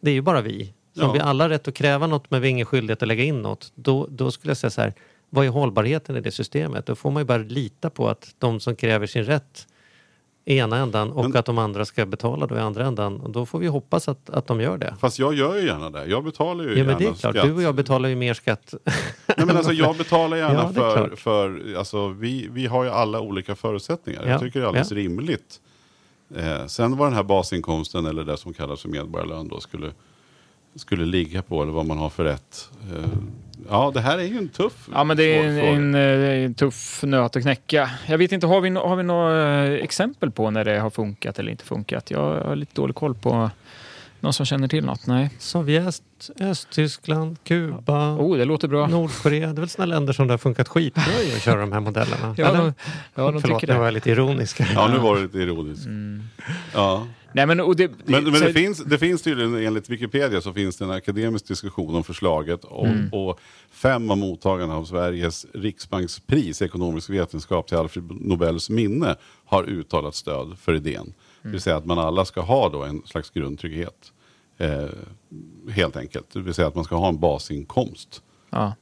Det 0.00 0.10
är 0.10 0.14
ju 0.14 0.20
bara 0.22 0.40
vi. 0.40 0.74
Så 0.96 1.00
om 1.02 1.06
Ja. 1.08 1.12
vi 1.12 1.18
alla 1.20 1.44
har 1.44 1.48
rätt 1.48 1.68
att 1.68 1.74
kräva 1.74 2.06
något 2.06 2.30
men 2.30 2.40
vi 2.42 2.48
har 2.48 2.50
ingen 2.50 2.66
skyldighet 2.66 3.02
att 3.02 3.08
lägga 3.08 3.24
in 3.24 3.42
något, 3.42 3.72
då, 3.74 4.06
då 4.10 4.30
skulle 4.30 4.50
jag 4.50 4.56
säga 4.58 4.70
så 4.70 4.80
här, 4.80 4.92
vad 5.30 5.46
är 5.46 5.50
hållbarheten 5.50 6.16
i 6.16 6.20
det 6.20 6.30
systemet? 6.30 6.86
Då 6.86 6.94
får 6.94 7.10
man 7.10 7.20
ju 7.20 7.24
bara 7.24 7.38
lita 7.38 7.90
på 7.90 8.08
att 8.08 8.34
de 8.38 8.60
som 8.60 8.76
kräver 8.76 9.06
sin 9.06 9.24
rätt 9.24 9.66
i 10.44 10.56
ena 10.58 10.76
ändan 10.76 11.12
och 11.12 11.24
Men- 11.24 11.36
att 11.36 11.46
de 11.46 11.58
andra 11.58 11.84
ska 11.84 12.06
betala 12.06 12.46
då 12.46 12.56
i 12.56 12.58
andra 12.60 12.86
ändan. 12.86 13.20
Och 13.20 13.30
då 13.30 13.46
får 13.46 13.58
vi 13.58 13.66
hoppas 13.66 14.08
att, 14.08 14.30
att 14.30 14.46
de 14.46 14.60
gör 14.60 14.78
det. 14.78 14.94
Fast 15.00 15.18
jag 15.18 15.34
gör 15.34 15.56
ju 15.56 15.66
gärna 15.66 15.90
det. 15.90 16.06
Jag 16.06 16.24
betalar 16.24 16.64
ju 16.64 16.70
Ja 16.70 16.76
gärna 16.76 16.90
men 16.90 16.98
det 16.98 17.04
är 17.04 17.12
klart, 17.14 17.34
skatt. 17.34 17.46
du 17.46 17.52
och 17.52 17.62
jag 17.62 17.74
betalar 17.74 18.08
ju 18.08 18.16
mer 18.16 18.34
skatt. 18.34 18.74
Nej, 19.36 19.46
men 19.46 19.56
alltså, 19.56 19.72
jag 19.72 19.96
betalar 19.96 20.36
gärna 20.36 20.54
Ja, 20.62 20.72
för, 20.72 21.16
för 21.16 21.74
alltså, 21.78 22.08
vi, 22.08 22.48
vi 22.52 22.66
har 22.66 22.84
ju 22.84 22.90
alla 22.90 23.20
olika 23.20 23.54
förutsättningar. 23.54 24.22
Ja, 24.24 24.30
Jag 24.30 24.40
tycker 24.40 24.60
det 24.60 24.64
är 24.66 24.68
alldeles 24.68 24.90
ja. 24.90 24.96
rimligt. 24.96 25.60
Eh, 26.36 26.66
sen 26.66 26.96
vad 26.96 27.06
den 27.08 27.14
här 27.14 27.22
basinkomsten 27.22 28.06
eller 28.06 28.24
det 28.24 28.36
som 28.36 28.52
kallas 28.54 28.80
för 28.82 28.88
medborgarlön 28.88 29.48
då 29.48 29.60
skulle, 29.60 29.92
skulle 30.76 31.04
ligga 31.04 31.42
på 31.42 31.62
eller 31.62 31.72
vad 31.72 31.86
man 31.86 31.98
har 31.98 32.10
för 32.10 32.24
rätt. 32.24 32.68
Eh, 32.96 33.04
ja, 33.68 33.90
det 33.94 34.00
här 34.00 34.18
är 34.18 34.22
ju 34.22 34.38
en 34.38 34.48
tuff 34.48 34.88
Ja 34.92 35.04
men 35.04 35.16
det 35.16 35.38
är 35.38 35.44
en, 35.44 35.58
en, 35.58 35.94
eh, 35.94 36.44
en 36.44 36.54
tuff 36.54 37.02
nöt 37.02 37.36
att 37.36 37.42
knäcka. 37.42 37.90
Jag 38.06 38.18
vet 38.18 38.32
inte, 38.32 38.46
har 38.46 38.60
vi, 38.60 38.70
har 38.70 38.96
vi 38.96 39.02
några 39.02 39.64
eh, 39.66 39.72
exempel 39.84 40.30
på 40.30 40.50
när 40.50 40.64
det 40.64 40.78
har 40.78 40.90
funkat 40.90 41.38
eller 41.38 41.50
inte 41.52 41.64
funkat? 41.64 42.10
Jag 42.10 42.20
har 42.44 42.56
lite 42.56 42.74
dålig 42.74 42.96
koll 42.96 43.14
på 43.14 43.50
någon 44.20 44.32
som 44.32 44.46
känner 44.46 44.68
till 44.68 44.84
något. 44.84 45.06
Nej. 45.06 45.30
Sovjet, 45.38 46.02
Östtyskland, 46.40 47.36
Kuba, 47.44 48.12
Oh, 48.14 48.36
det 48.38 48.44
låter 48.44 48.68
bra. 48.68 48.86
Nordkorea. 48.86 49.46
Det 49.46 49.58
är 49.58 49.60
väl 49.60 49.68
sådana 49.68 49.94
länder 49.94 50.12
som 50.12 50.26
det 50.26 50.32
har 50.32 50.38
funkat 50.38 50.68
skitbra 50.68 51.02
i 51.24 51.34
att 51.36 51.42
köra 51.42 51.60
de 51.60 51.72
här 51.72 51.80
modellerna? 51.80 52.34
Ja, 52.38 52.48
Eller? 52.48 52.58
de, 52.58 52.72
ja, 53.14 53.30
de 53.30 53.40
Förlåt, 53.42 53.60
tycker 53.60 53.72
nu 53.72 53.78
var 53.78 53.80
det. 53.80 53.86
jag 53.86 53.94
lite 53.94 54.10
ironisk. 54.10 54.60
Ja, 54.74 54.88
nu 54.88 54.98
var 54.98 55.16
det 55.16 55.22
lite 55.22 55.38
ironiskt. 55.38 55.86
Ja. 56.74 57.06
Nej, 57.34 57.46
men, 57.46 57.60
och 57.60 57.76
det, 57.76 57.90
Men, 58.04 58.24
men 58.24 58.32
det, 58.32 58.52
finns, 58.52 58.78
det 58.84 58.98
finns 58.98 59.22
tydligen, 59.22 59.54
enligt 59.54 59.88
Wikipedia, 59.88 60.40
så 60.40 60.52
finns 60.52 60.76
det 60.76 60.84
en 60.84 60.90
akademisk 60.90 61.48
diskussion 61.48 61.94
om 61.94 62.04
förslaget. 62.04 62.64
Och, 62.64 62.86
Mm. 62.86 63.08
och 63.12 63.40
fem 63.70 64.10
av 64.10 64.18
mottagarna 64.18 64.76
av 64.76 64.84
Sveriges 64.84 65.46
riksbankspris 65.54 66.62
i 66.62 66.64
ekonomisk 66.64 67.10
vetenskap 67.10 67.68
till 67.68 67.76
Alfred 67.76 68.04
Nobels 68.20 68.70
minne 68.70 69.16
har 69.44 69.64
uttalat 69.64 70.14
stöd 70.14 70.58
för 70.58 70.74
idén. 70.74 70.96
Mm. 71.00 71.12
Det 71.42 71.48
vill 71.48 71.60
säga 71.60 71.76
att 71.76 71.86
man 71.86 71.98
alla 71.98 72.24
ska 72.24 72.40
ha 72.40 72.68
då 72.68 72.82
en 72.82 73.02
slags 73.06 73.30
grundtrygghet. 73.30 74.12
Eh, 74.58 74.86
helt 75.70 75.96
enkelt. 75.96 76.30
Det 76.32 76.40
vill 76.40 76.54
säga 76.54 76.68
att 76.68 76.74
man 76.74 76.84
ska 76.84 76.96
ha 76.96 77.08
en 77.08 77.20
basinkomst. 77.20 78.22
Ja. 78.54 78.74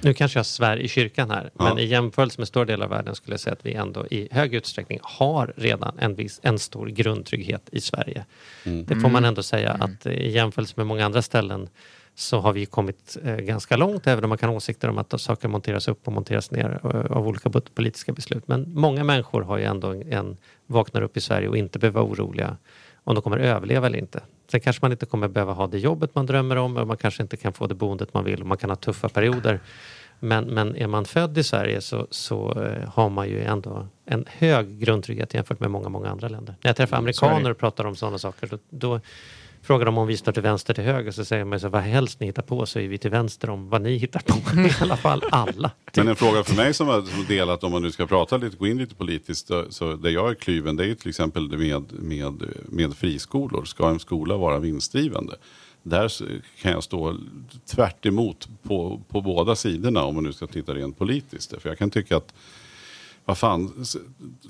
Nu 0.00 0.14
kanske 0.14 0.38
jag 0.38 0.46
svär 0.46 0.76
i 0.76 0.88
kyrkan 0.88 1.30
här, 1.30 1.50
Ja. 1.58 1.64
men 1.64 1.78
i 1.78 1.84
jämförelse 1.84 2.40
med 2.40 2.48
stora 2.48 2.64
delar 2.64 2.84
av 2.84 2.90
världen 2.90 3.14
skulle 3.14 3.32
jag 3.32 3.40
säga 3.40 3.52
att 3.52 3.66
vi 3.66 3.74
ändå 3.74 4.06
i 4.06 4.28
hög 4.30 4.54
utsträckning 4.54 4.98
har 5.02 5.52
redan 5.56 5.98
en, 5.98 6.14
viss, 6.14 6.40
en 6.42 6.58
stor 6.58 6.86
grundtrygghet 6.86 7.68
i 7.72 7.80
Sverige. 7.80 8.24
Det 8.64 8.96
får 8.96 9.08
man 9.08 9.24
ändå 9.24 9.42
säga 9.42 9.72
att 9.72 10.06
eh, 10.06 10.12
i 10.12 10.30
jämförelse 10.30 10.74
med 10.76 10.86
många 10.86 11.06
andra 11.06 11.22
ställen 11.22 11.68
så 12.14 12.40
har 12.40 12.52
vi 12.52 12.66
kommit 12.66 13.16
eh, 13.24 13.36
ganska 13.36 13.76
långt, 13.76 14.06
även 14.06 14.24
om 14.24 14.28
man 14.28 14.38
kan 14.38 14.48
ha 14.48 14.56
åsikter 14.56 14.88
om 14.88 14.98
att 14.98 15.20
saker 15.20 15.48
monteras 15.48 15.88
upp 15.88 16.06
och 16.06 16.12
monteras 16.12 16.50
ner 16.50 16.80
eh, 16.84 17.16
av 17.16 17.28
olika 17.28 17.50
politiska 17.50 18.12
beslut. 18.12 18.48
Men 18.48 18.74
många 18.74 19.04
människor 19.04 19.42
har 19.42 19.58
ju 19.58 19.64
ändå 19.64 19.88
en, 19.88 20.12
en 20.12 20.36
vaknar 20.66 21.02
upp 21.02 21.16
i 21.16 21.20
Sverige 21.20 21.48
och 21.48 21.56
inte 21.56 21.78
behöver 21.78 22.00
vara 22.00 22.10
oroliga 22.12 22.56
om 23.04 23.14
de 23.14 23.22
kommer 23.22 23.38
överleva 23.38 23.86
eller 23.86 23.98
inte. 23.98 24.20
Sen 24.50 24.60
kanske 24.60 24.84
man 24.84 24.92
inte 24.92 25.06
kommer 25.06 25.28
behöva 25.28 25.52
ha 25.52 25.66
det 25.66 25.78
jobbet 25.78 26.14
man 26.14 26.26
drömmer 26.26 26.56
om 26.56 26.76
och 26.76 26.86
man 26.86 26.96
kanske 26.96 27.22
inte 27.22 27.36
kan 27.36 27.52
få 27.52 27.66
det 27.66 27.74
boendet 27.74 28.14
man 28.14 28.24
vill 28.24 28.40
och 28.40 28.46
man 28.46 28.58
kan 28.58 28.70
ha 28.70 28.76
tuffa 28.76 29.08
perioder. 29.08 29.60
Men, 30.20 30.44
men 30.44 30.76
är 30.76 30.86
man 30.86 31.04
född 31.04 31.38
i 31.38 31.44
Sverige 31.44 31.80
så, 31.80 32.06
så 32.10 32.62
eh, 32.62 32.88
har 32.88 33.08
man 33.08 33.28
ju 33.28 33.42
ändå 33.42 33.86
en 34.04 34.24
hög 34.28 34.78
grundtrygghet 34.78 35.34
jämfört 35.34 35.60
med 35.60 35.70
många, 35.70 35.88
många 35.88 36.08
andra 36.10 36.28
länder. 36.28 36.54
När 36.62 36.68
jag 36.68 36.76
träffar 36.76 36.96
amerikaner 36.96 37.50
och 37.50 37.58
pratar 37.58 37.84
om 37.84 37.96
sådana 37.96 38.18
saker 38.18 38.46
då, 38.46 38.58
då 38.70 39.00
frågar 39.68 39.86
de 39.86 39.98
om 39.98 40.06
vi 40.06 40.16
står 40.16 40.32
till 40.32 40.42
vänster 40.42 40.74
till 40.74 40.84
höger 40.84 41.10
så 41.10 41.24
säger 41.24 41.44
man 41.44 41.60
så 41.60 41.68
vad 41.68 41.82
helst 41.82 42.20
ni 42.20 42.26
hittar 42.26 42.42
på 42.42 42.66
så 42.66 42.78
är 42.78 42.88
vi 42.88 42.98
till 42.98 43.10
vänster 43.10 43.50
om 43.50 43.68
vad 43.68 43.82
ni 43.82 43.96
hittar 43.96 44.20
på. 44.20 44.60
I 44.60 44.72
alla 44.80 44.96
fall 44.96 45.22
alla. 45.30 45.70
Men 45.96 46.08
en 46.08 46.16
fråga 46.16 46.44
för 46.44 46.56
mig 46.56 46.74
som 46.74 46.88
har 46.88 47.28
delat, 47.28 47.64
om 47.64 47.72
man 47.72 47.82
nu 47.82 47.90
ska 47.90 48.06
prata 48.06 48.36
lite, 48.36 48.56
gå 48.56 48.66
in 48.66 48.78
lite 48.78 48.94
politiskt, 48.94 49.50
så, 49.70 49.96
där 49.96 50.10
jag 50.10 50.30
är 50.30 50.34
kluven, 50.34 50.76
det 50.76 50.84
är 50.84 50.86
ju 50.86 50.94
till 50.94 51.08
exempel 51.08 51.58
med, 51.58 51.92
med, 51.92 52.42
med 52.68 52.96
friskolor. 52.96 53.64
Ska 53.64 53.88
en 53.88 53.98
skola 53.98 54.36
vara 54.36 54.58
vinstdrivande? 54.58 55.36
Där 55.82 56.12
kan 56.62 56.72
jag 56.72 56.82
stå 56.82 57.16
tvärt 57.66 58.06
emot 58.06 58.48
på, 58.62 59.00
på 59.08 59.20
båda 59.20 59.56
sidorna 59.56 60.04
om 60.04 60.14
man 60.14 60.24
nu 60.24 60.32
ska 60.32 60.46
titta 60.46 60.74
rent 60.74 60.98
politiskt. 60.98 61.62
För 61.62 61.68
jag 61.68 61.78
kan 61.78 61.90
tycka 61.90 62.16
att 62.16 62.34
vad 63.28 63.38
fan, 63.38 63.84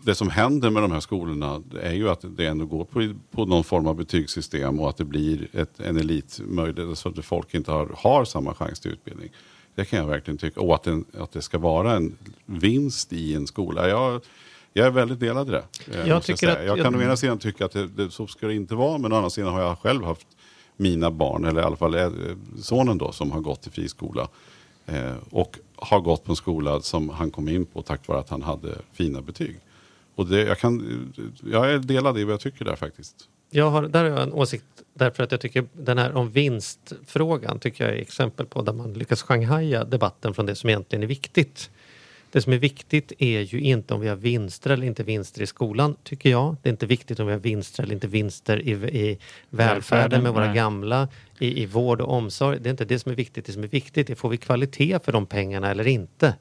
det 0.05 0.15
som 0.15 0.31
händer 0.31 0.71
med 0.71 0.83
de 0.83 0.93
här 0.93 1.01
skolorna 1.01 1.63
är 1.83 1.93
ju 1.93 2.09
att 2.09 2.25
det 2.37 2.47
ändå 2.47 2.67
går 2.67 2.85
på, 2.85 3.15
på 3.31 3.45
någon 3.47 3.65
form 3.65 3.87
av 3.87 3.95
betygssystem 3.97 4.81
och 4.81 4.89
att 4.89 4.97
det 4.97 5.05
blir 5.05 5.49
ett, 5.53 5.81
en 5.81 5.97
elitmöjlighet 5.97 6.99
så 6.99 7.09
att 7.09 7.25
folk 7.25 7.55
inte 7.55 7.73
har, 7.73 7.91
har 7.97 8.25
samma 8.25 8.55
chans 8.55 8.81
till 8.81 8.91
utbildning. 8.93 9.29
Det 9.75 9.85
kan 9.85 9.99
jag 9.99 10.07
verkligen 10.07 10.39
tycka. 10.39 10.61
Och 10.61 10.75
att, 10.75 10.87
en, 10.87 11.05
att 11.19 11.33
det 11.33 11.43
ska 11.43 11.59
vara 11.59 11.93
en 11.97 12.17
vinst 12.47 13.13
i 13.13 13.35
en 13.35 13.47
skola. 13.47 13.89
Jag, 13.89 14.21
jag 14.73 14.87
är 14.87 14.91
väldigt 14.91 15.21
delad 15.21 15.49
i 15.49 15.51
det. 15.51 15.65
eh, 15.93 16.09
Jag 16.09 16.23
tycker 16.23 16.47
säga. 16.47 16.59
att- 16.59 16.67
jag 16.67 16.77
kan 16.85 16.93
jag- 16.93 17.01
å 17.01 17.05
ena 17.05 17.17
sidan 17.17 17.39
tycka 17.39 17.65
att 17.65 17.73
det, 17.73 17.87
det, 17.87 18.11
så 18.11 18.27
ska 18.27 18.47
det 18.47 18.55
inte 18.55 18.75
vara. 18.75 18.99
Men 18.99 19.13
å 19.13 19.17
andra 19.17 19.31
sidan 19.31 19.53
har 19.53 19.61
jag 19.61 19.79
själv 19.79 20.05
haft 20.05 20.27
mina 20.77 21.11
barn, 21.11 21.45
eller 21.45 21.61
i 21.61 21.65
alla 21.65 21.77
fall 21.77 21.95
eh, 21.95 22.11
sonen 22.63 22.99
då, 22.99 23.13
som 23.13 23.31
har 23.33 23.41
gått 23.41 23.67
i 23.67 23.71
friskola. 23.71 24.29
Eh, 24.89 25.17
och 25.31 25.59
har 25.77 26.01
gått 26.01 26.25
på 26.25 26.33
en 26.33 26.37
skola 26.37 26.81
som 26.81 27.09
han 27.09 27.31
kom 27.31 27.49
in 27.49 27.67
på 27.67 27.83
tack 27.83 28.09
vare 28.09 28.19
att 28.19 28.31
han 28.31 28.43
hade 28.43 28.79
fina 28.93 29.21
betyg. 29.21 29.61
Och 30.15 30.27
det, 30.27 30.43
jag, 30.43 30.59
kan, 30.59 31.13
jag 31.45 31.71
är 31.71 31.79
delad 31.79 32.19
i 32.19 32.25
vad 32.25 32.33
jag 32.33 32.41
tycker 32.41 32.65
där 32.65 32.77
faktiskt. 32.77 33.17
Jag 33.51 33.71
har, 33.71 33.83
där 33.83 34.05
har 34.05 34.11
jag 34.11 34.23
en 34.23 34.33
åsikt 34.33 34.65
därför 34.95 35.23
att 35.23 35.33
jag 35.33 35.41
tycker 35.41 35.67
den 35.73 35.99
här 35.99 36.17
om 36.17 36.31
vinstfrågan 36.31 37.59
tycker 37.59 37.85
jag 37.85 37.95
är 37.97 38.01
exempel 38.01 38.47
på 38.47 38.63
där 38.63 38.73
man 38.73 38.93
lyckas 38.93 39.23
shanghaja 39.23 39.85
debatten 39.85 40.35
från 40.35 40.47
det 40.47 40.55
som 40.55 40.71
egentligen 40.71 41.03
är 41.03 41.07
viktigt. 41.07 41.71
Det 42.33 42.43
som 42.43 42.53
är 42.53 42.59
viktigt 42.59 43.13
är 43.19 43.41
ju 43.41 43.61
inte 43.61 43.95
om 43.95 44.01
vi 44.01 44.09
har 44.09 44.17
vinster 44.17 44.71
eller 44.71 44.87
inte 44.87 45.03
vinster 45.03 45.43
i 45.43 45.47
skolan, 45.47 45.97
tycker 46.03 46.31
jag. 46.31 46.57
Det 46.63 46.69
är 46.69 46.71
inte 46.71 46.87
viktigt 46.87 47.21
om 47.21 47.27
vi 47.27 47.33
har 47.33 47.41
vinster 47.41 47.83
eller 47.83 47.95
inte 47.95 48.07
vinster 48.07 48.61
i, 48.61 48.71
i 48.73 49.19
välfärden 49.51 50.23
med 50.23 50.33
våra 50.33 50.47
nej. 50.47 50.55
gamla, 50.55 51.09
i, 51.39 51.63
i 51.63 51.67
vård 51.67 52.01
och 52.01 52.13
omsorg. 52.15 52.59
Det 52.61 52.69
är 52.69 52.71
inte 52.71 52.85
det 52.85 52.99
som 52.99 53.13
är 53.13 53.17
viktigt. 53.17 53.47
Det 53.47 53.53
som 53.53 53.65
är 53.65 53.69
viktigt 53.69 54.11
är 54.11 54.15
får 54.15 54.29
vi 54.29 54.37
kvalitet 54.37 54.99
för 55.05 55.13
de 55.13 55.27
pengarna 55.27 55.71
eller 55.71 55.87
inte. 55.87 56.35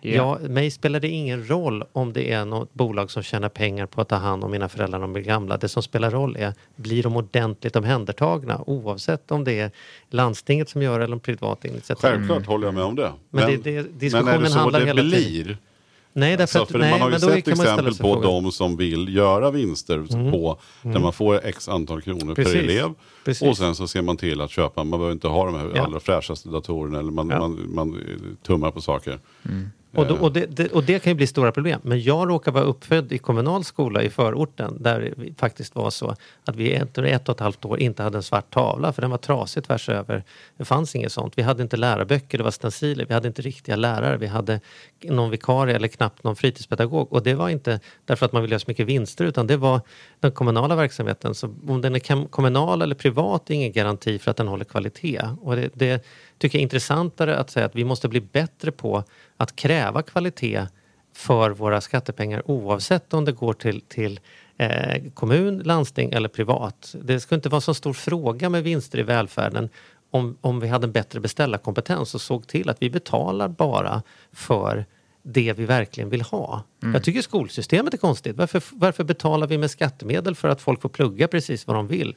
Ja, 0.00 0.38
mig 0.48 0.70
spelar 0.70 1.00
det 1.00 1.08
ingen 1.08 1.48
roll 1.48 1.84
om 1.92 2.12
det 2.12 2.32
är 2.32 2.44
något 2.44 2.74
bolag 2.74 3.10
som 3.10 3.22
tjänar 3.22 3.48
pengar 3.48 3.86
på 3.86 4.00
att 4.00 4.08
ta 4.08 4.16
hand 4.16 4.44
om 4.44 4.50
mina 4.50 4.68
föräldrar 4.68 4.98
när 4.98 5.06
de 5.06 5.12
blir 5.12 5.22
gamla. 5.22 5.56
Det 5.56 5.68
som 5.68 5.82
spelar 5.82 6.10
roll 6.10 6.36
är, 6.36 6.54
blir 6.76 7.02
de 7.02 7.16
ordentligt 7.16 7.76
omhändertagna? 7.76 8.60
Oavsett 8.66 9.30
om 9.30 9.44
det 9.44 9.60
är 9.60 9.70
landstinget 10.10 10.68
som 10.68 10.82
gör 10.82 10.98
det 10.98 11.04
eller 11.04 11.14
en 11.16 11.20
privat 11.20 11.64
initiativ. 11.64 12.08
Självklart 12.10 12.46
håller 12.46 12.66
jag 12.66 12.74
med 12.74 12.84
om 12.84 12.94
det. 12.96 13.12
Men 13.30 13.50
det- 13.50 13.56
det- 13.56 13.82
diskussionen 13.98 14.24
men 14.24 14.34
är 14.40 14.44
det 14.44 14.50
så 14.50 14.58
handlar 14.58 14.80
det 14.80 14.86
hela 14.86 15.02
tiden- 15.02 15.20
blir? 15.44 15.58
Nej, 16.12 16.36
därför 16.36 16.58
Alltså, 16.58 16.76
att, 16.76 16.80
nej, 16.80 16.90
man 16.90 17.00
har 17.00 17.08
ju 17.08 17.10
men 17.10 17.20
sett 17.20 17.46
man 17.46 17.66
exempel 17.66 17.86
på 17.86 17.94
frågan. 17.94 18.30
Mm. 18.30 18.42
de 18.44 18.52
som 18.52 18.76
vill 18.76 19.14
göra 19.16 19.50
vinster 19.50 20.30
på 20.30 20.58
där 20.82 21.00
man 21.00 21.12
får 21.12 21.40
x 21.46 21.68
antal 21.68 22.02
kronor 22.02 22.34
Precis. 22.34 22.52
per 22.54 22.60
elev. 22.60 22.94
Precis. 23.24 23.48
Och 23.48 23.56
sen 23.56 23.74
så 23.74 23.88
ser 23.88 24.02
man 24.02 24.16
till 24.16 24.40
att 24.40 24.50
köpa, 24.50 24.84
man 24.84 24.98
behöver 24.98 25.12
inte 25.12 25.28
ha 25.28 25.44
de 25.46 25.54
här 25.54 25.72
Ja. 25.74 25.82
allra 25.82 26.00
fräschaste 26.00 26.48
datorerna 26.48 26.98
eller 26.98 27.10
man, 27.12 27.28
Ja. 27.30 27.38
man, 27.38 27.74
man 27.74 27.94
eh, 27.94 28.44
tummar 28.46 28.70
på 28.70 28.80
saker. 28.80 29.18
Och, 29.98 30.06
då, 30.06 30.14
och, 30.14 30.32
det, 30.32 30.46
det, 30.46 30.72
och 30.72 30.84
det 30.84 30.98
kan 30.98 31.10
ju 31.10 31.14
bli 31.14 31.26
stora 31.26 31.52
problem. 31.52 31.80
Men 31.84 32.02
jag 32.02 32.28
råkar 32.28 32.52
vara 32.52 32.64
uppfödd 32.64 33.12
i 33.12 33.18
kommunal 33.18 33.64
skola 33.64 34.02
i 34.02 34.10
förorten 34.10 34.76
där 34.82 35.14
det 35.16 35.38
faktiskt 35.38 35.74
var 35.74 35.90
så 35.90 36.14
att 36.44 36.56
vi 36.56 36.72
ett, 36.72 36.98
ett 36.98 37.28
och 37.28 37.34
ett 37.34 37.40
halvt 37.40 37.64
år 37.64 37.80
inte 37.80 38.02
hade 38.02 38.18
en 38.18 38.22
svart 38.22 38.50
tavla 38.50 38.92
för 38.92 39.02
den 39.02 39.10
var 39.10 39.18
trasig 39.18 39.64
tvärs 39.64 39.88
över. 39.88 40.24
Det 40.56 40.64
fanns 40.64 40.94
inget 40.94 41.12
sånt. 41.12 41.32
Vi 41.36 41.42
hade 41.42 41.62
inte 41.62 41.76
lärarböcker, 41.76 42.38
det 42.38 42.44
var 42.44 42.50
stenciler. 42.50 43.04
Vi 43.08 43.14
hade 43.14 43.28
inte 43.28 43.42
riktiga 43.42 43.76
lärare. 43.76 44.16
Vi 44.16 44.26
hade 44.26 44.60
någon 45.02 45.30
vikarie 45.30 45.76
eller 45.76 45.88
knappt 45.88 46.24
någon 46.24 46.36
fritidspedagog. 46.36 47.12
Och 47.12 47.22
det 47.22 47.34
var 47.34 47.48
inte 47.48 47.80
därför 48.04 48.26
att 48.26 48.32
man 48.32 48.42
ville 48.42 48.52
göra 48.52 48.60
så 48.60 48.64
mycket 48.68 48.86
vinster 48.86 49.24
utan 49.24 49.46
det 49.46 49.56
var 49.56 49.80
den 50.20 50.32
kommunala 50.32 50.76
verksamheten. 50.76 51.34
Så 51.34 51.54
om 51.68 51.80
den 51.80 51.94
är 51.94 52.28
kommunal 52.28 52.82
eller 52.82 52.94
privat 52.94 53.50
är 53.50 53.54
ingen 53.54 53.72
garanti 53.72 54.18
för 54.18 54.30
att 54.30 54.36
den 54.36 54.48
håller 54.48 54.64
kvalitet. 54.64 55.22
Och 55.40 55.56
det, 55.56 55.70
det 55.74 56.04
tycker 56.38 56.58
jag 56.58 56.60
är 56.60 56.62
intressantare 56.62 57.36
att 57.36 57.50
säga 57.50 57.66
att 57.66 57.76
vi 57.76 57.84
måste 57.84 58.08
bli 58.08 58.20
bättre 58.20 58.72
på 58.72 59.04
att 59.36 59.56
kräva 59.56 60.02
kvalitet 60.02 60.66
för 61.14 61.50
våra 61.50 61.80
skattepengar 61.80 62.50
oavsett 62.50 63.14
om 63.14 63.24
det 63.24 63.32
går 63.32 63.52
till, 63.52 63.80
till 63.80 64.20
eh, 64.58 65.02
kommun, 65.14 65.58
landsting 65.58 66.12
eller 66.12 66.28
privat. 66.28 66.94
Det 67.02 67.20
ska 67.20 67.34
inte 67.34 67.48
vara 67.48 67.60
så 67.60 67.74
stor 67.74 67.92
fråga 67.92 68.48
med 68.48 68.62
vinster 68.62 68.98
i 68.98 69.02
välfärden 69.02 69.68
om, 70.10 70.38
om 70.40 70.60
vi 70.60 70.68
hade 70.68 70.86
en 70.86 70.92
bättre 70.92 71.20
beställarkompetens 71.20 72.14
och 72.14 72.20
såg 72.20 72.46
till 72.46 72.68
att 72.68 72.82
vi 72.82 72.90
betalar 72.90 73.48
bara 73.48 74.02
för 74.32 74.86
det 75.22 75.52
vi 75.52 75.64
verkligen 75.64 76.10
vill 76.10 76.22
ha. 76.22 76.62
Jag 76.80 77.04
tycker 77.04 77.22
skolsystemet 77.22 77.94
är 77.94 77.98
konstigt. 77.98 78.36
Varför, 78.36 78.62
varför 78.72 79.04
betalar 79.04 79.46
vi 79.46 79.58
med 79.58 79.70
skattemedel 79.70 80.34
för 80.34 80.48
att 80.48 80.60
folk 80.60 80.82
får 80.82 80.88
plugga 80.88 81.28
precis 81.28 81.66
vad 81.66 81.76
de 81.76 81.86
vill? 81.86 82.16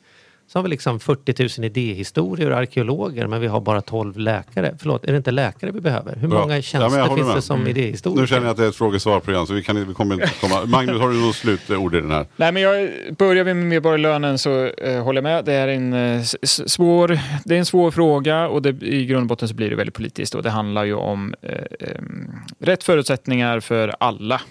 Så 0.52 0.60
har 0.60 0.64
vi 0.64 0.70
liksom 0.70 1.00
40 1.00 1.60
000 1.60 1.66
idéhistorier 1.66 2.52
och 2.52 2.58
arkeologer 2.58 3.28
men 3.28 3.42
vi 3.42 3.48
har 3.48 3.62
bara 3.62 3.82
12 3.82 4.18
läkare. 4.18 4.76
Förlåt, 4.80 5.06
är 5.06 5.12
det 5.12 5.18
inte 5.18 5.32
läkare 5.32 5.72
vi 5.72 5.82
behöver? 5.82 6.16
Hur 6.16 6.28
Bra. 6.28 6.40
många 6.40 6.56
Ja, 6.56 6.62
tjänster 6.62 7.02
håller 7.02 7.16
finns 7.16 7.28
det 7.28 7.34
med. 7.34 7.44
som 7.44 7.68
idéhistoriker? 7.68 8.22
Nu 8.22 8.28
känner 8.28 8.42
jag 8.42 8.52
att 8.52 8.58
det 8.58 8.64
är 8.66 8.70
ett 8.70 8.76
frågesvarprogram 8.76 9.48
så 9.48 9.54
vi, 9.54 9.64
kan, 9.64 9.88
vi 9.88 9.94
kommer 9.94 10.16
inte 10.16 10.30
komma... 10.42 10.66
Magnus, 10.66 11.02
har 11.02 11.10
du 11.10 11.22
något 11.22 11.36
slutord 11.36 11.96
i 11.96 12.02
den 12.02 12.12
här? 12.12 12.26
Nej, 12.36 12.52
men 12.52 12.62
jag 12.62 12.90
börjar 13.18 13.44
vi 13.44 13.54
med 13.54 13.66
medborgarlönen 13.66 14.38
så 14.38 14.66
eh, 14.66 15.04
håller 15.04 15.18
jag 15.18 15.24
med. 15.24 15.46
Det 15.46 15.54
är 15.54 15.68
en 15.68 15.94
eh, 15.94 16.22
svår, 16.44 17.20
det 17.46 17.56
är 17.56 17.60
en 17.60 17.66
svår 17.66 17.92
fråga 17.92 18.48
och 18.48 18.62
det, 18.62 18.70
i 18.82 19.06
grund 19.06 19.22
och 19.22 19.28
botten 19.28 19.48
så 19.48 19.56
blir 19.56 19.70
det 19.70 19.76
väldigt 19.76 19.96
politiskt. 19.96 20.36
Och 20.36 20.44
det 20.44 20.50
handlar 20.50 20.84
ju 20.84 20.94
om 20.94 21.34
eh, 21.42 21.54
em, 21.98 22.32
rätt 22.60 22.84
förutsättningar 22.84 23.60
för 23.60 23.96
alla. 24.00 24.42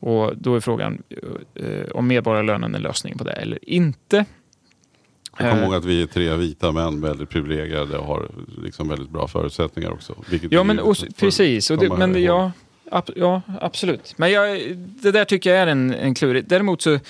Och 0.00 0.36
då 0.36 0.56
är 0.56 0.60
frågan 0.60 1.02
eh, 1.54 1.90
om 1.94 2.06
medborgarlönen 2.06 2.74
är 2.74 2.78
lösningen 2.78 3.18
på 3.18 3.24
det 3.24 3.32
eller 3.32 3.58
inte. 3.62 4.24
Jag 5.38 5.50
kommer 5.50 5.62
Eh, 5.62 5.68
ihåg 5.68 5.74
att 5.74 5.84
vi 5.84 6.02
är 6.02 6.06
tre 6.06 6.36
vita 6.36 6.72
män, 6.72 7.00
väldigt 7.00 7.28
privilegierade 7.28 7.98
och 7.98 8.06
har 8.06 8.28
liksom 8.62 8.88
väldigt 8.88 9.10
bra 9.10 9.28
förutsättningar 9.28 9.90
också. 9.90 10.14
Ja, 10.50 10.64
men 10.64 10.78
och, 10.78 10.96
precis. 11.16 11.70
Och 11.70 11.78
det, 11.78 11.88
men 11.88 12.16
ihåg. 12.16 12.22
ja, 12.24 12.52
ab, 12.90 13.10
ja, 13.16 13.42
absolut. 13.60 14.14
Men 14.16 14.32
jag, 14.32 14.76
det 14.76 15.10
där 15.10 15.24
tycker 15.24 15.50
jag 15.50 15.58
är 15.58 15.66
en, 15.66 15.94
en 15.94 16.14
klurig. 16.14 16.44
Däremot 16.48 16.82
så 16.82 16.92
eh, 16.92 17.00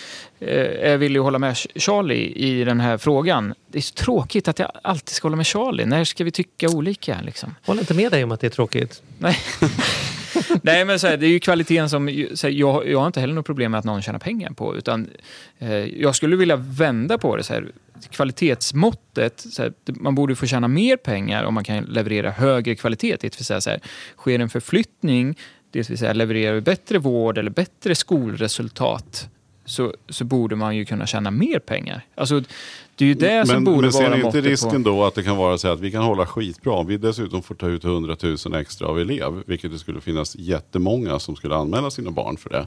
är 0.40 0.90
jag 0.90 0.98
villig 0.98 1.20
att 1.20 1.24
hålla 1.24 1.38
med 1.38 1.56
Charlie 1.56 2.32
i 2.36 2.64
den 2.64 2.80
här 2.80 2.98
frågan. 2.98 3.54
Det 3.66 3.78
är 3.78 3.82
så 3.82 3.94
tråkigt 3.94 4.48
att 4.48 4.58
jag 4.58 4.70
alltid 4.82 5.08
ska 5.08 5.26
hålla 5.26 5.36
med 5.36 5.46
Charlie. 5.46 5.84
När 5.84 6.04
ska 6.04 6.24
vi 6.24 6.30
tycka 6.30 6.68
olika? 6.68 7.18
Liksom? 7.24 7.54
Håller 7.66 7.80
inte 7.80 7.94
med 7.94 8.12
dig 8.12 8.24
om 8.24 8.32
att 8.32 8.40
det 8.40 8.46
är 8.46 8.50
tråkigt. 8.50 9.02
Nej. 9.18 9.38
Nej, 10.62 10.84
men 10.84 10.98
så 10.98 11.06
här, 11.06 11.16
det 11.16 11.26
är 11.26 11.30
ju 11.30 11.40
kvaliteten 11.40 11.90
som... 11.90 12.26
Så 12.34 12.46
här, 12.46 12.54
jag, 12.54 12.88
jag 12.88 12.98
har 12.98 13.06
inte 13.06 13.20
heller 13.20 13.34
något 13.34 13.46
problem 13.46 13.70
med 13.70 13.78
att 13.78 13.84
någon 13.84 14.02
tjänar 14.02 14.18
pengar 14.18 14.50
på. 14.50 14.76
Utan, 14.76 15.10
eh, 15.58 15.70
jag 15.72 16.16
skulle 16.16 16.36
vilja 16.36 16.56
vända 16.56 17.18
på 17.18 17.36
det. 17.36 17.42
Så 17.42 17.52
här, 17.52 17.68
kvalitetsmåttet, 18.10 19.40
så 19.50 19.62
här, 19.62 19.72
man 19.86 20.14
borde 20.14 20.36
få 20.36 20.46
tjäna 20.46 20.68
mer 20.68 20.96
pengar 20.96 21.44
om 21.44 21.54
man 21.54 21.64
kan 21.64 21.84
leverera 21.84 22.30
högre 22.30 22.74
kvalitet. 22.74 23.16
Det 23.20 23.38
vill 23.38 23.44
säga, 23.44 23.60
så 23.60 23.70
här, 23.70 23.80
sker 24.16 24.38
en 24.38 24.50
förflyttning, 24.50 25.38
det 25.70 25.90
vill 25.90 25.98
säga 25.98 26.12
levererar 26.12 26.54
vi 26.54 26.60
bättre 26.60 26.98
vård 26.98 27.38
eller 27.38 27.50
bättre 27.50 27.94
skolresultat 27.94 29.28
så, 29.64 29.94
så 30.08 30.24
borde 30.24 30.56
man 30.56 30.76
ju 30.76 30.84
kunna 30.84 31.06
tjäna 31.06 31.30
mer 31.30 31.58
pengar. 31.58 32.06
Alltså, 32.14 32.42
det 32.96 33.04
är 33.04 33.08
ju 33.08 33.14
det 33.14 33.46
som 33.46 33.54
men, 33.54 33.64
borde 33.64 33.80
men 33.80 33.92
ser 33.92 34.02
vara 34.02 34.16
ni 34.16 34.22
inte 34.24 34.40
risken 34.40 34.84
på... 34.84 34.90
då 34.90 35.04
att 35.04 35.14
det 35.14 35.22
kan 35.22 35.36
vara 35.36 35.58
så 35.58 35.68
att 35.68 35.80
vi 35.80 35.90
kan 35.90 36.02
hålla 36.02 36.26
skitbra 36.26 36.72
om 36.72 36.86
vi 36.86 36.96
dessutom 36.96 37.42
får 37.42 37.54
ta 37.54 37.68
ut 37.68 37.84
100 37.84 38.16
000 38.22 38.54
extra 38.54 38.88
av 38.88 39.00
elev, 39.00 39.42
vilket 39.46 39.72
det 39.72 39.78
skulle 39.78 40.00
finnas 40.00 40.36
jättemånga 40.36 41.18
som 41.18 41.36
skulle 41.36 41.56
anmäla 41.56 41.90
sina 41.90 42.10
barn 42.10 42.36
för 42.36 42.50
det. 42.50 42.66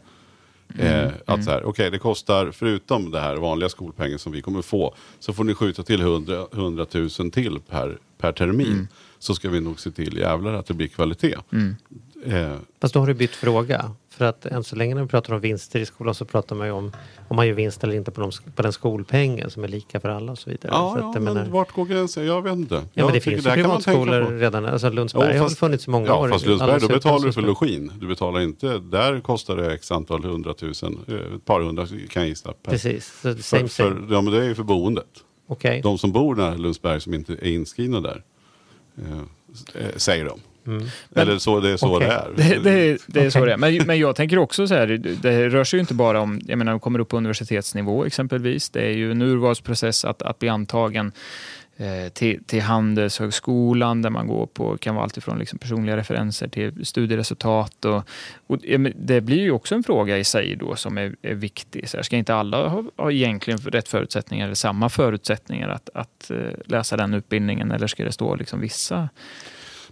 Mm, 0.76 1.06
Eh, 1.06 1.12
att 1.26 1.44
så 1.44 1.52
här, 1.52 1.64
okej 1.66 1.92
det 1.92 2.00
kostar, 2.00 2.52
förutom 2.52 3.12
det 3.12 3.20
här 3.20 3.36
vanliga 3.36 3.70
skolpengen 3.70 4.20
som 4.20 4.32
vi 4.32 4.42
kommer 4.42 4.62
få, 4.62 4.96
så 5.20 5.34
får 5.34 5.44
ni 5.44 5.54
skjuta 5.54 5.84
till 5.84 6.02
100, 6.02 6.48
100 6.54 6.86
000 6.94 7.10
till 7.10 7.60
per, 7.70 7.98
per 8.18 8.32
termin. 8.32 8.68
Mm. 8.68 8.88
Så 9.20 9.36
ska 9.36 9.50
vi 9.50 9.62
nog 9.62 9.80
se 9.80 9.92
till 9.92 10.18
jävlar 10.18 10.54
att 10.54 10.66
det 10.66 10.74
blir 10.74 10.88
kvalitet. 10.88 11.36
Eh, 12.26 12.56
Fast 12.82 12.94
då 12.94 13.00
har 13.00 13.08
du 13.08 13.14
bytt 13.14 13.36
fråga. 13.36 13.92
För 14.18 14.26
att 14.26 14.46
än 14.46 14.64
så 14.64 14.76
länge 14.76 14.96
när 14.96 15.02
vi 15.02 15.08
pratar 15.08 15.34
om 15.34 15.40
vinster 15.40 15.80
i 15.80 15.86
skolan 15.86 16.16
så 16.16 16.26
pratar 16.26 16.56
man 16.56 16.68
ju 16.68 16.74
om 16.74 16.92
om 17.28 17.36
man 17.36 17.48
gör 17.48 17.54
vinst 17.54 17.84
eller 17.84 17.96
inte 17.96 18.12
på, 18.12 18.22
de, 18.22 18.32
på 18.56 18.62
den 18.62 18.74
skolpengen 18.74 19.50
som 19.50 19.64
är 19.64 19.68
lika 19.68 20.00
för 20.00 20.10
alla 20.10 20.32
och 20.32 20.38
så 20.38 20.50
vidare. 20.50 20.72
ja, 20.74 20.94
så 20.94 21.00
ja 21.00 21.12
men 21.14 21.24
menar, 21.24 21.46
vart 21.50 21.72
går 21.72 21.86
gränsen? 21.86 22.26
Jag 22.26 22.42
vet 22.42 22.54
inte. 22.54 22.76
ja, 22.76 22.82
Jag 22.94 23.06
men 23.06 23.14
det 23.14 23.20
finns 23.22 23.46
ju 23.46 23.50
privatskolor 23.52 24.40
redan. 24.40 24.66
Alltså 24.66 24.90
Lundsberg 24.90 25.32
Jo, 25.34 25.40
har 25.42 25.46
fast- 25.50 25.60
funnits 25.60 25.88
i 25.88 25.90
många 25.90 26.08
ja, 26.08 26.20
år. 26.20 26.30
fast 26.30 26.46
Lundsberg, 26.46 26.80
då 26.80 26.88
betalar 26.88 27.26
du 27.26 27.34
för 27.34 27.42
login. 27.42 27.92
Du 28.00 28.08
betalar 28.08 28.40
inte, 28.40 28.78
där 28.78 29.20
kostar 29.20 29.56
det 29.56 29.74
x 29.74 29.92
antal 29.92 30.24
hundratusen, 30.24 31.00
eh, 31.08 31.16
ett 31.36 31.46
par 31.46 31.62
hundra 31.62 31.88
kan 32.10 32.22
jag 32.22 32.30
gissa. 32.30 32.54
Per, 32.64 32.72
Precis, 32.72 33.06
så 33.06 33.12
för, 33.36 33.42
same 33.42 33.68
för, 33.68 33.68
same. 33.90 34.08
ja, 34.10 34.22
men 34.22 34.34
det 34.34 34.40
är 34.40 34.48
ju 34.48 34.56
för 34.56 34.64
boendet. 34.64 35.08
Okej. 35.48 35.82
De 35.82 35.98
som 35.98 36.12
bor 36.12 36.36
nära 36.36 36.56
Lundsberg 36.56 37.02
som 37.02 37.14
inte 37.14 37.34
är 37.34 37.44
inskrivna 37.48 38.02
där, 38.02 38.24
eh, 38.98 39.84
eh, 39.84 39.98
de. 40.68 41.22
Eller 41.22 41.38
så, 41.38 41.60
det 41.60 41.70
är 41.70 41.78
så 41.78 41.96
Okej. 41.96 42.08
det 42.08 42.44
är. 42.44 42.60
Det, 42.60 42.60
det, 42.60 43.02
det 43.08 43.26
är 43.26 43.30
så 43.30 43.46
det 43.46 43.54
är. 43.54 43.58
Men, 43.58 43.78
men 43.86 44.00
jag 44.00 44.16
tänker 44.16 44.38
också 44.38 44.68
så 44.68 44.74
här, 44.74 44.88
det 45.22 45.50
rör 45.50 45.64
sig 45.64 45.78
ju 45.78 45.82
inte 45.82 45.94
bara 45.94 46.22
om, 46.22 46.42
jag 46.48 46.58
menar, 46.58 46.80
kommer 46.80 47.00
upp 47.00 47.10
på 47.10 47.18
universitetsnivå 47.18 48.06
exempelvis. 48.06 48.70
Det 48.70 48.82
är 48.82 48.94
ju 48.94 49.12
en 49.12 49.22
urvalsprocess 49.22 50.06
att, 50.06 50.22
att 50.22 50.40
bli 50.40 50.50
antagen 50.50 51.12
eh, 51.78 52.10
till, 52.14 52.44
till 52.44 52.62
Handelshögskolan 52.62 54.02
där 54.02 54.10
man 54.10 54.28
går 54.28 54.46
på, 54.46 54.78
kan 54.78 54.96
vara 54.96 55.04
alltifrån 55.04 55.40
liksom 55.40 55.60
personliga 55.60 55.98
referenser 55.98 56.48
till 56.48 56.86
studieresultat. 56.86 57.86
Och, 57.86 58.10
och 58.48 58.58
det 58.96 59.22
blir 59.22 59.42
ju 59.42 59.52
också 59.52 59.76
en 59.76 59.84
fråga 59.84 60.18
i 60.18 60.24
sig 60.24 60.56
då 60.56 60.76
som 60.76 60.98
är, 60.98 61.16
är 61.22 61.34
viktig. 61.34 61.90
Så 61.90 61.98
här, 61.98 62.04
ska 62.04 62.16
inte 62.16 62.36
alla 62.36 62.68
ha, 62.68 62.84
ha 62.98 63.12
egentligen 63.12 63.60
rätt 63.60 63.88
förutsättningar 63.88 64.46
eller 64.46 64.56
samma 64.56 64.90
förutsättningar 64.90 65.70
att, 65.70 65.90
att 65.94 66.32
eh, 66.32 66.38
läsa 66.66 66.98
den 66.98 67.14
utbildningen 67.14 67.72
eller 67.72 67.88
ska 67.88 68.04
det 68.04 68.12
stå 68.12 68.36
liksom 68.36 68.60
vissa 68.60 69.10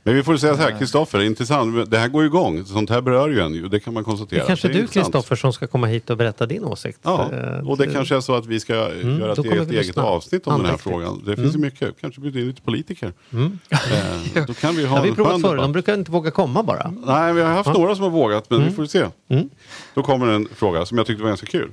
Men 0.08 0.16
vi 0.16 0.24
får 0.24 0.38
säga 0.38 0.56
så 0.56 0.62
här, 0.62 0.80
Kristoffer, 0.80 1.20
intressant. 1.20 1.91
Det 1.91 1.97
här 1.97 2.08
går 2.08 2.22
ju 2.22 2.28
igång. 2.28 2.66
Sånt 2.66 2.89
här 2.89 3.01
berör 3.01 3.30
ju 3.30 3.39
en. 3.39 3.70
Det 3.70 3.80
kan 3.80 3.93
man 3.93 4.03
Det 4.03 4.06
konstatera. 4.06 4.43
är 4.43 4.47
kanske 4.47 4.68
är 4.68 4.74
du. 4.74 4.88
Kristoffer 4.88 5.36
som 5.36 5.53
ska 5.53 5.68
komma 5.68 5.88
hit 5.88 6.10
och 6.10 6.18
berätta 6.18 6.45
din 6.45 6.64
åsikt. 6.64 6.99
Ja, 7.03 7.32
Eh, 7.34 7.70
och 7.70 7.78
det 7.78 7.88
kanske 7.88 8.16
är 8.16 8.20
så 8.20 8.36
att 8.36 8.45
vi 8.45 8.60
ska 8.60 8.74
göra 8.76 8.91
Mm, 8.93 9.20
då 9.20 9.32
ett 9.32 9.45
eget, 9.45 9.72
eget 9.72 9.97
avsnitt 9.97 10.47
om 10.47 10.62
den 10.62 10.70
här 10.72 10.78
frågan. 10.78 11.24
Det 11.26 11.36
finns 11.36 11.56
ju 11.56 11.60
mycket. 11.60 12.01
Kanske 12.01 12.22
bjuda 12.22 12.39
in 12.39 12.47
lite 12.47 12.62
politiker. 12.62 13.14
Mm. 13.34 13.60
Eh, 13.70 14.45
då 14.47 14.53
kan 14.53 14.76
vi 14.76 14.86
ha 14.86 14.95
Det 14.95 14.99
har 15.01 15.08
vi 15.08 15.16
provat 15.16 15.41
förr, 15.41 15.58
de 15.58 15.72
brukar 15.72 15.93
inte 15.93 16.12
våga 16.12 16.32
komma 16.32 16.64
bara. 16.64 16.93
Nej, 17.06 17.34
vi 17.34 17.41
har 17.41 17.49
haft 17.53 17.68
Ja. 17.68 17.74
några 17.74 17.95
som 17.95 18.03
har 18.03 18.10
vågat, 18.12 18.49
men 18.49 18.66
vi 18.66 18.72
får 18.72 18.86
se. 18.86 19.06
Mm. 19.30 19.49
Då 19.93 20.03
kommer 20.03 20.28
en 20.28 20.47
fråga 20.56 20.86
som 20.86 20.97
jag 20.97 21.08
tyckte 21.08 21.24
var 21.24 21.30
ganska 21.30 21.47
kul. 21.47 21.72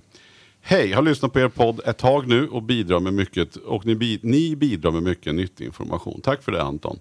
Hej, 0.63 0.93
har 0.93 1.03
lyssnat 1.03 1.33
på 1.33 1.41
er 1.41 1.49
podd 1.49 1.81
ett 1.87 1.99
tag 1.99 2.29
nu 2.29 2.49
och 2.49 2.63
bidrar 2.63 3.01
med 3.01 3.15
mycket 3.15 3.57
och 3.57 3.87
ni, 3.87 4.19
ni 4.23 4.57
bidrar 4.57 4.91
med 4.91 5.03
mycket 5.03 5.35
nyttig 5.35 5.65
information. 5.65 6.21
Tack 6.21 6.43
för 6.43 6.53
det 6.53 6.63
Anton. 6.63 6.99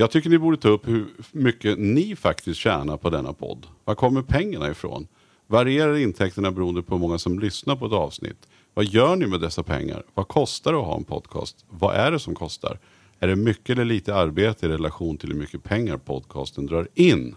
Jag 0.00 0.10
tycker 0.10 0.30
ni 0.30 0.38
borde 0.38 0.56
ta 0.56 0.68
upp 0.68 0.88
hur 0.88 1.06
mycket 1.32 1.78
ni 1.78 2.16
faktiskt 2.16 2.60
tjänar 2.60 2.96
på 2.96 3.10
denna 3.10 3.32
podd. 3.32 3.66
Var 3.84 3.94
kommer 3.94 4.22
pengarna 4.22 4.70
ifrån? 4.70 5.06
Varierar 5.46 5.96
intäkterna 5.96 6.50
beroende 6.50 6.82
på 6.82 6.94
hur 6.94 7.00
många 7.00 7.18
som 7.18 7.38
lyssnar 7.38 7.76
på 7.76 7.86
ett 7.86 7.92
avsnitt? 7.92 8.48
Vad 8.74 8.84
gör 8.84 9.16
ni 9.16 9.26
med 9.26 9.40
dessa 9.40 9.62
pengar? 9.62 10.02
Vad 10.14 10.28
kostar 10.28 10.72
det 10.72 10.78
att 10.78 10.84
ha 10.84 10.96
en 10.96 11.04
podcast? 11.04 11.64
Vad 11.70 11.94
är 11.94 12.10
det 12.12 12.18
som 12.18 12.34
kostar? 12.34 12.78
Är 13.20 13.28
det 13.28 13.36
mycket 13.36 13.70
eller 13.70 13.84
lite 13.84 14.14
arbete 14.14 14.66
i 14.66 14.68
relation 14.68 15.16
till 15.16 15.28
hur 15.32 15.36
mycket 15.38 15.62
pengar 15.62 15.96
podcasten 15.96 16.66
drar 16.66 16.88
in? 16.94 17.34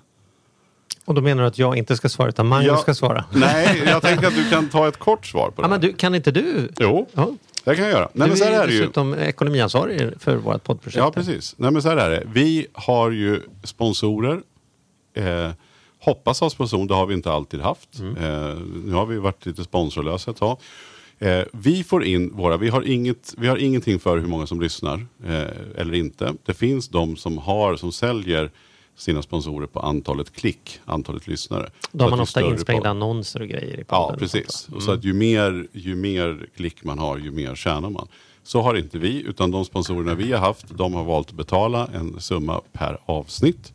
Och 1.05 1.13
då 1.13 1.21
menar 1.21 1.41
du 1.43 1.47
att 1.47 1.57
jag 1.57 1.77
inte 1.77 1.95
ska 1.97 2.09
svara 2.09 2.29
utan 2.29 2.47
Magnus 2.47 2.67
Ja. 2.67 2.77
ska 2.77 2.93
svara? 2.93 3.25
Nej, 3.33 3.83
jag 3.85 4.01
tänker 4.01 4.27
att 4.27 4.35
du 4.35 4.49
kan 4.49 4.69
ta 4.69 4.87
ett 4.87 4.97
kort 4.99 5.25
svar 5.25 5.51
på 5.55 5.61
det. 5.61 5.65
Ja, 5.65 5.69
men 5.69 5.81
du, 5.81 5.93
kan 5.93 6.15
inte 6.15 6.31
du? 6.31 6.69
Jo, 6.79 7.07
Ja. 7.13 7.31
Det 7.63 7.75
kan 7.75 7.83
jag 7.85 7.93
göra. 7.93 8.09
Nej, 8.13 8.25
du 8.25 8.29
men 8.29 8.37
så 8.37 8.43
här 8.45 8.51
är 8.51 8.63
är 8.63 8.67
ju. 8.67 8.79
dessutom 8.79 9.13
ekonomiansvarig 9.13 10.13
för 10.19 10.35
vårt 10.35 10.63
poddprojekt. 10.63 10.97
Ja, 10.97 11.11
precis. 11.11 11.55
Nej, 11.57 11.71
men 11.71 11.81
så 11.81 11.89
här 11.89 11.97
är 11.97 12.09
det. 12.09 12.23
Vi 12.33 12.67
har 12.73 13.11
ju 13.11 13.41
sponsorer. 13.63 14.41
Eh, 15.15 15.51
hoppas 15.99 16.39
ha 16.39 16.49
sponsorer, 16.49 16.87
det 16.87 16.93
har 16.93 17.05
vi 17.05 17.13
inte 17.13 17.31
alltid 17.31 17.61
haft. 17.61 17.89
Eh, 17.99 18.57
nu 18.85 18.93
har 18.93 19.05
vi 19.05 19.17
varit 19.17 19.45
lite 19.45 19.63
sponsorlösa 19.63 20.31
ett 20.31 20.37
tag. 20.37 20.57
Eh, 21.19 21.41
vi 21.51 21.83
får 21.83 22.03
in 22.03 22.31
våra, 22.33 22.57
vi 22.57 22.69
har, 22.69 22.81
inget, 22.81 23.33
vi 23.37 23.47
har 23.47 23.57
ingenting 23.57 23.99
för 23.99 24.17
hur 24.17 24.27
många 24.27 24.47
som 24.47 24.61
lyssnar 24.61 25.05
eh, 25.25 25.41
eller 25.81 25.93
inte. 25.93 26.33
Det 26.45 26.53
finns 26.53 26.89
de 26.89 27.15
som 27.15 27.37
har, 27.37 27.75
som 27.75 27.91
säljer 27.91 28.51
sina 28.95 29.21
sponsorer 29.21 29.67
på 29.67 29.79
antalet 29.79 30.33
klick, 30.33 30.79
antalet 30.85 31.27
lyssnare. 31.27 31.69
Då 31.91 32.03
har 32.05 32.09
man 32.11 32.19
ofta 32.19 32.41
insprängda 32.41 32.83
podd- 32.83 32.89
annonser 32.89 33.41
och 33.41 33.47
grejer 33.47 33.79
i 33.79 33.83
podden. 33.83 34.09
Ja, 34.13 34.15
precis. 34.19 34.67
Och 34.71 34.83
Så 34.83 34.91
att 34.91 35.03
ju 35.03 35.13
mer, 35.13 35.67
ju 35.73 35.95
mer 35.95 36.47
klick 36.55 36.83
man 36.83 36.99
har, 36.99 37.17
ju 37.17 37.31
mer 37.31 37.55
tjänar 37.55 37.89
man. 37.89 38.07
Så 38.43 38.61
har 38.61 38.75
inte 38.75 38.97
vi, 38.97 39.21
utan 39.21 39.51
de 39.51 39.65
sponsorerna 39.65 40.15
vi 40.15 40.31
har 40.31 40.39
haft, 40.39 40.65
de 40.77 40.93
har 40.93 41.03
valt 41.03 41.29
att 41.29 41.35
betala 41.35 41.87
en 41.93 42.19
summa 42.21 42.61
per 42.71 42.97
avsnitt. 43.05 43.73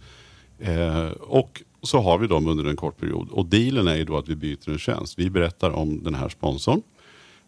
Eh, 0.58 1.06
och 1.10 1.62
så 1.82 2.00
har 2.00 2.18
vi 2.18 2.26
dem 2.26 2.46
under 2.46 2.64
en 2.64 2.76
kort 2.76 2.96
period. 3.00 3.28
Och 3.30 3.46
dealen 3.46 3.88
är 3.88 3.96
ju 3.96 4.04
då 4.04 4.16
att 4.18 4.28
vi 4.28 4.36
byter 4.36 4.70
en 4.70 4.78
tjänst. 4.78 5.18
Vi 5.18 5.30
berättar 5.30 5.70
om 5.70 6.04
den 6.04 6.14
här 6.14 6.28
sponsorn, 6.28 6.82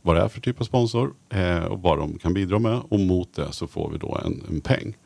vad 0.02 0.16
det 0.16 0.22
är 0.22 0.28
för 0.28 0.40
typ 0.40 0.60
av 0.60 0.64
sponsor 0.64 1.12
eh, 1.32 1.64
och 1.64 1.82
vad 1.82 1.98
de 1.98 2.18
kan 2.18 2.34
bidra 2.34 2.58
med. 2.58 2.80
Och 2.88 3.00
mot 3.00 3.34
det 3.34 3.52
så 3.52 3.66
får 3.66 3.90
vi 3.90 3.98
då 3.98 4.20
en, 4.24 4.42
en 4.50 4.60
peng. 4.60 4.96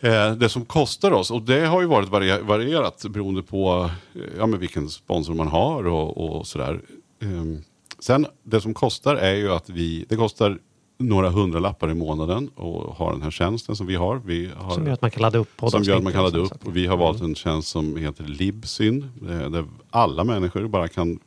Eh, 0.00 0.32
det 0.32 0.48
som 0.48 0.64
kostar 0.64 1.10
oss, 1.10 1.30
och 1.30 1.42
det 1.42 1.66
har 1.66 1.80
ju 1.80 1.86
varit 1.86 2.08
varie- 2.08 2.42
varierat 2.42 3.04
beroende 3.10 3.42
på 3.42 3.90
eh, 4.14 4.20
ja, 4.38 4.46
men 4.46 4.60
vilken 4.60 4.88
sponsor 4.88 5.34
man 5.34 5.48
har 5.48 5.86
och, 5.86 6.36
och 6.38 6.46
sådär. 6.46 6.80
Ehm, 7.22 7.62
sen 7.98 8.26
det 8.42 8.60
som 8.60 8.74
kostar 8.74 9.16
är 9.16 9.34
ju 9.34 9.52
att 9.52 9.70
vi, 9.70 10.04
det 10.08 10.16
kostar 10.16 10.58
några 10.98 11.30
hundralappar 11.30 11.90
i 11.90 11.94
månaden 11.94 12.48
och 12.48 12.96
ha 12.96 13.12
den 13.12 13.22
här 13.22 13.30
tjänsten 13.30 13.76
som 13.76 13.86
vi 13.86 13.94
har. 13.94 14.20
Vi 14.24 14.50
har 14.56 14.70
Som 14.70 14.86
gör 14.86 14.92
att 14.92 15.02
man 15.02 15.10
kan 15.10 15.22
ladda 15.22 15.38
upp 15.38 15.48
som 15.48 15.56
poddavsnitt. 15.56 15.88
gör 15.88 15.96
att 15.96 16.02
man 16.02 16.12
kan 16.12 16.22
ladda 16.22 16.38
upp. 16.38 16.66
Och 16.66 16.76
vi 16.76 16.86
har 16.86 16.96
valt 16.96 17.20
en 17.22 17.34
tjänst 17.34 17.68
som 17.68 17.96
heter 17.96 18.24
Libsyn. 18.24 19.10
eh, 19.30 19.50
Där 19.50 19.64
alla 19.90 20.24
människor 20.24 20.68
bara 20.68 20.88
kan 20.88 21.18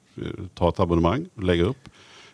ta 0.53 0.69
ett 0.69 0.79
abonnemang 0.79 1.25
och 1.35 1.43
lägga 1.43 1.63
upp. 1.63 1.89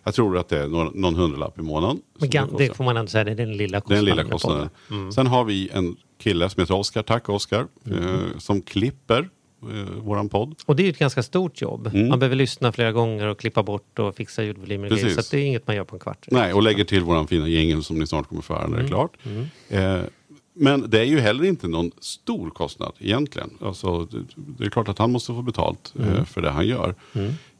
Jag 0.07 0.13
tror 0.15 0.37
att 0.37 0.49
det 0.49 0.59
är 0.59 0.67
någon, 0.67 1.01
någon 1.01 1.15
hundralapp 1.15 1.59
i 1.59 1.61
månaden. 1.61 2.01
Gan- 2.19 2.57
det 2.57 2.67
det 2.67 2.73
får 2.73 2.83
man 2.83 2.97
ändå 2.97 3.09
säga, 3.09 3.23
det 3.23 3.31
är 3.31 3.35
den 3.35 3.57
lilla 3.57 3.77
Den 3.77 3.81
kostnaden. 3.81 4.05
lilla 4.05 4.23
med 4.23 4.31
kostnaden. 4.31 4.69
Mm. 4.91 5.11
Sen 5.11 5.27
har 5.27 5.43
vi 5.43 5.69
en 5.73 5.95
kille 6.17 6.49
som 6.49 6.61
heter 6.61 6.75
Oskar, 6.75 7.03
tack 7.03 7.29
Oskar, 7.29 7.67
eh, 7.85 8.37
som 8.37 8.61
klipper 8.61 9.29
eh, 9.63 10.01
våran 10.01 10.29
podd. 10.29 10.55
Och 10.65 10.75
det 10.75 10.83
är 10.83 10.85
ju 10.85 10.89
ett 10.89 10.97
ganska 10.99 11.23
stort 11.23 11.61
jobb. 11.61 11.87
Mm. 11.87 12.07
Man 12.07 12.19
behöver 12.19 12.35
lyssna 12.35 12.71
flera 12.71 12.91
gånger 12.91 13.25
och 13.25 13.39
klippa 13.39 13.63
bort 13.63 13.99
och 13.99 14.15
fixa 14.15 14.43
ljudvolymer 14.43 14.93
och. 14.93 14.99
Så 14.99 15.21
det 15.31 15.37
är 15.37 15.45
inget 15.45 15.67
man 15.67 15.75
gör 15.75 15.83
på 15.83 15.95
en 15.95 15.99
kvart. 15.99 16.27
Nej, 16.31 16.53
och 16.53 16.63
lägger 16.63 16.83
till 16.83 17.03
våran 17.03 17.27
fina 17.27 17.47
jingel 17.47 17.83
som 17.83 17.99
ni 17.99 18.07
snart 18.07 18.27
kommer 18.27 18.41
få 18.41 18.53
höra 18.53 18.67
när 18.67 18.77
det 18.77 18.83
är 18.83 18.87
klart. 18.87 19.17
Eh, 19.69 20.01
men 20.53 20.89
det 20.89 20.99
är 20.99 21.05
ju 21.05 21.19
heller 21.19 21.43
inte 21.43 21.67
någon 21.67 21.91
stor 21.99 22.49
kostnad 22.49 22.93
egentligen. 22.99 23.49
Alltså, 23.61 24.07
det, 24.35 24.65
är 24.65 24.69
klart 24.69 24.89
att 24.89 24.97
han 24.97 25.11
måste 25.11 25.33
få 25.33 25.41
betalt 25.41 25.93
eh, 25.99 26.23
för 26.23 26.41
det 26.41 26.49
han 26.49 26.67
gör. 26.67 26.95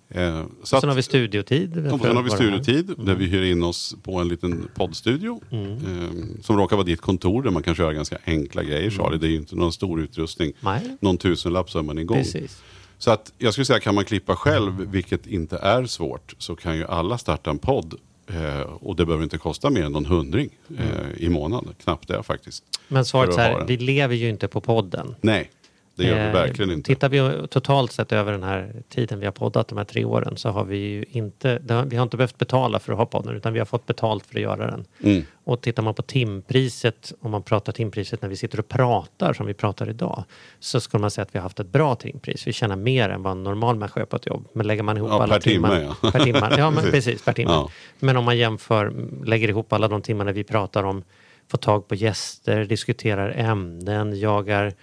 Eh, 0.10 0.44
så 0.64 0.76
att, 0.76 0.82
Sen 0.82 0.90
har 0.90 0.96
vi 0.96 1.04
studiotid. 1.04 1.88
och 1.94 2.00
sen 2.02 2.16
har 2.16 2.24
vi 2.24 2.30
studiotid 2.30 2.94
där 2.98 3.16
vi 3.16 3.26
hyr 3.26 3.44
in 3.52 3.64
oss 3.64 3.96
på 4.04 4.20
en 4.20 4.28
liten 4.28 4.70
poddstudio. 4.76 5.42
Eh, 5.52 6.42
som 6.42 6.58
råkar 6.58 6.76
vara 6.76 6.86
ditt 6.86 7.02
kontor 7.02 7.44
där 7.44 7.52
man 7.52 7.64
kan 7.64 7.76
köra 7.76 7.94
ganska 7.94 8.18
enkla 8.26 8.64
grejer 8.64 8.90
Charlie. 8.90 9.18
Det 9.18 9.28
är 9.28 9.30
ju 9.30 9.36
inte 9.38 9.56
någon 9.56 9.74
stor 9.74 10.02
utrustning. 10.02 10.54
Nej. 10.60 10.98
Någon 11.00 11.18
tusenlapp 11.18 11.70
så 11.70 11.80
är 11.80 11.84
man 11.84 11.98
igång. 11.98 12.18
Precis. 12.18 12.62
Så 12.98 13.12
att 13.12 13.34
jag 13.38 13.54
skulle 13.54 13.66
säga, 13.66 13.80
kan 13.80 13.96
man 13.96 14.06
klippa 14.06 14.36
själv, 14.36 14.92
vilket 14.92 15.28
inte 15.28 15.58
är 15.58 15.86
svårt, 15.86 16.36
så 16.38 16.56
kan 16.56 16.78
ju 16.78 16.86
alla 16.86 17.18
starta 17.18 17.50
en 17.50 17.60
podd. 17.60 17.94
Eh, 18.28 18.62
och 18.62 18.96
det 18.96 19.06
behöver 19.06 19.24
inte 19.24 19.38
kosta 19.38 19.70
mer 19.70 19.84
än 19.84 19.92
någon 19.92 20.06
hundring 20.06 20.50
eh, 20.78 21.24
i 21.24 21.30
månaden. 21.30 21.74
Knappt 21.84 22.08
det 22.08 22.24
faktiskt. 22.24 22.64
Men 22.88 23.06
svaret 23.06 23.38
är 23.38 23.52
att 23.52 23.70
vi 23.70 23.78
lever 23.78 24.16
ju 24.16 24.30
inte 24.30 24.48
på 24.48 24.62
podden. 24.62 25.16
Nej, 25.22 25.52
det 25.98 26.04
gör 26.04 26.16
vi 26.16 26.22
Eh, 26.22 26.34
verkligen 26.34 26.72
inte. 26.72 26.88
Tittar 26.88 27.10
vi 27.10 27.48
totalt 27.48 27.92
sett 27.92 28.12
över 28.12 28.32
den 28.32 28.44
här 28.44 28.74
tiden 28.90 29.20
vi 29.20 29.26
har 29.26 29.32
poddat, 29.32 29.68
de 29.68 29.78
här 29.78 29.86
tre 29.86 30.06
åren, 30.06 30.38
så 30.38 30.50
har 30.50 30.66
vi 30.66 30.78
ju 30.78 31.06
inte, 31.10 31.60
vi 31.90 31.96
har 31.96 32.04
inte 32.04 32.18
behövt 32.18 32.38
betala 32.38 32.80
för 32.80 32.94
att 32.94 32.98
ha 32.98 33.06
podden, 33.06 33.36
utan 33.36 33.54
vi 33.54 33.60
har 33.60 33.66
fått 33.66 33.86
betalt 33.86 34.26
för 34.26 34.36
att 34.36 34.42
göra 34.42 34.72
den. 34.72 34.86
Mm. 35.04 35.24
Och 35.44 35.62
tittar 35.62 35.84
man 35.84 35.94
på 35.94 36.02
timpriset, 36.02 37.14
om 37.22 37.32
man 37.32 37.44
pratar 37.44 37.74
timpriset 37.74 38.22
när 38.22 38.30
vi 38.30 38.36
sitter 38.36 38.60
och 38.60 38.68
pratar 38.68 39.34
som 39.34 39.46
vi 39.46 39.54
pratar 39.54 39.90
idag, 39.90 40.24
så 40.60 40.80
skulle 40.80 41.02
man 41.02 41.12
säga 41.12 41.24
att 41.24 41.36
vi 41.36 41.40
har 41.40 41.44
haft 41.44 41.60
ett 41.60 41.68
bra 41.68 41.96
timpris. 41.96 42.48
Vi 42.48 42.54
tjänar 42.54 42.76
mer 42.76 43.10
än 43.10 43.24
vad 43.24 43.32
en 43.32 43.44
normal 43.44 43.76
människa 43.76 44.00
gör 44.00 44.06
på 44.06 44.16
ett 44.16 44.26
jobb. 44.26 44.48
Men 44.54 44.68
lägger 44.68 44.84
man 44.84 44.98
ihop 44.98 45.10
Ja, 45.10 45.24
alla 45.24 45.34
per 45.34 45.42
timme, 45.42 45.68
timmar... 45.68 45.96
ja. 46.02 46.12
Per 46.12 46.20
timme, 46.20 46.50
ja, 46.58 46.70
men 46.72 46.84
Precis. 46.84 47.06
precis, 47.06 47.26
per 47.26 47.34
timme. 47.34 47.52
Ja. 47.52 47.70
Men 48.00 48.18
om 48.18 48.26
man 48.26 48.38
jämför, 48.38 48.94
lägger 49.26 49.50
ihop 49.50 49.74
alla 49.74 49.88
de 49.88 50.02
timmarna 50.02 50.32
vi 50.32 50.44
pratar 50.44 50.84
om, 50.84 51.04
får 51.52 51.58
tag 51.58 51.88
på 51.88 51.96
gäster, 51.96 52.66
diskuterar 52.66 53.34
ämnen, 53.38 54.20
jagar, 54.20 54.74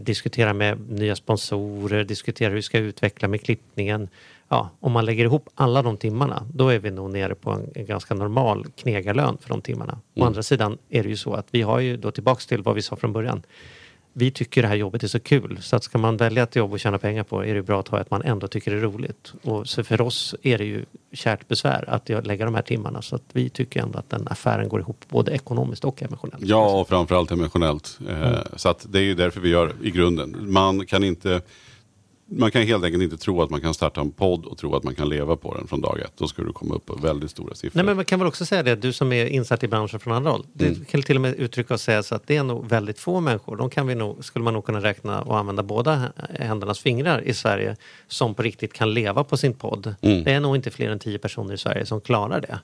diskuterar 0.00 0.52
med 0.52 0.90
nya 0.90 1.16
sponsorer, 1.16 2.04
diskuterar 2.04 2.50
hur 2.50 2.56
vi 2.56 2.62
ska 2.62 2.78
utveckla 2.78 3.28
med 3.28 3.42
klippningen. 3.42 4.08
Ja, 4.48 4.70
om 4.80 4.92
man 4.92 5.04
lägger 5.04 5.24
ihop 5.24 5.48
alla 5.54 5.82
de 5.82 5.96
timmarna, 5.96 6.46
då 6.54 6.68
är 6.68 6.78
vi 6.78 6.90
nog 6.90 7.10
nere 7.10 7.34
på 7.34 7.50
en, 7.50 7.86
ganska 7.86 8.14
normal 8.14 8.66
knegarlön 8.76 9.38
för 9.40 9.48
de 9.48 9.62
timmarna. 9.62 10.00
Å 10.16 10.24
andra 10.24 10.42
sidan 10.42 10.78
är 10.88 11.02
det 11.02 11.08
ju 11.08 11.16
så 11.16 11.34
att 11.34 11.46
vi 11.50 11.62
har 11.62 11.80
ju 11.80 11.96
då 11.96 12.10
tillbaks 12.10 12.46
till 12.46 12.62
vad 12.62 12.74
vi 12.74 12.82
sa 12.82 12.96
från 12.96 13.12
början. 13.12 13.42
Vi 14.18 14.30
tycker 14.30 14.62
det 14.62 14.68
här 14.68 14.74
jobbet 14.74 15.02
är 15.02 15.08
så 15.08 15.20
kul 15.20 15.58
så 15.60 15.76
att 15.76 15.84
ska 15.84 15.98
man 15.98 16.16
välja 16.16 16.42
ett 16.42 16.56
jobb 16.56 16.72
och 16.72 16.80
tjäna 16.80 16.98
pengar 16.98 17.22
på 17.22 17.44
är 17.44 17.54
det 17.54 17.62
bra 17.62 17.80
att 17.80 17.88
ha 17.88 18.00
ett 18.00 18.10
man 18.10 18.22
ändå 18.22 18.48
tycker 18.48 18.72
är 18.72 18.80
roligt. 18.80 19.32
Och 19.42 19.68
så 19.68 19.84
för 19.84 20.00
oss 20.00 20.34
är 20.42 20.58
det 20.58 20.64
ju 20.64 20.84
kärt 21.12 21.48
besvär 21.48 21.84
att 21.88 22.26
lägga 22.26 22.44
de 22.44 22.54
här 22.54 22.62
timmarna 22.62 23.02
så 23.02 23.16
att 23.16 23.22
vi 23.32 23.48
tycker 23.50 23.82
ändå 23.82 23.98
att 23.98 24.10
den 24.10 24.28
affären 24.28 24.68
går 24.68 24.80
ihop 24.80 25.04
både 25.08 25.32
ekonomiskt 25.32 25.84
och 25.84 26.02
emotionellt. 26.02 26.44
Ja, 26.44 26.80
och 26.80 26.88
framförallt 26.88 27.30
emotionellt. 27.30 27.98
Eh, 28.08 28.18
Mm. 28.18 28.40
Så 28.56 28.68
att 28.68 28.86
det 28.88 28.98
är 28.98 29.02
ju 29.02 29.14
därför 29.14 29.40
vi 29.40 29.48
gör 29.48 29.74
i 29.82 29.90
grunden. 29.90 30.52
Man 30.52 30.86
kan 30.86 31.04
inte 31.04 31.40
man 32.30 32.50
kan 32.50 32.62
helt 32.62 32.84
enkelt 32.84 33.02
inte 33.02 33.16
tro 33.16 33.42
att 33.42 33.50
man 33.50 33.60
kan 33.60 33.74
starta 33.74 34.00
en 34.00 34.10
podd 34.10 34.44
och 34.44 34.58
tro 34.58 34.76
att 34.76 34.82
man 34.82 34.94
kan 34.94 35.08
leva 35.08 35.36
på 35.36 35.54
den 35.54 35.66
från 35.66 35.80
dag 35.80 36.00
ett. 36.00 36.12
Då 36.16 36.28
ska 36.28 36.42
du 36.42 36.52
komma 36.52 36.74
upp 36.74 36.86
på 36.86 36.94
väldigt 36.94 37.30
stora 37.30 37.54
siffror. 37.54 37.78
Nej 37.78 37.84
men 37.84 37.96
man 37.96 38.04
kan 38.04 38.18
väl 38.18 38.28
också 38.28 38.46
säga 38.46 38.62
det, 38.62 38.76
du 38.76 38.92
som 38.92 39.12
är 39.12 39.26
insatt 39.26 39.62
i 39.64 39.68
branschen 39.68 40.00
från 40.00 40.14
andra 40.14 40.30
håll. 40.30 40.46
Du 40.52 40.66
Mm. 40.66 40.84
kan 40.84 41.02
till 41.02 41.16
och 41.16 41.22
med 41.22 41.34
uttrycka 41.34 41.74
och 41.74 41.80
säga 41.80 42.02
så 42.02 42.14
att 42.14 42.26
det 42.26 42.36
är 42.36 42.42
nog 42.42 42.68
väldigt 42.68 42.98
få 42.98 43.20
människor, 43.20 43.56
de 43.56 43.70
kan 43.70 43.86
vi 43.86 43.94
nog, 43.94 44.24
skulle 44.24 44.42
man 44.44 44.54
nog 44.54 44.64
kunna 44.64 44.80
räkna 44.82 45.22
och 45.22 45.38
använda 45.38 45.62
båda 45.62 46.12
händernas 46.40 46.78
fingrar 46.78 47.20
i 47.20 47.34
Sverige, 47.34 47.76
som 48.08 48.34
på 48.34 48.42
riktigt 48.42 48.72
kan 48.72 48.94
leva 48.94 49.24
på 49.24 49.36
sin 49.36 49.54
podd. 49.54 49.94
Mm. 50.00 50.24
Det 50.24 50.32
är 50.32 50.40
nog 50.40 50.56
inte 50.56 50.70
fler 50.70 50.90
än 50.90 50.98
tio 50.98 51.18
personer 51.18 51.54
i 51.54 51.58
Sverige 51.58 51.86
som 51.86 52.00
klarar 52.00 52.40
det. 52.40 52.58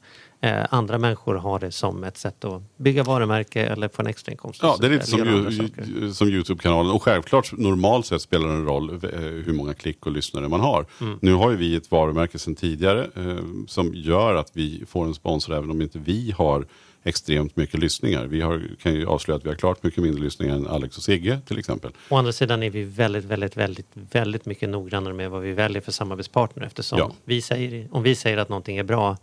Eh, 0.45 0.66
andra 0.70 0.99
människor 0.99 1.34
har 1.34 1.59
det 1.59 1.72
som 1.72 2.05
ett 2.05 2.16
sätt 2.16 2.45
att 2.45 2.62
bygga 2.76 3.03
varumärke 3.03 3.66
eller 3.66 3.88
få 3.88 4.03
en 4.03 4.07
extrainkomst. 4.07 4.62
Ja, 4.62 4.76
det 4.80 4.86
är 4.86 4.90
lite 4.90 5.07
som, 5.07 5.18
ju, 5.18 6.12
som 6.12 6.28
Youtube-kanalen. 6.28 6.92
Och 6.92 7.03
självklart, 7.03 7.53
normalt 7.53 8.07
sett 8.07 8.22
spelar 8.22 8.49
det 8.49 8.55
en 8.55 8.64
roll 8.64 8.90
eh, 8.90 9.20
hur 9.20 9.53
många 9.53 9.74
klick 9.74 10.07
och 10.07 10.12
lyssnare 10.12 10.49
man 10.49 10.61
har. 10.61 10.86
Mm. 11.01 11.18
Nu 11.22 11.34
har 11.34 11.51
ju 11.51 11.57
vi 11.57 11.76
ett 11.76 11.90
varumärke 11.90 12.38
sedan 12.38 12.55
tidigare 12.55 13.11
eh, 13.16 13.36
som 13.66 13.95
gör 13.95 14.34
att 14.34 14.51
vi 14.53 14.84
får 14.88 15.05
en 15.05 15.14
sponsor 15.14 15.55
även 15.55 15.70
om 15.70 15.82
inte 15.82 15.99
vi 15.99 16.34
har 16.38 16.66
extremt 17.05 17.57
mycket 17.57 17.80
lyssningar. 17.80 18.26
Vi 18.26 18.40
har, 18.40 18.62
kan 18.82 18.95
ju 18.95 19.07
avslöja 19.07 19.36
att 19.36 19.45
vi 19.45 19.49
har 19.49 19.57
klart 19.57 19.82
mycket 19.82 20.03
mindre 20.03 20.24
lyssningar 20.24 20.55
än 20.55 20.66
Alex 20.66 20.97
och 20.97 21.03
Sigge 21.03 21.40
till 21.47 21.59
exempel. 21.59 21.92
Å 22.09 22.16
andra 22.16 22.32
sidan 22.32 22.62
är 22.62 22.70
vi 22.70 22.84
väldigt, 22.84 23.24
väldigt, 23.24 23.57
väldigt, 23.57 23.86
väldigt 23.95 24.47
mycket 24.47 24.68
noggrannare 24.68 25.14
med 25.14 25.30
vad 25.30 25.42
vi 25.42 25.53
väljer 25.53 25.82
för 25.82 25.92
samarbetspartner 25.92 26.64
eftersom 26.64 26.99
Ja. 26.99 27.12
vi 27.24 27.42
säger, 27.42 27.88
om 27.90 28.03
vi 28.03 28.14
säger 28.14 28.36
att 28.38 28.49
någonting 28.49 28.76
är 28.76 28.84
bra 28.84 29.16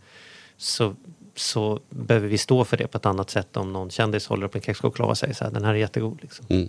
så, 0.62 0.94
så 1.34 1.80
behöver 1.90 2.28
vi 2.28 2.38
stå 2.38 2.64
för 2.64 2.76
det 2.76 2.86
på 2.86 2.98
ett 2.98 3.06
annat 3.06 3.30
sätt 3.30 3.56
om 3.56 3.72
någon 3.72 3.90
kändis 3.90 4.26
håller 4.26 4.46
upp 4.46 4.54
en 4.54 4.60
kexchoklad 4.60 5.08
och 5.08 5.18
säger 5.18 5.34
så 5.34 5.44
här, 5.44 5.50
den 5.50 5.64
här 5.64 5.74
är 5.74 5.78
jättegod. 5.78 6.18
Liksom. 6.22 6.46
Mm. 6.48 6.68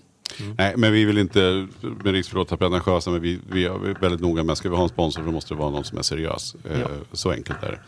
Nej, 0.58 0.74
men 0.78 0.94
vi 0.94 1.06
vill 1.06 1.18
inte 1.18 1.68
med 1.82 2.14
risk 2.14 2.30
för 2.30 2.36
att 2.42 2.52
låta 2.52 2.58
pretentiösa, 2.58 3.12
men 3.12 3.22
vi, 3.22 3.40
vi 3.52 3.66
är 3.66 4.00
väldigt 4.02 4.22
noga 4.22 4.44
med, 4.44 4.58
ska 4.58 4.70
vi 4.70 4.76
ha 4.76 4.84
en 4.84 4.90
sponsor 4.90 5.24
så 5.24 5.32
måste 5.32 5.54
det 5.54 5.60
vara 5.60 5.70
någon 5.70 5.84
som 5.84 5.98
är 5.98 6.02
seriös. 6.02 6.56
Eh, 6.70 6.80
Ja. 6.80 6.88
Så 7.12 7.32
enkelt 7.32 7.64
är 7.64 7.72
det. 7.72 7.80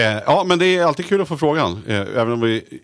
Eh, 0.00 0.22
ja, 0.26 0.44
men 0.46 0.58
det 0.58 0.66
är 0.66 0.84
alltid 0.84 1.06
kul 1.06 1.20
att 1.20 1.28
få 1.28 1.36
frågan, 1.36 1.82
eh, 1.86 1.96
även 1.96 2.32
om 2.32 2.40
vi 2.40 2.80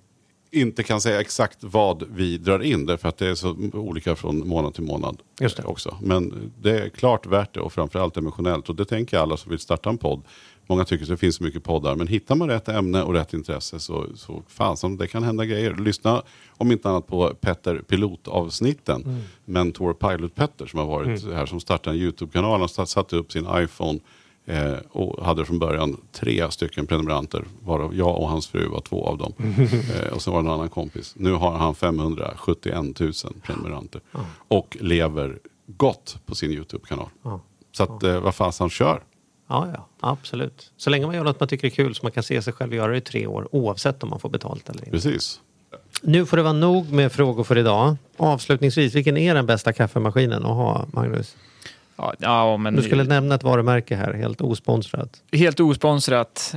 inte 0.50 0.82
kan 0.82 1.00
säga 1.00 1.20
exakt 1.20 1.58
vad 1.60 2.04
vi 2.10 2.38
drar 2.38 2.62
in, 2.62 2.86
därför 2.86 3.08
att 3.08 3.18
det 3.18 3.26
är 3.26 3.34
så 3.34 3.56
olika 3.72 4.16
från 4.16 4.48
månad 4.48 4.74
till 4.74 4.82
månad. 4.82 5.16
Just 5.40 5.56
det. 5.56 5.62
Också. 5.62 5.96
Men 6.02 6.52
det 6.60 6.80
är 6.80 6.88
klart 6.88 7.26
värt 7.26 7.54
det 7.54 7.60
och 7.60 7.72
framförallt 7.72 8.16
emotionellt. 8.16 8.68
Och 8.68 8.76
det 8.76 8.84
tänker 8.84 9.18
alla 9.18 9.36
som 9.36 9.50
vill 9.50 9.58
starta 9.58 9.90
en 9.90 9.98
podd. 9.98 10.22
Många 10.70 10.84
tycker 10.84 11.04
att 11.04 11.08
det 11.08 11.16
finns 11.16 11.36
så 11.36 11.44
mycket 11.44 11.64
poddar, 11.64 11.94
men 11.96 12.06
hittar 12.06 12.34
man 12.34 12.48
rätt 12.48 12.68
ämne 12.68 13.02
och 13.02 13.14
rätt 13.14 13.34
intresse 13.34 13.80
så, 13.80 14.06
så 14.14 14.42
fasen, 14.48 14.96
det 14.96 15.06
kan 15.06 15.22
hända 15.22 15.44
grejer. 15.44 15.74
Lyssna 15.74 16.22
om 16.50 16.72
inte 16.72 16.88
annat 16.90 17.06
på 17.06 17.34
Petter 17.40 17.78
pilotavsnitten. 17.88 19.02
Mm. 19.02 19.20
Mentor 19.44 19.92
Pilot 19.92 20.34
Petter 20.34 20.66
som 20.66 20.78
har 20.78 20.86
varit 20.86 21.24
här 21.24 21.46
som 21.46 21.60
startade 21.60 21.96
en 21.96 22.02
YouTube-kanal. 22.02 22.60
Han 22.60 22.68
satt- 22.68 22.88
satte 22.88 23.16
upp 23.16 23.32
sin 23.32 23.46
iPhone 23.54 23.98
eh, 24.46 24.72
och 24.90 25.24
hade 25.24 25.44
från 25.44 25.58
början 25.58 25.96
tre 26.12 26.50
stycken 26.50 26.86
prenumeranter. 26.86 27.44
Varav 27.64 27.94
jag 27.94 28.16
och 28.18 28.28
hans 28.28 28.46
fru 28.48 28.68
var 28.68 28.80
två 28.80 29.06
av 29.06 29.18
dem. 29.18 29.32
eh, 29.96 30.12
och 30.12 30.22
så 30.22 30.30
var 30.32 30.42
det 30.42 30.48
en 30.48 30.54
annan 30.54 30.68
kompis. 30.68 31.14
Nu 31.16 31.32
har 31.32 31.52
han 31.52 31.74
571 31.74 33.00
000 33.00 33.12
prenumeranter. 33.42 34.00
Och 34.48 34.76
lever 34.80 35.38
gott 35.66 36.18
på 36.26 36.34
sin 36.34 36.50
YouTube-kanal. 36.50 37.08
Ja. 37.22 37.40
Så 37.72 37.82
att, 37.82 38.02
eh, 38.02 38.20
vad 38.20 38.34
fasen 38.34 38.70
kör. 38.70 39.02
Ja, 39.50 39.68
ja, 39.74 39.86
absolut. 40.00 40.72
Så 40.76 40.90
länge 40.90 41.06
man 41.06 41.14
gör 41.14 41.24
något 41.24 41.40
man 41.40 41.48
tycker 41.48 41.66
är 41.66 41.70
kul 41.70 41.94
så 41.94 42.00
man 42.02 42.12
kan 42.12 42.22
se 42.22 42.42
sig 42.42 42.52
själv 42.52 42.74
göra 42.74 42.92
det 42.92 42.96
i 42.98 43.00
tre 43.00 43.26
år 43.26 43.48
oavsett 43.52 44.02
om 44.02 44.10
man 44.10 44.20
får 44.20 44.28
betalt 44.28 44.68
eller 44.68 44.78
inte. 44.80 44.90
Precis. 44.90 45.40
Nu 46.02 46.26
får 46.26 46.36
det 46.36 46.42
vara 46.42 46.52
nog 46.52 46.92
med 46.92 47.12
frågor 47.12 47.44
för 47.44 47.58
idag. 47.58 47.96
Avslutningsvis, 48.16 48.94
vilken 48.94 49.16
är 49.16 49.34
den 49.34 49.46
bästa 49.46 49.72
kaffemaskinen 49.72 50.42
att 50.44 50.54
ha, 50.56 50.86
Magnus? 50.92 51.36
Ja, 51.96 52.14
ja, 52.18 52.56
men 52.56 52.76
Du 52.76 52.82
skulle 52.82 53.04
nämna 53.04 53.34
ett 53.34 53.42
varumärke 53.42 53.96
här, 53.96 54.12
helt 54.12 54.40
osponsrat. 54.40 55.22
helt 55.32 55.60
osponsrat. 55.60 56.54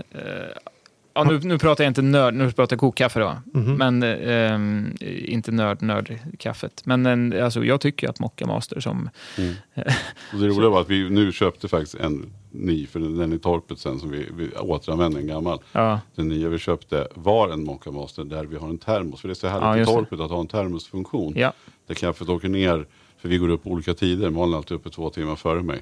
Eh, 1.16 1.22
ja, 1.22 1.24
nu, 1.24 1.39
nu 1.43 1.57
pratar 1.57 1.84
jag 1.84 1.89
inte 1.91 2.01
nörd, 2.01 2.34
nu 2.34 2.51
pratar 2.51 2.74
jag 2.76 2.80
kokkaffe 2.80 3.20
då. 3.20 3.38
Mhm. 3.59 3.74
Men 3.74 4.03
ehm, 4.03 4.95
inte 5.01 5.51
nörd, 5.51 5.82
nörd-kaffet. 5.82 6.82
Men 6.86 7.05
en, 7.05 7.43
alltså, 7.43 7.64
jag 7.66 7.82
tycker 7.82 8.09
att 8.09 8.20
Mocca 8.20 8.45
Master 8.45 8.80
som... 8.80 9.09
Och 10.34 10.39
det 10.39 10.47
roliga 10.47 10.70
var 10.70 10.82
att 10.82 10.89
vi 10.89 11.09
nu 11.09 11.32
köpte 11.32 11.68
faktiskt 11.68 11.95
en 11.95 12.34
ny, 12.51 12.88
för 12.88 12.99
den 12.99 13.34
i 13.34 13.39
torpet 13.39 13.80
sen 13.80 13.99
som 13.99 14.09
vi, 14.11 14.28
vi 14.34 14.49
återanvände 14.59 15.20
en 15.20 15.28
gammal. 15.28 15.59
Ja, 15.72 15.99
Den 16.16 16.28
nya 16.28 16.49
vi 16.49 16.57
köpte 16.59 17.07
var 17.16 17.49
en 17.49 17.64
Mocca 17.64 17.91
Master 17.91 18.24
där 18.24 18.43
vi 18.45 18.55
har 18.57 18.70
en 18.70 18.78
termos. 18.78 19.22
För 19.22 19.28
det 19.28 19.32
är 19.32 19.36
så 19.36 19.47
Ja, 19.47 19.51
härligt 19.51 19.76
i 19.76 19.80
just 19.80 19.91
det. 19.91 19.95
torpet 19.99 20.20
att 20.20 20.32
ha 20.32 20.39
en 20.39 20.47
termosfunktion. 20.47 21.34
ja. 21.36 21.53
Där 21.88 21.95
kaffet 21.95 22.30
åker 22.30 22.49
ner, 22.49 22.86
för 23.24 23.30
vi 23.30 23.38
går 23.38 23.49
upp 23.49 23.63
på 23.63 23.69
olika 23.69 23.93
tider. 23.93 24.30
Malin 24.30 24.53
är 24.53 24.57
alltid 24.57 24.76
uppe 24.78 24.89
två 24.89 25.09
timmar 25.09 25.36
före 25.36 25.61
mig. 25.63 25.82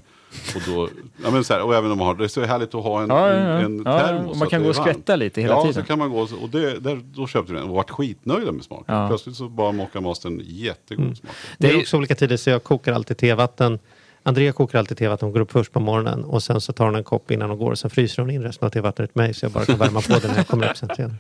Och, 0.55 0.61
då, 0.67 0.89
ja, 1.23 1.31
men 1.31 1.43
så 1.43 1.53
här, 1.53 1.61
och 1.63 1.75
även 1.75 1.91
om 1.91 1.97
man 1.97 2.07
har, 2.07 2.15
det 2.15 2.23
är 2.23 2.27
så 2.27 2.41
härligt 2.45 2.75
att 2.75 2.83
ha 2.83 3.01
en, 3.03 3.09
Ja, 3.09 3.29
ja, 3.29 3.35
ja. 3.35 3.59
en, 3.59 3.81
Ja, 3.85 3.99
termos. 3.99 4.31
och 4.31 4.37
man 4.37 4.47
kan 4.49 4.63
gå 4.63 4.69
och 4.69 4.75
skvätta 4.75 5.15
lite 5.15 5.41
hela 5.41 5.53
ja, 5.53 5.61
tiden. 5.61 5.73
så 5.73 5.83
kan 5.83 5.99
man 5.99 6.09
gå 6.09 6.19
och 6.19 6.49
det, 6.51 6.79
där, 6.79 7.01
då 7.13 7.27
köpte 7.27 7.53
vi 7.53 7.59
den 7.59 7.69
och 7.69 7.75
varit 7.75 7.89
skitnöjda 7.89 8.51
med 8.51 8.63
smaken. 8.63 8.95
Ja. 8.95 9.07
Plötsligt 9.07 9.35
så 9.35 9.49
bara 9.49 9.71
Mocca 9.71 10.01
Mastern 10.01 10.41
jättegod 10.45 11.17
smak. 11.17 11.31
Det 11.57 11.67
är 11.67 11.71
Det 11.71 11.77
är- 11.77 11.81
också 11.81 11.97
olika 11.97 12.15
tider 12.15 12.37
så 12.37 12.49
jag 12.49 12.63
kokar 12.63 12.93
alltid 12.93 13.17
tevatten. 13.17 13.79
Andrea 14.23 14.51
kokar 14.51 14.79
alltid 14.79 14.97
tevatten, 14.97 15.25
hon 15.25 15.33
går 15.33 15.39
upp 15.39 15.51
först 15.51 15.71
på 15.71 15.79
morgonen 15.79 16.23
och 16.23 16.43
sen 16.43 16.61
så 16.61 16.73
tar 16.73 16.85
hon 16.85 16.95
en 16.95 17.03
kopp 17.03 17.31
innan 17.31 17.49
hon 17.49 17.59
går 17.59 17.71
och 17.71 17.79
sen 17.79 17.89
fryser 17.89 18.21
hon 18.21 18.31
in 18.31 18.43
resten 18.43 18.65
av 18.65 18.69
tevattnet 18.69 19.13
till 19.13 19.21
mig 19.21 19.33
så 19.33 19.45
jag 19.45 19.51
bara 19.51 19.65
kan 19.65 19.77
värma 19.77 20.01
på 20.01 20.13
den 20.19 20.31
när 20.31 20.37
jag 20.37 20.47
kommer 20.47 20.69
upp 20.71 20.77
sen 20.77 20.89
senare. 20.95 21.15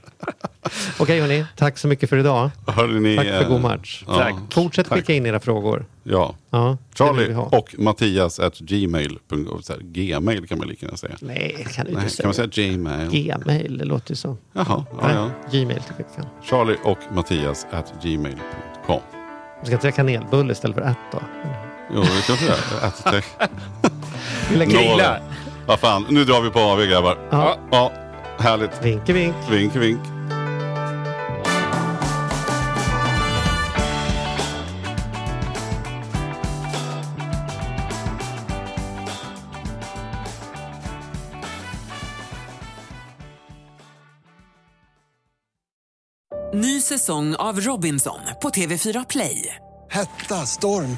Okej 0.99 1.21
hörni, 1.21 1.45
tack 1.55 1.77
så 1.77 1.87
mycket 1.87 2.09
för 2.09 2.17
idag. 2.17 2.49
Hörde 2.67 2.99
ni, 2.99 3.15
Tack 3.15 3.27
för 3.27 3.41
eh, 3.43 3.47
god 3.49 3.61
match. 3.61 4.03
ja, 4.07 4.13
Tack. 4.13 4.35
Fortsätt 4.51 4.89
tack. 4.89 4.97
skicka 4.97 5.13
in 5.13 5.25
era 5.25 5.39
frågor. 5.39 5.85
Ja. 6.03 6.35
Ja, 6.49 6.77
Charlie 6.95 7.33
ha. 7.33 7.43
och 7.43 7.75
Mattias 7.77 8.39
at 8.39 8.57
gmail. 8.59 9.19
Gmail 9.81 10.47
kan 10.47 10.57
man 10.57 10.67
lika 10.67 10.85
gärna 10.85 10.97
säga. 10.97 11.15
Nej, 11.21 11.65
kan 11.75 11.85
du 11.85 11.91
Nej, 11.93 12.03
inte 12.03 12.15
kan 12.17 12.27
man 12.27 12.33
säga. 12.33 12.51
säga 12.51 12.67
Gmail? 12.73 13.09
Gmail, 13.09 13.77
det 13.77 13.85
låter 13.85 14.11
ju 14.11 14.15
så. 14.15 14.37
Jaha, 14.53 14.65
ja, 14.91 15.07
Nej, 15.07 15.15
ja. 15.15 15.29
Gmail 15.51 15.79
tycker 15.81 16.05
jag 16.07 16.15
kan. 16.15 16.25
Charlie 16.43 16.77
och 16.83 16.97
Mattias 17.15 17.65
at 17.71 17.93
gmail.com. 18.03 18.99
Vi 19.59 19.65
ska 19.65 19.73
inte 19.75 19.81
säga 19.81 19.91
kanelbulle 19.91 20.51
istället 20.51 20.75
för 20.77 20.83
ätt 20.83 20.97
då. 21.11 21.19
Jo, 21.93 22.01
det 22.01 22.23
kanske 22.27 22.45
det 22.45 23.17
är. 23.17 23.21
Lägger 24.57 24.73
Nå, 24.73 24.79
Grilla. 24.81 25.17
Vad 25.67 25.79
fan, 25.79 26.05
nu 26.09 26.25
drar 26.25 26.41
vi 26.41 26.49
på 26.49 26.59
AV 26.59 26.85
grabbar. 26.85 27.17
Ja. 27.31 27.57
Ja, 27.71 27.91
härligt. 28.39 28.85
Vink, 28.85 29.09
vink. 29.09 29.35
Vink, 29.49 29.75
vink. 29.75 29.99
Ny 46.53 46.81
säsong 46.81 47.35
av 47.35 47.59
Robinson 47.59 48.19
på 48.41 48.49
TV4 48.49 49.05
Play. 49.09 49.55
Hetta, 49.91 50.45
storm, 50.45 50.97